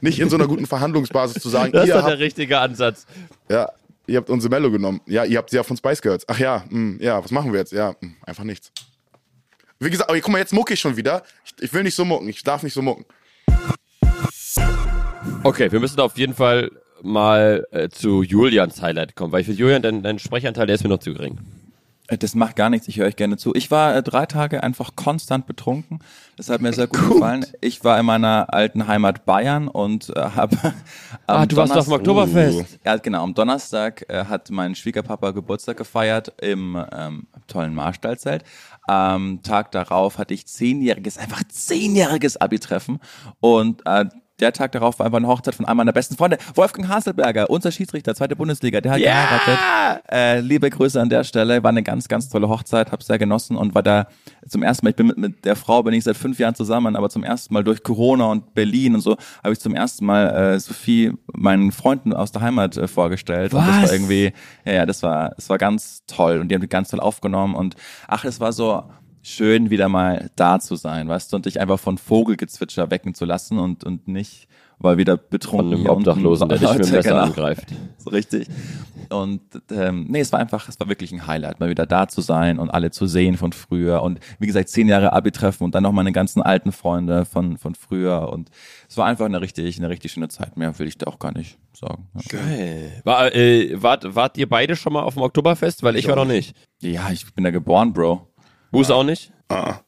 nicht 0.00 0.20
in 0.20 0.30
so 0.30 0.36
einer 0.36 0.46
guten 0.46 0.66
Verhandlungsbasis 0.66 1.42
zu 1.42 1.48
sagen, 1.48 1.72
Das 1.72 1.88
ist 1.88 1.94
doch 1.94 2.06
der 2.06 2.18
richtige 2.18 2.58
Ansatz. 2.58 3.06
ja, 3.50 3.70
ihr 4.06 4.18
habt 4.18 4.30
unsere 4.30 4.50
Mello 4.50 4.70
genommen. 4.70 5.00
Ja, 5.06 5.24
ihr 5.24 5.38
habt 5.38 5.50
sie 5.50 5.56
ja 5.56 5.62
von 5.62 5.76
Spice 5.76 6.02
Girls. 6.02 6.24
Ach 6.28 6.38
ja, 6.38 6.64
mh, 6.68 7.02
ja, 7.02 7.22
was 7.22 7.30
machen 7.30 7.52
wir 7.52 7.60
jetzt? 7.60 7.72
Ja, 7.72 7.94
mh, 8.00 8.12
einfach 8.24 8.44
nichts. 8.44 8.70
Wie 9.78 9.90
gesagt, 9.90 10.08
aber 10.08 10.18
guck 10.20 10.32
mal, 10.32 10.38
jetzt 10.38 10.54
mucke 10.54 10.74
ich 10.74 10.80
schon 10.80 10.96
wieder. 10.96 11.22
Ich, 11.44 11.64
ich 11.64 11.72
will 11.74 11.82
nicht 11.82 11.94
so 11.94 12.04
mucken, 12.04 12.28
ich 12.28 12.42
darf 12.42 12.62
nicht 12.62 12.72
so 12.72 12.82
mucken. 12.82 13.04
Okay, 15.42 15.70
wir 15.70 15.80
müssen 15.80 16.00
auf 16.00 16.16
jeden 16.16 16.34
Fall 16.34 16.70
mal 17.02 17.66
äh, 17.72 17.88
zu 17.88 18.22
Julians 18.22 18.80
Highlight 18.80 19.16
kommen, 19.16 19.32
weil 19.32 19.40
ich 19.40 19.46
finde, 19.46 19.60
Julian, 19.60 19.82
dein, 19.82 20.02
dein 20.02 20.18
Sprechanteil, 20.18 20.66
der 20.66 20.76
ist 20.76 20.82
mir 20.82 20.88
noch 20.88 20.98
zu 20.98 21.12
gering. 21.12 21.38
Äh, 22.08 22.18
Das 22.18 22.34
macht 22.34 22.56
gar 22.56 22.70
nichts, 22.70 22.88
ich 22.88 22.98
höre 22.98 23.06
euch 23.06 23.16
gerne 23.16 23.36
zu. 23.36 23.54
Ich 23.54 23.70
war 23.70 23.96
äh, 23.96 24.02
drei 24.02 24.26
Tage 24.26 24.62
einfach 24.62 24.96
konstant 24.96 25.46
betrunken. 25.46 26.00
Das 26.36 26.50
hat 26.50 26.60
mir 26.60 26.72
sehr 26.72 26.86
gut, 26.86 27.14
gefallen. 27.14 27.46
Ich 27.60 27.82
war 27.84 27.98
in 27.98 28.06
meiner 28.06 28.52
alten 28.52 28.86
Heimat 28.86 29.24
Bayern 29.24 29.68
und 29.68 30.10
äh, 30.16 30.20
habe 30.20 30.56
Ah, 31.26 31.46
du 31.46 31.56
warst 31.56 31.72
doch 31.72 31.78
auf 31.78 31.84
dem 31.86 31.94
Oktoberfest. 31.94 32.78
Ja, 32.84 32.96
genau. 32.96 33.22
Am 33.24 33.34
Donnerstag 33.34 34.04
äh, 34.08 34.24
hat 34.24 34.50
mein 34.50 34.74
Schwiegerpapa 34.74 35.30
Geburtstag 35.32 35.76
gefeiert 35.76 36.32
im 36.40 36.82
ähm, 36.92 37.26
tollen 37.46 37.74
Marstallzelt. 37.74 38.44
Am 38.82 39.42
Tag 39.42 39.72
darauf 39.72 40.18
hatte 40.18 40.34
ich 40.34 40.46
zehnjähriges, 40.46 41.18
einfach 41.18 41.42
zehnjähriges 41.48 42.36
Abi-Treffen 42.36 43.00
und 43.40 43.82
äh, 43.84 44.04
der 44.40 44.52
Tag 44.52 44.72
darauf 44.72 44.98
war 44.98 45.06
einfach 45.06 45.18
eine 45.18 45.28
Hochzeit 45.28 45.54
von 45.54 45.64
einem 45.66 45.78
meiner 45.78 45.92
besten 45.92 46.16
Freunde, 46.16 46.38
Wolfgang 46.54 46.88
Haselberger, 46.88 47.48
unser 47.48 47.72
Schiedsrichter, 47.72 48.14
zweite 48.14 48.36
Bundesliga, 48.36 48.80
der 48.80 48.92
hat 48.92 48.98
Ja! 49.00 49.12
geheiratet. 49.12 50.04
Äh, 50.10 50.40
liebe 50.40 50.68
Grüße 50.68 51.00
an 51.00 51.08
der 51.08 51.24
Stelle, 51.24 51.62
war 51.62 51.70
eine 51.70 51.82
ganz, 51.82 52.08
ganz 52.08 52.28
tolle 52.28 52.48
Hochzeit, 52.48 52.92
habe 52.92 53.02
sehr 53.02 53.18
genossen 53.18 53.56
und 53.56 53.74
war 53.74 53.82
da 53.82 54.08
zum 54.46 54.62
ersten 54.62 54.84
Mal, 54.86 54.90
ich 54.90 54.96
bin 54.96 55.06
mit, 55.06 55.18
mit 55.18 55.44
der 55.44 55.56
Frau, 55.56 55.82
bin 55.82 55.94
ich 55.94 56.04
seit 56.04 56.16
fünf 56.16 56.38
Jahren 56.38 56.54
zusammen, 56.54 56.96
aber 56.96 57.08
zum 57.08 57.24
ersten 57.24 57.54
Mal 57.54 57.64
durch 57.64 57.82
Corona 57.82 58.26
und 58.26 58.54
Berlin 58.54 58.94
und 58.94 59.00
so, 59.00 59.16
habe 59.42 59.52
ich 59.52 59.60
zum 59.60 59.74
ersten 59.74 60.04
Mal 60.04 60.28
äh, 60.54 60.60
Sophie 60.60 61.12
meinen 61.32 61.72
Freunden 61.72 62.12
aus 62.12 62.32
der 62.32 62.42
Heimat 62.42 62.76
äh, 62.76 62.88
vorgestellt. 62.88 63.54
Und 63.54 63.66
das 63.66 63.76
Was? 63.76 63.82
war 63.84 63.92
irgendwie, 63.92 64.32
ja, 64.64 64.72
ja, 64.72 64.86
das 64.86 65.02
war, 65.02 65.30
das 65.36 65.48
war 65.48 65.58
ganz 65.58 66.02
toll 66.06 66.40
und 66.40 66.48
die 66.48 66.54
haben 66.54 66.62
die 66.62 66.68
ganz 66.68 66.90
toll 66.90 67.00
aufgenommen 67.00 67.54
und 67.54 67.74
ach, 68.06 68.24
es 68.24 68.38
war 68.40 68.52
so 68.52 68.84
schön, 69.26 69.70
wieder 69.70 69.88
mal 69.88 70.30
da 70.36 70.60
zu 70.60 70.76
sein, 70.76 71.08
weißt 71.08 71.32
du, 71.32 71.36
und 71.36 71.46
dich 71.46 71.60
einfach 71.60 71.78
von 71.78 71.98
Vogelgezwitscher 71.98 72.90
wecken 72.90 73.14
zu 73.14 73.24
lassen 73.24 73.58
und, 73.58 73.82
und 73.82 74.06
nicht, 74.06 74.46
weil 74.78 74.98
wieder 74.98 75.16
Von 75.16 75.26
betrunken 75.30 75.72
einem 75.72 75.80
hier 75.82 75.92
unten 75.92 76.08
Obdachlosen, 76.08 76.48
der 76.48 76.58
dich 76.58 76.72
mit 76.72 76.86
dem 76.86 76.92
Messer 76.92 77.10
genau. 77.10 77.22
angreift. 77.22 77.68
So 77.98 78.10
richtig. 78.10 78.46
Und 79.08 79.40
ähm, 79.72 80.06
nee, 80.08 80.20
es 80.20 80.30
war 80.30 80.38
einfach, 80.38 80.68
es 80.68 80.78
war 80.78 80.88
wirklich 80.88 81.10
ein 81.10 81.26
Highlight, 81.26 81.58
mal 81.58 81.68
wieder 81.68 81.86
da 81.86 82.06
zu 82.06 82.20
sein 82.20 82.60
und 82.60 82.70
alle 82.70 82.92
zu 82.92 83.08
sehen 83.08 83.36
von 83.36 83.52
früher. 83.52 84.00
Und 84.02 84.20
wie 84.38 84.46
gesagt, 84.46 84.68
zehn 84.68 84.86
Jahre 84.86 85.12
Abi-Treffen 85.12 85.64
und 85.64 85.74
dann 85.74 85.82
noch 85.82 85.90
meine 85.90 86.12
ganzen 86.12 86.40
alten 86.40 86.70
Freunde 86.70 87.24
von, 87.24 87.56
von 87.56 87.74
früher. 87.74 88.28
Und 88.32 88.48
es 88.88 88.96
war 88.96 89.06
einfach 89.06 89.24
eine 89.26 89.40
richtig, 89.40 89.76
eine 89.78 89.88
richtig 89.88 90.12
schöne 90.12 90.28
Zeit. 90.28 90.56
Mehr 90.56 90.78
will 90.78 90.86
ich 90.86 90.98
da 90.98 91.08
auch 91.08 91.18
gar 91.18 91.32
nicht 91.32 91.58
sagen. 91.72 92.06
Ja. 92.14 92.38
Geil. 92.38 93.00
War, 93.02 93.34
äh, 93.34 93.82
wart, 93.82 94.14
wart 94.14 94.38
ihr 94.38 94.48
beide 94.48 94.76
schon 94.76 94.92
mal 94.92 95.02
auf 95.02 95.14
dem 95.14 95.24
Oktoberfest? 95.24 95.82
Weil 95.82 95.96
ich, 95.96 96.06
war 96.06 96.14
noch 96.14 96.24
nicht. 96.24 96.54
Ja, 96.80 97.10
ich 97.10 97.34
bin 97.34 97.42
da 97.42 97.50
geboren, 97.50 97.92
Bro. 97.92 98.28
Buß 98.76 98.90
auch 98.90 99.04
nicht? 99.04 99.32
Ah. 99.48 99.78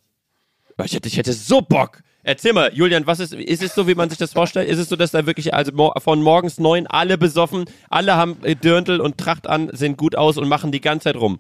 Ich 0.83 0.95
hätte, 0.95 1.09
ich 1.09 1.19
hätte 1.19 1.35
so 1.35 1.61
Bock. 1.61 2.03
Erzähl 2.23 2.55
mal, 2.55 2.73
Julian, 2.73 3.07
was 3.07 3.21
ist, 3.21 3.35
ist 3.35 3.63
es 3.63 3.75
so, 3.75 3.87
wie 3.87 3.95
man 3.95 4.09
sich 4.09 4.19
das 4.19 4.33
vorstellt? 4.33 4.67
Ist 4.67 4.79
es 4.79 4.89
so, 4.89 4.97
dass 4.97 5.11
da 5.11 5.27
wirklich, 5.27 5.53
also 5.53 5.93
von 5.99 6.23
morgens 6.23 6.59
neun 6.59 6.87
alle 6.87 7.19
besoffen, 7.19 7.67
alle 7.91 8.17
haben 8.17 8.43
äh, 8.45 8.57
Dirndl 8.57 9.01
und 9.01 9.19
Tracht 9.19 9.47
an, 9.47 9.69
sehen 9.75 9.99
gut 9.99 10.17
aus 10.17 10.39
und 10.39 10.49
machen 10.49 10.73
die 10.73 10.81
ganze 10.81 11.05
Zeit 11.05 11.17
rum? 11.17 11.39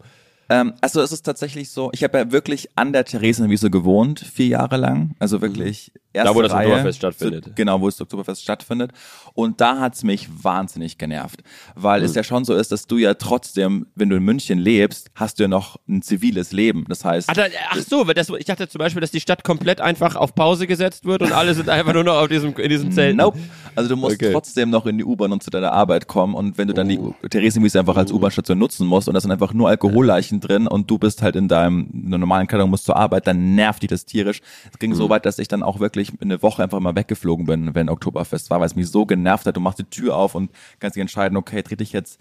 Ähm, 0.50 0.72
also 0.80 1.00
es 1.02 1.12
ist 1.12 1.22
tatsächlich 1.22 1.70
so, 1.70 1.90
ich 1.92 2.02
habe 2.04 2.18
ja 2.18 2.32
wirklich 2.32 2.68
an 2.74 2.92
der 2.94 3.04
Theresienwiese 3.04 3.70
gewohnt, 3.70 4.20
vier 4.20 4.46
Jahre 4.46 4.76
lang. 4.78 5.14
Also 5.18 5.42
wirklich 5.42 5.92
erste 6.14 6.30
Da, 6.32 6.34
wo 6.34 6.40
das 6.42 6.52
Reihe, 6.52 6.66
Oktoberfest 6.68 6.98
stattfindet. 6.98 7.44
So, 7.44 7.50
genau, 7.54 7.80
wo 7.82 7.87
das 7.87 8.00
Oktoberfest 8.00 8.42
stattfindet. 8.42 8.92
Und 9.34 9.61
da 9.61 9.78
hat's 9.78 10.02
mich 10.04 10.28
wahnsinnig 10.42 10.96
genervt. 10.96 11.42
Weil 11.74 12.00
Mhm. 12.00 12.06
es 12.06 12.14
ja 12.14 12.24
schon 12.24 12.46
so 12.46 12.54
ist, 12.54 12.72
dass 12.72 12.87
du 12.87 12.96
ja 12.96 13.12
trotzdem, 13.14 13.87
wenn 13.94 14.08
du 14.08 14.16
in 14.16 14.22
München 14.22 14.58
lebst, 14.58 15.11
hast 15.14 15.38
du 15.38 15.44
ja 15.44 15.48
noch 15.48 15.76
ein 15.87 16.00
ziviles 16.00 16.50
Leben. 16.52 16.87
Das 16.88 17.04
heißt, 17.04 17.28
Ach, 17.30 17.34
da, 17.34 17.44
ach 17.70 17.82
so, 17.82 18.06
weil 18.06 18.14
das, 18.14 18.30
ich 18.30 18.46
dachte 18.46 18.68
zum 18.68 18.78
Beispiel, 18.78 19.02
dass 19.02 19.11
die 19.11 19.20
Stadt 19.20 19.44
komplett 19.44 19.82
einfach 19.82 20.16
auf 20.16 20.34
Pause 20.34 20.66
gesetzt 20.66 21.04
wird 21.04 21.20
und 21.22 21.32
alle 21.32 21.52
sind 21.54 21.68
einfach 21.68 21.92
nur 21.92 22.04
noch 22.04 22.16
auf 22.16 22.28
diesem, 22.28 22.56
in 22.56 22.70
diesem 22.70 22.90
Zelt. 22.90 23.16
Nope. 23.16 23.38
Also 23.74 23.90
du 23.90 23.96
musst 23.96 24.16
Okay. 24.16 24.32
trotzdem 24.32 24.70
noch 24.70 24.87
in 24.87 24.96
die 24.96 25.04
U-Bahn 25.04 25.30
und 25.30 25.42
zu 25.42 25.50
deiner 25.50 25.72
Arbeit 25.72 26.08
kommen 26.08 26.34
und 26.34 26.56
wenn 26.56 26.68
du 26.68 26.74
dann 26.74 26.88
die 26.88 26.98
Theresienwiese 27.28 27.78
einfach 27.78 27.96
als 27.98 28.11
U-Bahn-Station 28.11 28.58
nutzen 28.58 28.87
musst 28.87 29.08
und 29.08 29.14
da 29.14 29.20
sind 29.20 29.30
einfach 29.30 29.52
nur 29.52 29.68
Alkoholleichen 29.68 30.38
drin 30.40 30.66
und 30.66 30.90
du 30.90 30.98
bist 30.98 31.22
halt 31.22 31.37
in 31.37 31.48
deinem 31.48 31.88
in 31.92 32.09
normalen 32.11 32.46
Kleidung 32.46 32.70
musst 32.70 32.85
zur 32.85 32.96
Arbeit, 32.96 33.27
dann 33.27 33.55
nervt 33.55 33.83
dich 33.83 33.88
das 33.88 34.05
tierisch. 34.05 34.40
Es 34.72 34.79
ging 34.79 34.94
so 34.94 35.09
weit, 35.09 35.27
dass 35.27 35.38
ich 35.38 35.48
dann 35.48 35.62
auch 35.62 35.81
wirklich 35.81 36.12
eine 36.20 36.42
Woche 36.42 36.62
einfach 36.62 36.81
mal 36.81 36.94
weggeflogen 36.96 37.46
bin, 37.46 37.74
wenn 37.74 37.88
Oktoberfest 37.88 38.51
war, 38.51 38.61
weil 38.61 38.66
es 38.66 38.77
mich 38.77 38.88
so 38.88 39.07
genervt 39.07 39.46
hat. 39.46 39.57
Du 39.57 39.61
machst 39.61 39.79
die 39.79 39.85
Tür 39.85 40.16
auf 40.16 40.35
und 40.35 40.51
kannst 40.79 40.96
dich 40.96 41.01
entscheiden, 41.01 41.37
okay, 41.37 41.62
trete 41.62 41.83
ich 41.83 41.92
jetzt 41.92 42.20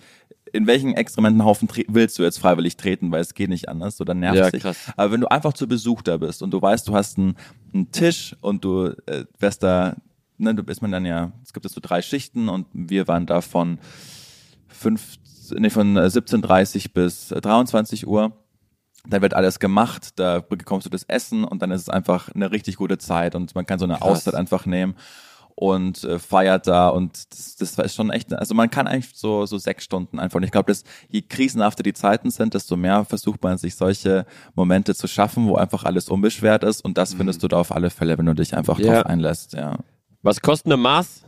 in 0.54 0.66
welchen 0.66 0.94
Exkrementenhaufen 0.94 1.68
tre- 1.68 1.84
willst 1.90 2.18
du 2.18 2.24
jetzt 2.24 2.40
freiwillig 2.40 2.78
treten, 2.78 3.12
weil 3.12 3.20
es 3.20 3.34
geht 3.34 3.50
nicht 3.50 3.68
anders, 3.68 3.98
so 3.98 4.06
dann 4.06 4.20
nervt 4.22 4.38
Ja, 4.38 4.50
dich. 4.50 4.62
krass. 4.62 4.78
Aber 4.96 5.12
wenn 5.12 5.20
du 5.20 5.28
einfach 5.30 5.52
zu 5.52 5.68
Besuch 5.68 6.02
da 6.02 6.16
bist 6.16 6.42
und 6.42 6.52
du 6.52 6.62
weißt, 6.62 6.88
du 6.88 6.94
hast 6.96 7.18
einen, 7.18 7.36
einen 7.74 7.92
Tisch 7.92 8.34
und 8.40 8.64
du 8.64 8.96
äh, 9.08 9.26
wärst 9.40 9.62
da, 9.64 9.98
ne, 10.38 10.56
du 10.56 10.64
bist 10.64 10.82
man 10.82 10.92
dann 10.92 11.06
ja, 11.06 11.34
es 11.44 11.52
gibt 11.52 11.66
es 11.66 11.74
so 11.74 11.82
drei 11.84 12.02
Schichten 12.02 12.48
und 12.48 12.66
wir 12.72 13.10
waren 13.10 13.26
da 13.26 13.42
von 13.42 13.78
fünf, 14.70 15.18
nee, 15.52 15.70
von 15.70 15.98
äh, 15.98 16.02
17.30 16.02 16.94
bis 16.94 17.32
äh, 17.32 17.42
23 17.42 18.08
Uhr. 18.08 18.32
Da 19.10 19.22
wird 19.22 19.34
alles 19.34 19.60
gemacht, 19.60 20.20
da 20.20 20.40
bekommst 20.42 20.86
du 20.86 20.90
das 20.90 21.04
Essen 21.04 21.44
und 21.46 21.62
dann 21.62 21.72
ist 21.72 21.82
es 21.84 21.90
einfach 21.90 22.30
eine 22.36 22.52
richtig 22.52 22.76
gute 22.76 22.98
Zeit 22.98 23.36
und 23.36 23.56
man 23.56 23.66
kann 23.66 23.80
so 23.80 23.86
eine 23.86 24.02
Auszeit 24.02 24.36
einfach 24.36 24.66
nehmen 24.66 24.96
und 25.56 26.04
äh, 26.04 26.20
feiert 26.20 26.68
da 26.68 26.90
und 26.90 27.32
das, 27.32 27.56
das 27.56 27.78
ist 27.80 27.96
schon 27.96 28.10
echt, 28.12 28.34
also 28.34 28.54
man 28.54 28.70
kann 28.70 28.86
eigentlich 28.86 29.12
so, 29.16 29.46
so 29.46 29.58
sechs 29.58 29.86
Stunden 29.86 30.20
einfach 30.20 30.36
und 30.38 30.44
ich 30.44 30.52
glaube, 30.52 30.72
dass 30.72 30.84
je 31.10 31.22
krisenhafter 31.22 31.84
die 31.84 31.94
Zeiten 31.94 32.32
sind, 32.32 32.54
desto 32.54 32.76
mehr 32.76 33.06
versucht 33.06 33.42
man 33.44 33.58
sich 33.58 33.76
solche 33.76 34.26
Momente 34.56 34.94
zu 34.94 35.08
schaffen, 35.08 35.48
wo 35.48 35.56
einfach 35.56 35.84
alles 35.86 36.10
unbeschwert 36.10 36.64
ist 36.64 36.84
und 36.84 36.98
das 36.98 37.14
findest 37.14 37.42
du 37.44 37.48
da 37.48 37.58
auf 37.58 37.72
alle 37.74 37.90
Fälle, 37.90 38.18
wenn 38.18 38.26
du 38.26 38.34
dich 38.36 38.58
einfach 38.58 38.78
Ja. 38.78 38.96
drauf 38.96 39.06
einlässt, 39.06 39.54
ja. 39.54 39.78
Was 40.22 40.42
kostet 40.42 40.68
eine 40.68 40.78
Maß? 40.78 41.24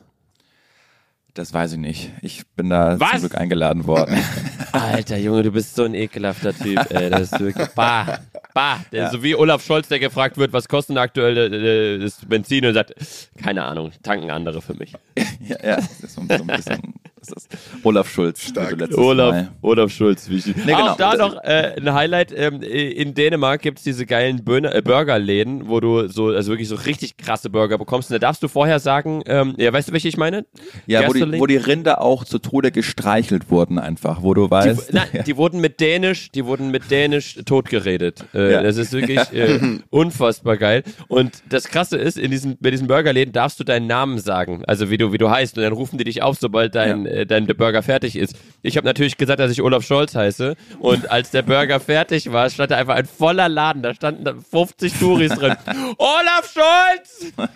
Das 1.33 1.53
weiß 1.53 1.73
ich 1.73 1.77
nicht. 1.77 2.11
Ich 2.21 2.45
bin 2.55 2.69
da 2.69 2.99
Was? 2.99 3.11
zum 3.11 3.19
Glück 3.21 3.35
eingeladen 3.35 3.85
worden. 3.85 4.17
Alter 4.71 5.17
Junge, 5.17 5.43
du 5.43 5.51
bist 5.51 5.75
so 5.75 5.83
ein 5.83 5.93
ekelhafter 5.93 6.53
Typ, 6.53 6.79
ey. 6.91 7.09
Das 7.09 7.31
ist 7.31 7.39
wirklich. 7.39 7.67
Bah, 7.69 8.19
bah. 8.53 8.79
Der, 8.91 9.09
So 9.11 9.23
wie 9.23 9.35
Olaf 9.35 9.63
Scholz, 9.63 9.87
der 9.87 9.99
gefragt 9.99 10.37
wird, 10.37 10.53
was 10.53 10.67
kostet 10.67 10.97
aktuell 10.97 11.37
äh, 11.37 11.99
das 11.99 12.17
Benzin 12.25 12.65
und 12.65 12.73
sagt, 12.73 12.93
keine 13.41 13.63
Ahnung, 13.63 13.91
tanken 14.03 14.31
andere 14.31 14.61
für 14.61 14.73
mich. 14.73 14.93
Ja, 15.41 15.55
ja, 15.63 15.75
das 15.77 15.99
ist 16.01 16.15
so 16.15 16.21
ein 16.21 16.27
bisschen. 16.47 16.93
Das 17.19 17.29
ist 17.29 17.49
Olaf 17.83 18.09
Schulz. 18.09 18.51
Olaf, 18.95 19.31
Mal. 19.33 19.49
Olaf 19.61 19.91
Schulz, 19.91 20.29
wie 20.29 20.37
ich. 20.37 20.45
Nee, 20.47 20.53
genau. 20.65 20.89
Auch 20.91 20.97
da 20.97 21.11
Das- 21.11 21.19
noch 21.19 21.43
äh, 21.43 21.75
ein 21.77 21.93
Highlight. 21.93 22.33
Ähm, 22.35 22.61
in 22.61 23.13
Dänemark 23.13 23.61
gibt's 23.61 23.83
diese 23.83 24.05
geilen 24.05 24.39
äh, 24.47 24.81
Burgerläden, 24.81 25.67
wo 25.67 25.79
du 25.79 26.07
so, 26.07 26.27
also 26.27 26.51
wirklich 26.51 26.67
so 26.67 26.75
richtig 26.75 27.17
krasse 27.17 27.49
Burger 27.49 27.77
bekommst. 27.77 28.09
Und 28.09 28.15
da 28.15 28.19
darfst 28.19 28.41
du 28.43 28.47
vorher 28.47 28.79
sagen, 28.79 29.21
ähm, 29.25 29.53
ja, 29.57 29.71
weißt 29.73 29.89
du, 29.89 29.93
welche 29.93 30.07
ich 30.07 30.17
meine? 30.17 30.45
Ja, 30.87 31.07
wo 31.07 31.13
die, 31.13 31.39
wo 31.39 31.45
die 31.45 31.57
Rinder 31.57 32.01
auch 32.01 32.23
zu 32.23 32.39
Tode 32.39 32.71
gestreichelt 32.71 33.49
wurden, 33.51 33.79
einfach, 33.79 34.23
wo 34.23 34.33
du 34.33 34.45
Die, 34.45 34.51
weißt. 34.51 34.93
nein, 34.93 35.07
die 35.25 35.35
wurden 35.37 35.59
mit 35.61 35.79
Dänisch, 35.79 36.31
die 36.31 36.45
wurden 36.45 36.71
mit 36.71 36.89
Dänisch 36.91 37.39
totgeredet. 37.45 38.25
Äh, 38.33 38.53
Ja. 38.53 38.63
Das 38.63 38.77
ist 38.77 38.93
wirklich 38.93 39.19
äh, 39.33 39.59
unfassbar 39.89 40.57
geil. 40.57 40.83
Und 41.07 41.41
das 41.49 41.65
Krasse 41.67 41.97
ist, 41.97 42.17
in 42.17 42.31
diesen, 42.31 42.57
bei 42.59 42.71
diesen 42.71 42.87
Burgerläden 42.87 43.31
darfst 43.33 43.59
du 43.59 43.63
deinen 43.63 43.87
Namen 43.87 44.19
sagen, 44.19 44.63
also 44.65 44.89
wie 44.89 44.97
du, 44.97 45.11
wie 45.13 45.17
du 45.17 45.29
heißt, 45.29 45.57
und 45.57 45.63
dann 45.63 45.73
rufen 45.73 45.97
die 45.97 46.03
dich 46.03 46.21
auf, 46.23 46.37
sobald 46.39 46.75
dein, 46.75 47.05
äh, 47.09 47.25
dein 47.25 47.47
Burger 47.47 47.83
fertig 47.83 48.15
ist. 48.15 48.35
Ich 48.61 48.77
habe 48.77 48.85
natürlich 48.85 49.17
gesagt, 49.17 49.39
dass 49.39 49.51
ich 49.51 49.61
Olaf 49.61 49.85
Scholz 49.85 50.15
heiße. 50.15 50.55
Und 50.79 51.09
als 51.09 51.31
der 51.31 51.41
Burger 51.41 51.79
fertig 51.79 52.31
war, 52.31 52.49
stand 52.49 52.71
da 52.71 52.77
einfach 52.77 52.95
ein 52.95 53.05
voller 53.05 53.49
Laden. 53.49 53.81
Da 53.81 53.93
standen 53.93 54.23
da 54.23 54.33
50 54.33 54.93
Touris 54.99 55.33
drin. 55.33 55.55
Olaf 55.97 56.53
Scholz! 56.53 57.33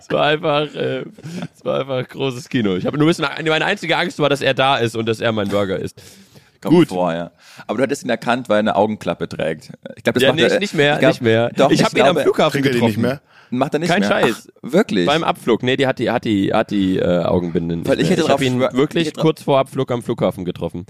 Es 0.00 0.10
war 0.10 0.26
einfach, 0.26 0.74
äh, 0.74 1.04
es 1.54 1.64
war 1.64 1.80
einfach 1.80 2.08
großes 2.08 2.48
Kino. 2.48 2.76
Ich 2.76 2.86
habe 2.86 2.98
nur 2.98 3.06
ein 3.06 3.08
bisschen, 3.08 3.26
meine 3.48 3.64
einzige 3.64 3.96
Angst 3.96 4.18
war, 4.18 4.28
dass 4.28 4.42
er 4.42 4.54
da 4.54 4.76
ist 4.76 4.96
und 4.96 5.06
dass 5.06 5.20
er 5.20 5.32
mein 5.32 5.48
Burger 5.48 5.78
ist. 5.78 6.00
Kommt 6.64 6.76
Gut. 6.76 6.88
vor, 6.88 7.12
ja. 7.12 7.30
Aber 7.66 7.76
du 7.76 7.82
hättest 7.84 8.04
ihn 8.04 8.10
erkannt, 8.10 8.48
weil 8.48 8.56
er 8.56 8.60
eine 8.60 8.76
Augenklappe 8.76 9.28
trägt. 9.28 9.70
Ich 9.96 10.02
glaube, 10.02 10.18
das 10.18 10.22
Ja, 10.22 10.28
macht 10.30 10.36
nicht, 10.40 10.50
er, 10.50 10.58
nicht 10.60 10.74
mehr, 10.74 10.94
ich 10.94 11.00
glaub, 11.00 11.12
nicht 11.12 11.22
mehr. 11.22 11.50
Doch, 11.50 11.70
ich 11.70 11.84
habe 11.84 11.98
ihn 11.98 12.04
am 12.06 12.16
Flughafen 12.16 12.62
getroffen. 12.62 12.86
nicht 12.86 12.96
mehr? 12.98 13.20
Macht 13.50 13.74
er 13.74 13.80
nicht 13.80 13.90
Kein 13.90 14.00
mehr. 14.00 14.08
Scheiß. 14.08 14.48
Ach, 14.56 14.72
wirklich? 14.72 15.06
Beim 15.06 15.22
Abflug. 15.22 15.62
Nee, 15.62 15.76
die 15.76 15.86
hat 15.86 15.98
die, 15.98 16.10
hat 16.10 16.24
die, 16.24 16.52
hat 16.52 16.70
die 16.70 16.98
äh, 16.98 17.24
Augenbinde 17.24 17.76
nicht 17.76 17.88
Weil 17.88 18.00
ich 18.00 18.10
hätte 18.10 18.22
ich 18.22 18.28
habe 18.28 18.44
ihn 18.44 18.58
wirklich 18.60 19.14
kurz 19.14 19.42
vor 19.42 19.58
Abflug 19.58 19.90
am 19.92 20.02
Flughafen 20.02 20.44
getroffen. 20.44 20.86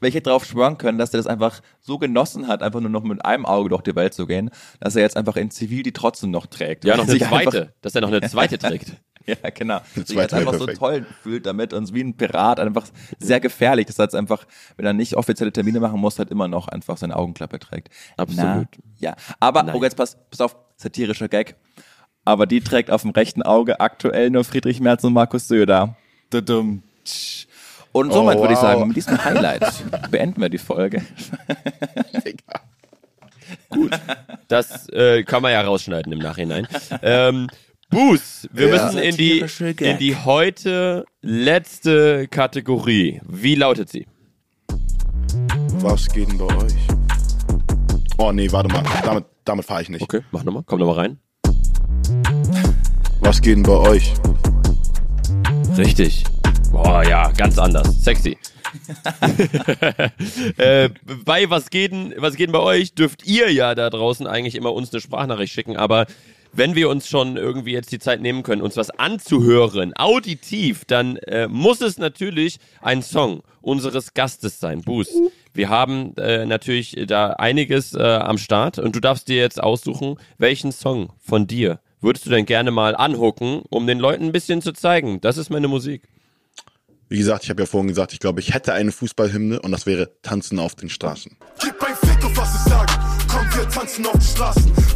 Weil 0.00 0.10
ich 0.10 0.14
hätte 0.14 0.24
darauf 0.24 0.44
schwören 0.44 0.76
können, 0.76 0.98
dass 0.98 1.14
er 1.14 1.16
das 1.18 1.26
einfach 1.26 1.60
so 1.80 1.98
genossen 1.98 2.46
hat, 2.46 2.62
einfach 2.62 2.80
nur 2.80 2.90
noch 2.90 3.02
mit 3.04 3.24
einem 3.24 3.46
Auge 3.46 3.70
durch 3.70 3.82
die 3.82 3.96
Welt 3.96 4.12
zu 4.12 4.26
gehen, 4.26 4.50
dass 4.80 4.96
er 4.96 5.02
jetzt 5.02 5.16
einfach 5.16 5.36
in 5.36 5.50
Zivil 5.50 5.82
die 5.82 5.92
trotzdem 5.92 6.30
noch 6.30 6.46
trägt. 6.46 6.84
Ja, 6.84 6.96
noch 6.96 7.08
eine 7.08 7.18
zweite. 7.18 7.72
Dass 7.80 7.94
er 7.94 8.02
noch 8.02 8.08
eine 8.08 8.20
zweite 8.28 8.58
trägt. 8.58 8.92
ja, 9.26 9.50
genau. 9.54 9.80
Sich 9.94 10.16
jetzt 10.16 10.34
einfach 10.34 10.54
so 10.54 10.66
toll 10.66 11.06
fühlt 11.22 11.46
damit 11.46 11.72
und 11.72 11.92
wie 11.94 12.02
ein 12.02 12.16
Pirat 12.16 12.60
einfach 12.60 12.86
sehr 13.18 13.40
gefährlich, 13.40 13.86
dass 13.86 13.98
er 13.98 14.04
jetzt 14.04 14.14
einfach, 14.14 14.46
wenn 14.76 14.86
er 14.86 14.92
nicht 14.92 15.14
offizielle 15.14 15.52
Termine 15.52 15.80
machen 15.80 16.00
muss, 16.00 16.18
halt 16.18 16.30
immer 16.30 16.48
noch 16.48 16.68
einfach 16.68 16.96
seine 16.96 17.16
Augenklappe 17.16 17.58
trägt. 17.58 17.88
Absolut. 18.16 18.44
Na, 18.44 18.64
ja, 18.98 19.16
aber, 19.40 19.62
Nein. 19.62 19.74
oh, 19.74 19.82
jetzt 19.82 19.96
pass, 19.96 20.16
pass 20.30 20.40
auf, 20.40 20.56
satirischer 20.76 21.28
Gag. 21.28 21.56
Aber 22.24 22.46
die 22.46 22.60
trägt 22.60 22.90
auf 22.90 23.02
dem 23.02 23.10
rechten 23.10 23.42
Auge 23.42 23.80
aktuell 23.80 24.30
nur 24.30 24.44
Friedrich 24.44 24.80
Merz 24.80 25.04
und 25.04 25.12
Markus 25.12 25.48
Söder. 25.48 25.96
Dudum. 26.30 26.82
Und 27.92 28.12
somit 28.12 28.36
Oh, 28.38 28.40
würde 28.40 28.54
ich 28.54 28.58
wow. 28.58 28.62
sagen, 28.66 28.88
mit 28.88 28.96
diesem 28.96 29.22
Highlight 29.24 29.84
beenden 30.10 30.40
wir 30.40 30.48
die 30.48 30.58
Folge. 30.58 31.04
Das 34.48 34.88
äh, 34.88 35.22
kann 35.22 35.42
man 35.42 35.52
ja 35.52 35.60
rausschneiden 35.60 36.12
im 36.12 36.18
Nachhinein. 36.18 36.66
ähm, 37.02 37.48
Boos, 37.94 38.48
wir 38.52 38.68
Ja. 38.68 38.84
müssen 38.86 38.98
in 38.98 39.16
die, 39.16 39.38
in 39.78 39.98
die 39.98 40.16
heute 40.16 41.04
letzte 41.22 42.26
Kategorie. 42.26 43.20
Wie 43.24 43.54
lautet 43.54 43.88
sie? 43.88 44.04
Was 45.78 46.08
geht 46.08 46.28
denn 46.28 46.38
bei 46.38 46.46
euch? 46.56 46.74
Oh 48.18 48.32
nee, 48.32 48.50
warte 48.50 48.68
mal. 48.68 48.82
Damit, 49.04 49.26
damit 49.44 49.64
fahre 49.64 49.82
ich 49.82 49.90
nicht. 49.90 50.02
Okay, 50.02 50.22
mach 50.32 50.42
nochmal. 50.42 50.64
Komm 50.66 50.80
nochmal 50.80 50.96
rein. 50.96 51.18
Was 53.20 53.40
geht 53.40 53.58
denn 53.58 53.62
bei 53.62 53.76
euch? 53.76 54.12
Richtig. 55.78 56.24
Boah, 56.72 57.04
ja, 57.06 57.30
ganz 57.30 57.58
anders. 57.58 58.02
Sexy. 58.02 58.36
äh, 60.56 60.88
bei 61.24 61.48
was 61.48 61.70
geht, 61.70 61.92
denn, 61.92 62.12
was 62.16 62.34
geht 62.34 62.48
denn 62.48 62.52
bei 62.52 62.58
euch, 62.58 62.96
dürft 62.96 63.24
ihr 63.24 63.52
ja 63.52 63.76
da 63.76 63.88
draußen 63.88 64.26
eigentlich 64.26 64.56
immer 64.56 64.72
uns 64.72 64.92
eine 64.92 65.00
Sprachnachricht 65.00 65.52
schicken, 65.52 65.76
aber 65.76 66.06
wenn 66.56 66.74
wir 66.74 66.88
uns 66.88 67.08
schon 67.08 67.36
irgendwie 67.36 67.72
jetzt 67.72 67.92
die 67.92 67.98
Zeit 67.98 68.20
nehmen 68.20 68.42
können, 68.42 68.62
uns 68.62 68.76
was 68.76 68.90
anzuhören, 68.90 69.92
auditiv, 69.96 70.84
dann 70.84 71.16
äh, 71.16 71.48
muss 71.48 71.80
es 71.80 71.98
natürlich 71.98 72.58
ein 72.80 73.02
Song 73.02 73.42
unseres 73.60 74.14
Gastes 74.14 74.60
sein, 74.60 74.82
Boos. 74.82 75.08
Wir 75.52 75.68
haben 75.68 76.14
äh, 76.16 76.46
natürlich 76.46 76.96
da 77.06 77.30
einiges 77.30 77.94
äh, 77.94 78.02
am 78.02 78.38
Start 78.38 78.78
und 78.78 78.94
du 78.94 79.00
darfst 79.00 79.28
dir 79.28 79.36
jetzt 79.36 79.62
aussuchen, 79.62 80.16
welchen 80.38 80.72
Song 80.72 81.12
von 81.18 81.46
dir 81.46 81.80
würdest 82.00 82.26
du 82.26 82.30
denn 82.30 82.44
gerne 82.44 82.70
mal 82.70 82.94
anhucken, 82.94 83.62
um 83.70 83.86
den 83.86 83.98
Leuten 83.98 84.24
ein 84.24 84.32
bisschen 84.32 84.60
zu 84.62 84.72
zeigen, 84.72 85.20
das 85.20 85.38
ist 85.38 85.50
meine 85.50 85.68
Musik. 85.68 86.02
Wie 87.08 87.18
gesagt, 87.18 87.44
ich 87.44 87.50
habe 87.50 87.62
ja 87.62 87.66
vorhin 87.66 87.88
gesagt, 87.88 88.12
ich 88.12 88.18
glaube, 88.18 88.40
ich 88.40 88.54
hätte 88.54 88.72
eine 88.72 88.92
Fußballhymne 88.92 89.60
und 89.60 89.72
das 89.72 89.86
wäre 89.86 90.10
Tanzen 90.22 90.58
auf 90.58 90.74
den 90.74 90.88
Straßen. 90.88 91.36
Gib 91.60 91.82
ein 91.82 91.94
Fick 91.94 92.24
auf 92.24 92.36
was 92.36 92.54
ich 92.54 92.72
sage. 92.72 92.92
Komm, 93.28 93.46
wir 93.54 93.68
tanzen 93.68 94.06
auf 94.06 94.18
die 94.18 94.26
Straßen. 94.26 94.93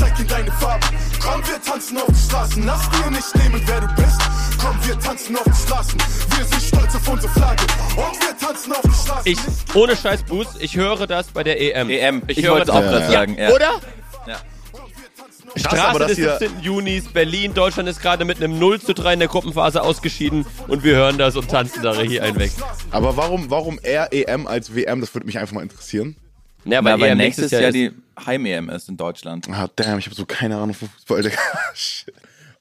Zeig 0.00 0.18
ihm 0.18 0.26
deine 0.28 0.52
Farbe. 0.52 0.86
Komm, 1.22 1.42
wir 1.46 1.62
tanzen 1.62 1.98
auf 1.98 2.06
die 2.08 2.14
Straßen. 2.28 2.66
Lass 2.66 2.90
dir 2.90 3.10
nicht 3.10 3.34
nehmen, 3.36 3.62
wer 3.66 3.80
du 3.82 3.86
bist. 3.96 4.20
Komm, 4.58 4.76
wir 4.88 4.98
tanzen 4.98 5.36
auf 5.36 5.44
die 5.44 5.62
Straßen. 5.66 5.98
Wir 6.36 6.44
sind 6.46 6.62
stolz 6.62 6.94
auf 6.94 7.08
unsere 7.08 7.32
Flagge. 7.32 7.62
Und 7.96 8.20
wir 8.20 8.38
tanzen 8.48 8.72
auf 8.72 8.80
die 8.82 8.88
Straßen. 8.90 9.22
Ich, 9.32 9.38
ohne 9.74 9.96
Scheiß, 9.96 10.22
Boost, 10.24 10.56
ich 10.60 10.76
höre 10.76 11.06
das 11.06 11.26
bei 11.28 11.44
der 11.44 11.60
EM. 11.60 11.90
EM, 11.90 12.22
Ich, 12.28 12.38
ich 12.38 12.44
höre 12.46 12.52
wollte 12.52 12.66
das 12.66 12.76
auch 12.76 12.80
Ja, 12.82 12.90
gerade 12.90 13.04
ja. 13.04 13.10
sagen. 13.10 13.36
Ja. 13.38 13.50
Oder? 13.50 13.80
Krass, 15.54 15.62
Straße 15.62 15.82
aber 15.88 15.98
das 15.98 16.08
des 16.08 16.16
hier, 16.18 16.36
17. 16.38 16.60
Junis, 16.62 17.08
Berlin, 17.12 17.54
Deutschland 17.54 17.88
ist 17.88 18.00
gerade 18.00 18.24
mit 18.24 18.36
einem 18.38 18.58
0 18.60 18.80
zu 18.80 18.94
3 18.94 19.14
in 19.14 19.18
der 19.18 19.26
Gruppenphase 19.28 19.82
ausgeschieden 19.82 20.46
und 20.68 20.84
wir 20.84 20.94
hören 20.94 21.18
das 21.18 21.34
und 21.34 21.50
tanzen 21.50 21.82
da 21.82 21.92
hier 22.00 22.22
einen 22.22 22.38
weg. 22.38 22.52
aber 22.92 23.16
warum, 23.16 23.50
warum 23.50 23.80
eher 23.82 24.12
EM 24.12 24.46
als 24.46 24.74
WM? 24.76 25.00
Das 25.00 25.12
würde 25.12 25.26
mich 25.26 25.38
einfach 25.40 25.52
mal 25.54 25.62
interessieren. 25.62 26.14
Ja, 26.64 26.80
Na, 26.82 26.90
weil 26.92 27.00
weil 27.00 27.10
EM 27.10 27.18
nächstes 27.18 27.50
Jahr 27.50 27.62
ist- 27.62 27.74
die 27.74 27.90
Heim-EM 28.26 28.68
ist 28.70 28.88
in 28.88 28.96
Deutschland. 28.96 29.48
Ah, 29.50 29.68
damn, 29.76 29.98
ich 29.98 30.06
habe 30.06 30.14
so 30.14 30.26
keine 30.26 30.56
Ahnung 30.56 30.74
von 30.74 30.88
Fußball. 30.88 31.30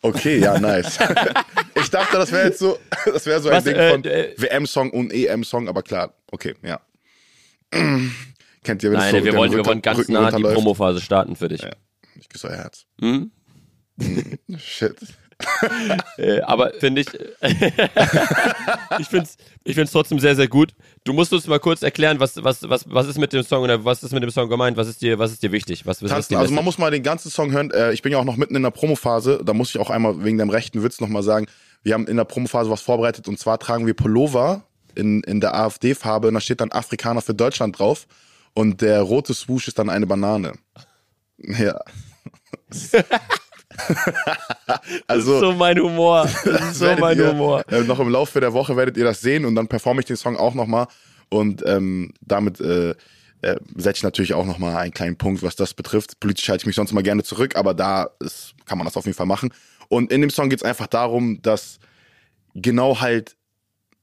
Okay, 0.01 0.37
ja, 0.37 0.57
nice. 0.57 0.97
ich 1.75 1.89
dachte, 1.89 2.15
das 2.17 2.31
wäre 2.31 2.47
jetzt 2.47 2.59
so, 2.59 2.79
das 3.05 3.25
wäre 3.25 3.41
so 3.41 3.49
ein 3.49 3.57
Was, 3.57 3.63
Ding 3.65 3.75
äh, 3.75 3.91
von 3.91 4.03
äh, 4.05 4.33
WM-Song 4.37 4.91
und 4.91 5.11
EM-Song, 5.11 5.67
aber 5.67 5.83
klar, 5.83 6.13
okay, 6.31 6.55
ja. 6.63 6.79
Kennt 7.71 8.83
ihr, 8.83 8.91
wenn 8.91 8.97
Nein, 8.97 9.11
so 9.15 9.23
wir 9.25 9.33
wollen, 9.35 9.51
wir 9.51 9.57
Rücken- 9.59 9.67
wollen 9.67 9.81
ganz 9.81 9.99
Rücken 9.99 10.13
nah 10.13 10.31
die? 10.31 10.41
Promophase 10.41 11.01
starten 11.01 11.35
für 11.35 11.49
dich. 11.49 11.61
Ja. 11.61 11.71
Ich 12.17 12.29
küsse 12.29 12.47
euer 12.47 12.55
Herz. 12.57 12.85
Mhm. 13.01 13.31
Shit. 14.57 14.95
Äh, 16.17 16.41
aber 16.41 16.73
finde 16.79 17.01
ich, 17.01 17.07
ich 18.99 19.07
finde 19.07 19.23
es 19.23 19.37
ich 19.63 19.75
find's 19.75 19.91
trotzdem 19.91 20.19
sehr, 20.19 20.35
sehr 20.35 20.47
gut. 20.47 20.73
Du 21.03 21.13
musst 21.13 21.31
uns 21.31 21.47
mal 21.47 21.59
kurz 21.59 21.81
erklären, 21.81 22.19
was, 22.19 22.43
was, 22.43 22.67
was, 22.67 22.85
was 22.89 23.07
ist 23.07 23.17
mit 23.17 23.31
dem 23.33 23.43
Song 23.43 23.63
oder 23.63 23.85
was 23.85 24.03
ist 24.03 24.11
mit 24.11 24.23
dem 24.23 24.31
Song 24.31 24.49
gemeint? 24.49 24.77
Was 24.77 24.87
ist 24.87 25.01
dir, 25.01 25.19
was 25.19 25.31
ist 25.31 25.43
dir 25.43 25.51
wichtig? 25.51 25.85
Was, 25.85 26.01
was 26.01 26.11
Tanzen, 26.11 26.35
also 26.37 26.53
man 26.53 26.65
muss 26.65 26.77
mal 26.77 26.91
den 26.91 27.03
ganzen 27.03 27.29
Song 27.29 27.51
hören. 27.51 27.71
Äh, 27.71 27.93
ich 27.93 28.01
bin 28.01 28.11
ja 28.11 28.17
auch 28.17 28.25
noch 28.25 28.35
mitten 28.35 28.55
in 28.55 28.63
der 28.63 28.71
Promophase. 28.71 29.41
Da 29.43 29.53
muss 29.53 29.69
ich 29.69 29.79
auch 29.79 29.89
einmal 29.89 30.23
wegen 30.23 30.37
deinem 30.37 30.49
rechten 30.49 30.81
Witz 30.83 30.99
nochmal 30.99 31.23
sagen, 31.23 31.45
wir 31.83 31.93
haben 31.93 32.07
in 32.07 32.17
der 32.17 32.25
Promophase 32.25 32.69
was 32.69 32.81
vorbereitet 32.81 33.27
und 33.27 33.39
zwar 33.39 33.59
tragen 33.59 33.85
wir 33.85 33.93
Pullover 33.93 34.63
in, 34.95 35.21
in 35.23 35.39
der 35.39 35.55
AfD-Farbe 35.55 36.29
und 36.29 36.33
da 36.33 36.41
steht 36.41 36.61
dann 36.61 36.71
Afrikaner 36.71 37.21
für 37.21 37.33
Deutschland 37.33 37.79
drauf 37.79 38.07
und 38.53 38.81
der 38.81 39.01
rote 39.01 39.33
Swoosh 39.33 39.67
ist 39.67 39.79
dann 39.79 39.89
eine 39.89 40.07
Banane. 40.07 40.53
Ja. 41.37 41.79
also 45.07 45.39
so 45.39 45.51
mein 45.53 45.79
Humor. 45.79 46.27
So 46.73 46.95
mein 46.99 47.17
ihr, 47.17 47.31
Humor. 47.31 47.63
Äh, 47.71 47.81
noch 47.81 47.99
im 47.99 48.09
Laufe 48.09 48.39
der 48.39 48.53
Woche 48.53 48.75
werdet 48.75 48.97
ihr 48.97 49.03
das 49.03 49.21
sehen 49.21 49.45
und 49.45 49.55
dann 49.55 49.67
performe 49.67 50.01
ich 50.01 50.05
den 50.05 50.17
Song 50.17 50.37
auch 50.37 50.53
nochmal 50.53 50.87
und 51.29 51.63
ähm, 51.65 52.13
damit 52.21 52.59
äh, 52.59 52.95
äh, 53.41 53.55
setze 53.75 53.99
ich 53.99 54.03
natürlich 54.03 54.33
auch 54.33 54.45
nochmal 54.45 54.75
einen 54.75 54.93
kleinen 54.93 55.17
Punkt, 55.17 55.43
was 55.43 55.55
das 55.55 55.73
betrifft. 55.73 56.19
Politisch 56.19 56.49
halte 56.49 56.63
ich 56.63 56.65
mich 56.67 56.75
sonst 56.75 56.91
mal 56.91 57.03
gerne 57.03 57.23
zurück, 57.23 57.55
aber 57.55 57.73
da 57.73 58.09
ist, 58.19 58.53
kann 58.65 58.77
man 58.77 58.85
das 58.85 58.97
auf 58.97 59.05
jeden 59.05 59.17
Fall 59.17 59.25
machen. 59.25 59.53
Und 59.87 60.11
in 60.11 60.21
dem 60.21 60.29
Song 60.29 60.49
geht 60.49 60.59
es 60.59 60.65
einfach 60.65 60.87
darum, 60.87 61.41
dass 61.41 61.79
genau 62.53 62.99
halt 62.99 63.35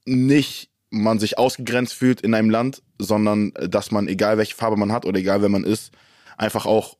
nicht 0.04 0.70
man 0.90 1.18
sich 1.18 1.38
ausgegrenzt 1.38 1.94
fühlt 1.94 2.20
in 2.20 2.34
einem 2.34 2.50
Land, 2.50 2.82
sondern 2.98 3.52
äh, 3.56 3.68
dass 3.68 3.90
man, 3.90 4.08
egal 4.08 4.38
welche 4.38 4.54
Farbe 4.54 4.76
man 4.76 4.92
hat 4.92 5.04
oder 5.04 5.18
egal 5.18 5.42
wer 5.42 5.48
man 5.48 5.64
ist, 5.64 5.92
einfach 6.36 6.66
auch 6.66 6.96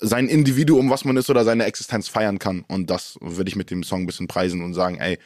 sein 0.00 0.28
Individuum, 0.28 0.90
was 0.90 1.04
man 1.04 1.16
ist 1.16 1.30
oder 1.30 1.44
seine 1.44 1.64
Existenz 1.64 2.08
feiern 2.08 2.38
kann. 2.38 2.64
Und 2.68 2.90
das 2.90 3.16
würde 3.20 3.48
ich 3.48 3.56
mit 3.56 3.70
dem 3.70 3.82
Song 3.82 4.02
ein 4.02 4.06
bisschen 4.06 4.28
preisen 4.28 4.62
und 4.62 4.74
sagen, 4.74 4.98
ey, 4.98 5.18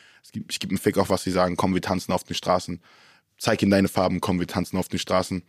ich 0.49 0.61
gebe 0.61 0.73
einen 0.73 0.79
Fick 0.79 0.99
auf, 0.99 1.11
was 1.11 1.23
sie 1.23 1.31
sagen, 1.31 1.57
komm, 1.57 1.75
wir 1.75 1.83
tanzen 1.83 2.12
auf 2.12 2.25
den 2.25 2.35
Straßen. 2.35 2.81
Zeig 3.39 3.62
ihnen 3.62 3.71
deine 3.71 3.89
Farben, 3.89 4.21
komm, 4.21 4.41
wir 4.41 4.47
tanzen 4.47 4.77
auf 4.77 4.89
den 4.89 4.99
Straßen. 4.99 5.43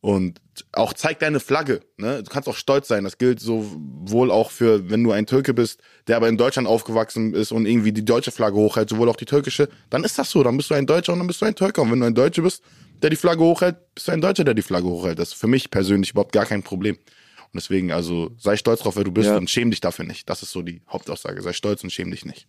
Und 0.00 0.40
auch 0.72 0.92
zeig 0.92 1.20
deine 1.20 1.40
Flagge. 1.40 1.80
Ne? 1.96 2.22
Du 2.22 2.30
kannst 2.30 2.48
auch 2.48 2.56
stolz 2.56 2.86
sein. 2.86 3.04
Das 3.04 3.18
gilt 3.18 3.40
sowohl 3.40 4.30
auch 4.30 4.50
für, 4.50 4.90
wenn 4.90 5.02
du 5.02 5.10
ein 5.10 5.26
Türke 5.26 5.54
bist, 5.54 5.80
der 6.06 6.16
aber 6.16 6.28
in 6.28 6.36
Deutschland 6.36 6.68
aufgewachsen 6.68 7.34
ist 7.34 7.50
und 7.50 7.66
irgendwie 7.66 7.92
die 7.92 8.04
deutsche 8.04 8.30
Flagge 8.30 8.56
hochhält, 8.56 8.90
sowohl 8.90 9.08
auch 9.08 9.16
die 9.16 9.24
türkische, 9.24 9.68
dann 9.90 10.04
ist 10.04 10.18
das 10.18 10.30
so. 10.30 10.42
Dann 10.42 10.56
bist 10.56 10.70
du 10.70 10.74
ein 10.74 10.86
Deutscher 10.86 11.12
und 11.12 11.20
dann 11.20 11.26
bist 11.26 11.40
du 11.40 11.46
ein 11.46 11.54
Türker. 11.54 11.82
Und 11.82 11.92
wenn 11.92 12.00
du 12.00 12.06
ein 12.06 12.14
Deutscher 12.14 12.42
bist, 12.42 12.62
der 13.02 13.10
die 13.10 13.16
Flagge 13.16 13.42
hochhält, 13.42 13.76
bist 13.94 14.08
du 14.08 14.12
ein 14.12 14.20
Deutscher, 14.20 14.44
der 14.44 14.54
die 14.54 14.62
Flagge 14.62 14.86
hochhält. 14.86 15.18
Das 15.18 15.28
ist 15.28 15.34
für 15.34 15.48
mich 15.48 15.70
persönlich 15.70 16.10
überhaupt 16.10 16.32
gar 16.32 16.46
kein 16.46 16.62
Problem. 16.62 16.98
Und 17.46 17.54
deswegen, 17.54 17.92
also 17.92 18.30
sei 18.38 18.56
stolz 18.56 18.80
drauf, 18.80 18.96
wer 18.96 19.04
du 19.04 19.12
bist 19.12 19.28
Ja. 19.28 19.36
und 19.36 19.48
schäm 19.50 19.70
dich 19.70 19.80
dafür 19.80 20.04
nicht. 20.04 20.28
Das 20.28 20.42
ist 20.42 20.50
so 20.52 20.62
die 20.62 20.82
Hauptaussage. 20.88 21.40
Sei 21.42 21.52
stolz 21.52 21.82
und 21.84 21.90
schäm 21.90 22.10
dich 22.10 22.24
nicht. 22.24 22.46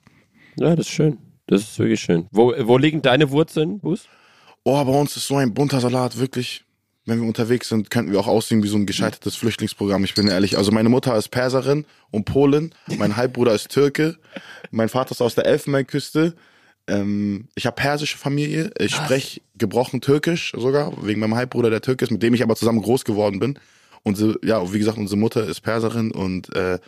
Ja, 0.60 0.76
das 0.76 0.88
ist 0.88 0.94
schön. 0.94 1.18
Das 1.48 1.62
ist 1.62 1.80
wirklich 1.80 2.02
schön. 2.02 2.28
Wo, 2.32 2.54
wo 2.64 2.78
liegen 2.78 3.02
deine 3.02 3.30
Wurzeln, 3.32 3.80
Bus? 3.80 4.08
Oh, 4.64 4.84
bei 4.84 4.92
uns 4.92 5.16
ist 5.16 5.28
so 5.28 5.38
ein 5.38 5.54
bunter 5.54 5.80
Salat, 5.80 6.20
wirklich. 6.20 6.64
Wenn 7.06 7.22
wir 7.22 7.28
unterwegs 7.28 7.70
sind, 7.70 7.90
könnten 7.90 8.12
wir 8.12 8.20
auch 8.20 8.28
aussehen 8.28 8.62
wie 8.64 8.68
so 8.68 8.76
ein 8.76 8.86
gescheitertes 8.86 9.38
Flüchtlingsprogramm. 9.38 10.04
Ich 10.04 10.14
bin 10.14 10.28
ehrlich. 10.28 10.58
Also 10.58 10.74
meine 10.74 10.90
Mutter 10.90 11.16
ist 11.16 11.30
Perserin 11.30 11.86
und 12.12 12.26
Polin. 12.26 12.74
Mein 12.98 13.16
Halbbruder 13.16 13.54
ist 13.54 13.70
Türke. 13.70 14.18
Mein 14.72 14.90
Vater 14.90 15.12
ist 15.12 15.22
aus 15.22 15.34
der 15.36 15.46
Elfenbeinküste. 15.46 16.36
Ähm, 16.90 17.48
ich 17.56 17.66
habe 17.66 17.76
persische 17.78 18.18
Familie. 18.18 18.72
Ich 18.78 18.94
spreche 18.94 19.40
gebrochen 19.58 20.02
Türkisch 20.02 20.52
sogar, 20.58 20.92
wegen 21.06 21.22
meinem 21.22 21.36
Halbbruder, 21.36 21.70
der 21.70 21.82
Türke 21.82 22.04
ist, 22.04 22.12
mit 22.12 22.22
dem 22.24 22.34
ich 22.34 22.44
aber 22.44 22.58
zusammen 22.58 22.82
groß 22.82 23.06
geworden 23.06 23.40
bin. 23.40 23.58
Unsere, 24.08 24.40
ja, 24.42 24.72
wie 24.72 24.80
gesagt, 24.80 24.98
unsere 24.98 25.20
Mutter 25.20 25.46
ist 25.46 25.60
Perserin 25.60 26.12
und 26.12 26.56
äh, 26.56 26.80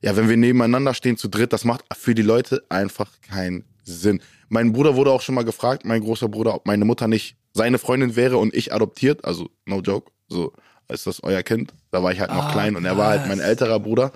ja, 0.00 0.16
wenn 0.16 0.30
wir 0.30 0.38
nebeneinander 0.38 0.94
stehen 0.94 1.18
zu 1.18 1.28
dritt, 1.28 1.52
das 1.52 1.66
macht 1.66 1.84
für 1.94 2.14
die 2.14 2.22
Leute 2.22 2.64
einfach 2.70 3.10
keinen 3.28 3.66
Sinn. 3.84 4.22
Mein 4.48 4.72
Bruder 4.72 4.96
wurde 4.96 5.10
auch 5.10 5.20
schon 5.20 5.34
mal 5.34 5.44
gefragt, 5.44 5.84
mein 5.84 6.00
großer 6.00 6.30
Bruder, 6.30 6.54
ob 6.54 6.66
meine 6.66 6.86
Mutter 6.86 7.08
nicht 7.08 7.36
seine 7.52 7.78
Freundin 7.78 8.16
wäre 8.16 8.38
und 8.38 8.54
ich 8.54 8.72
adoptiert, 8.72 9.22
also 9.22 9.50
no 9.66 9.80
joke, 9.80 10.10
so 10.28 10.54
ist 10.88 11.06
das 11.06 11.22
euer 11.22 11.42
Kind. 11.42 11.74
Da 11.90 12.02
war 12.02 12.10
ich 12.10 12.20
halt 12.20 12.32
noch 12.32 12.52
klein 12.52 12.74
und 12.74 12.86
er 12.86 12.96
war 12.96 13.08
halt 13.08 13.26
mein 13.26 13.40
älterer 13.40 13.78
Bruder. 13.78 14.10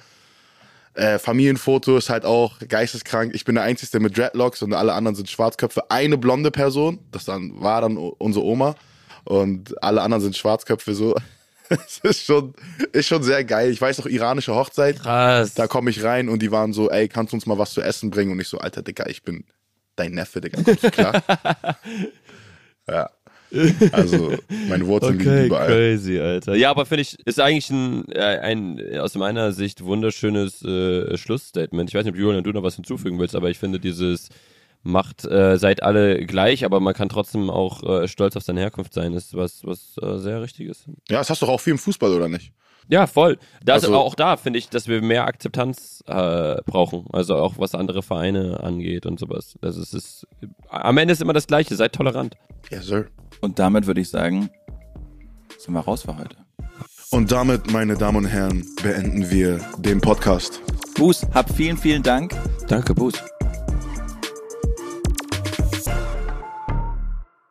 Äh, 0.94 1.18
Familienfoto 1.18 1.98
ist 1.98 2.08
halt 2.08 2.24
auch 2.24 2.58
geisteskrank. 2.66 3.34
Ich 3.34 3.44
bin 3.44 3.56
der 3.56 3.64
Einzige 3.64 4.00
mit 4.00 4.16
Dreadlocks 4.16 4.62
und 4.62 4.72
alle 4.72 4.94
anderen 4.94 5.14
sind 5.14 5.28
Schwarzköpfe. 5.28 5.90
Eine 5.90 6.16
blonde 6.16 6.50
Person, 6.50 7.00
das 7.12 7.26
dann 7.26 7.60
war 7.60 7.82
dann 7.82 7.98
unsere 7.98 8.46
Oma 8.46 8.76
und 9.24 9.82
alle 9.82 10.00
anderen 10.00 10.22
sind 10.22 10.38
Schwarzköpfe. 10.38 10.94
So, 10.94 11.14
es 11.70 11.98
ist 12.02 12.24
schon, 12.24 12.54
ist 12.92 13.06
schon 13.06 13.22
sehr 13.22 13.44
geil. 13.44 13.70
Ich 13.70 13.80
weiß 13.80 13.98
noch 13.98 14.06
iranische 14.06 14.54
Hochzeit. 14.54 15.00
Krass. 15.00 15.54
Da 15.54 15.66
komme 15.66 15.90
ich 15.90 16.02
rein 16.02 16.28
und 16.28 16.42
die 16.42 16.50
waren 16.50 16.72
so, 16.72 16.90
ey, 16.90 17.08
kannst 17.08 17.32
du 17.32 17.36
uns 17.36 17.46
mal 17.46 17.58
was 17.58 17.72
zu 17.72 17.80
essen 17.80 18.10
bringen? 18.10 18.32
Und 18.32 18.40
ich 18.40 18.48
so, 18.48 18.58
alter 18.58 18.82
Dicker, 18.82 19.08
ich 19.08 19.22
bin 19.22 19.44
dein 19.96 20.12
Neffe, 20.12 20.40
Digga, 20.40 20.62
kommst 20.62 20.84
du 20.84 20.90
klar? 20.90 21.22
ja. 22.88 23.10
Also, 23.92 24.34
meine 24.68 24.86
Wurzeln 24.86 25.18
liegen 25.18 25.30
Okay, 25.30 25.46
überall. 25.46 25.68
crazy, 25.68 26.18
Alter. 26.18 26.56
Ja, 26.56 26.70
aber 26.70 26.84
finde 26.84 27.02
ich, 27.02 27.16
ist 27.26 27.40
eigentlich 27.40 27.70
ein, 27.70 28.04
äh, 28.10 28.20
ein 28.20 28.98
aus 28.98 29.14
meiner 29.14 29.52
Sicht 29.52 29.84
wunderschönes 29.84 30.62
äh, 30.62 31.16
Schlussstatement. 31.16 31.88
Ich 31.88 31.94
weiß 31.94 32.04
nicht, 32.04 32.14
ob 32.14 32.18
Julian, 32.18 32.42
du 32.42 32.50
noch 32.50 32.64
was 32.64 32.74
hinzufügen 32.74 33.18
willst, 33.18 33.36
aber 33.36 33.48
ich 33.48 33.58
finde 33.58 33.78
dieses 33.78 34.28
macht, 34.82 35.24
äh, 35.24 35.58
seid 35.58 35.82
alle 35.82 36.24
gleich, 36.26 36.64
aber 36.64 36.80
man 36.80 36.94
kann 36.94 37.08
trotzdem 37.08 37.50
auch 37.50 37.82
äh, 37.82 38.08
stolz 38.08 38.36
auf 38.36 38.42
seine 38.42 38.60
Herkunft 38.60 38.94
sein, 38.94 39.12
ist 39.14 39.34
was, 39.34 39.64
was 39.64 39.96
äh, 40.02 40.18
sehr 40.18 40.42
Richtiges. 40.42 40.84
Ja, 41.08 41.18
das 41.18 41.30
hast 41.30 41.42
du 41.42 41.46
doch 41.46 41.54
auch 41.54 41.60
viel 41.60 41.72
im 41.72 41.78
Fußball, 41.78 42.12
oder 42.12 42.28
nicht? 42.28 42.52
Ja, 42.88 43.08
voll. 43.08 43.38
Das 43.64 43.82
Also- 43.82 43.96
auch 43.96 44.14
da 44.14 44.36
finde 44.36 44.60
ich, 44.60 44.68
dass 44.68 44.86
wir 44.86 45.02
mehr 45.02 45.26
Akzeptanz 45.26 46.04
äh, 46.06 46.56
brauchen. 46.66 47.06
Also 47.12 47.34
auch 47.36 47.54
was 47.58 47.74
andere 47.74 48.02
Vereine 48.02 48.60
angeht 48.62 49.06
und 49.06 49.18
sowas. 49.18 49.56
Das 49.60 49.76
ist, 49.76 49.92
ist 49.92 50.26
am 50.68 50.96
Ende 50.98 51.12
ist 51.12 51.20
immer 51.20 51.32
das 51.32 51.48
Gleiche. 51.48 51.74
Seid 51.74 51.92
tolerant. 51.94 52.36
Yes, 52.70 52.86
sir. 52.86 53.06
Und 53.40 53.58
damit 53.58 53.88
würde 53.88 54.00
ich 54.00 54.08
sagen, 54.08 54.50
sind 55.58 55.74
wir 55.74 55.80
raus 55.80 56.02
für 56.02 56.16
heute. 56.16 56.36
Und 57.10 57.32
damit, 57.32 57.72
meine 57.72 57.96
Damen 57.96 58.18
und 58.18 58.26
Herren, 58.26 58.64
beenden 58.82 59.30
wir 59.30 59.60
den 59.78 60.00
Podcast. 60.00 60.60
Buß, 60.96 61.26
hab 61.34 61.50
vielen, 61.50 61.76
vielen 61.76 62.02
Dank. 62.04 62.34
Danke, 62.68 62.94
Buß. 62.94 63.14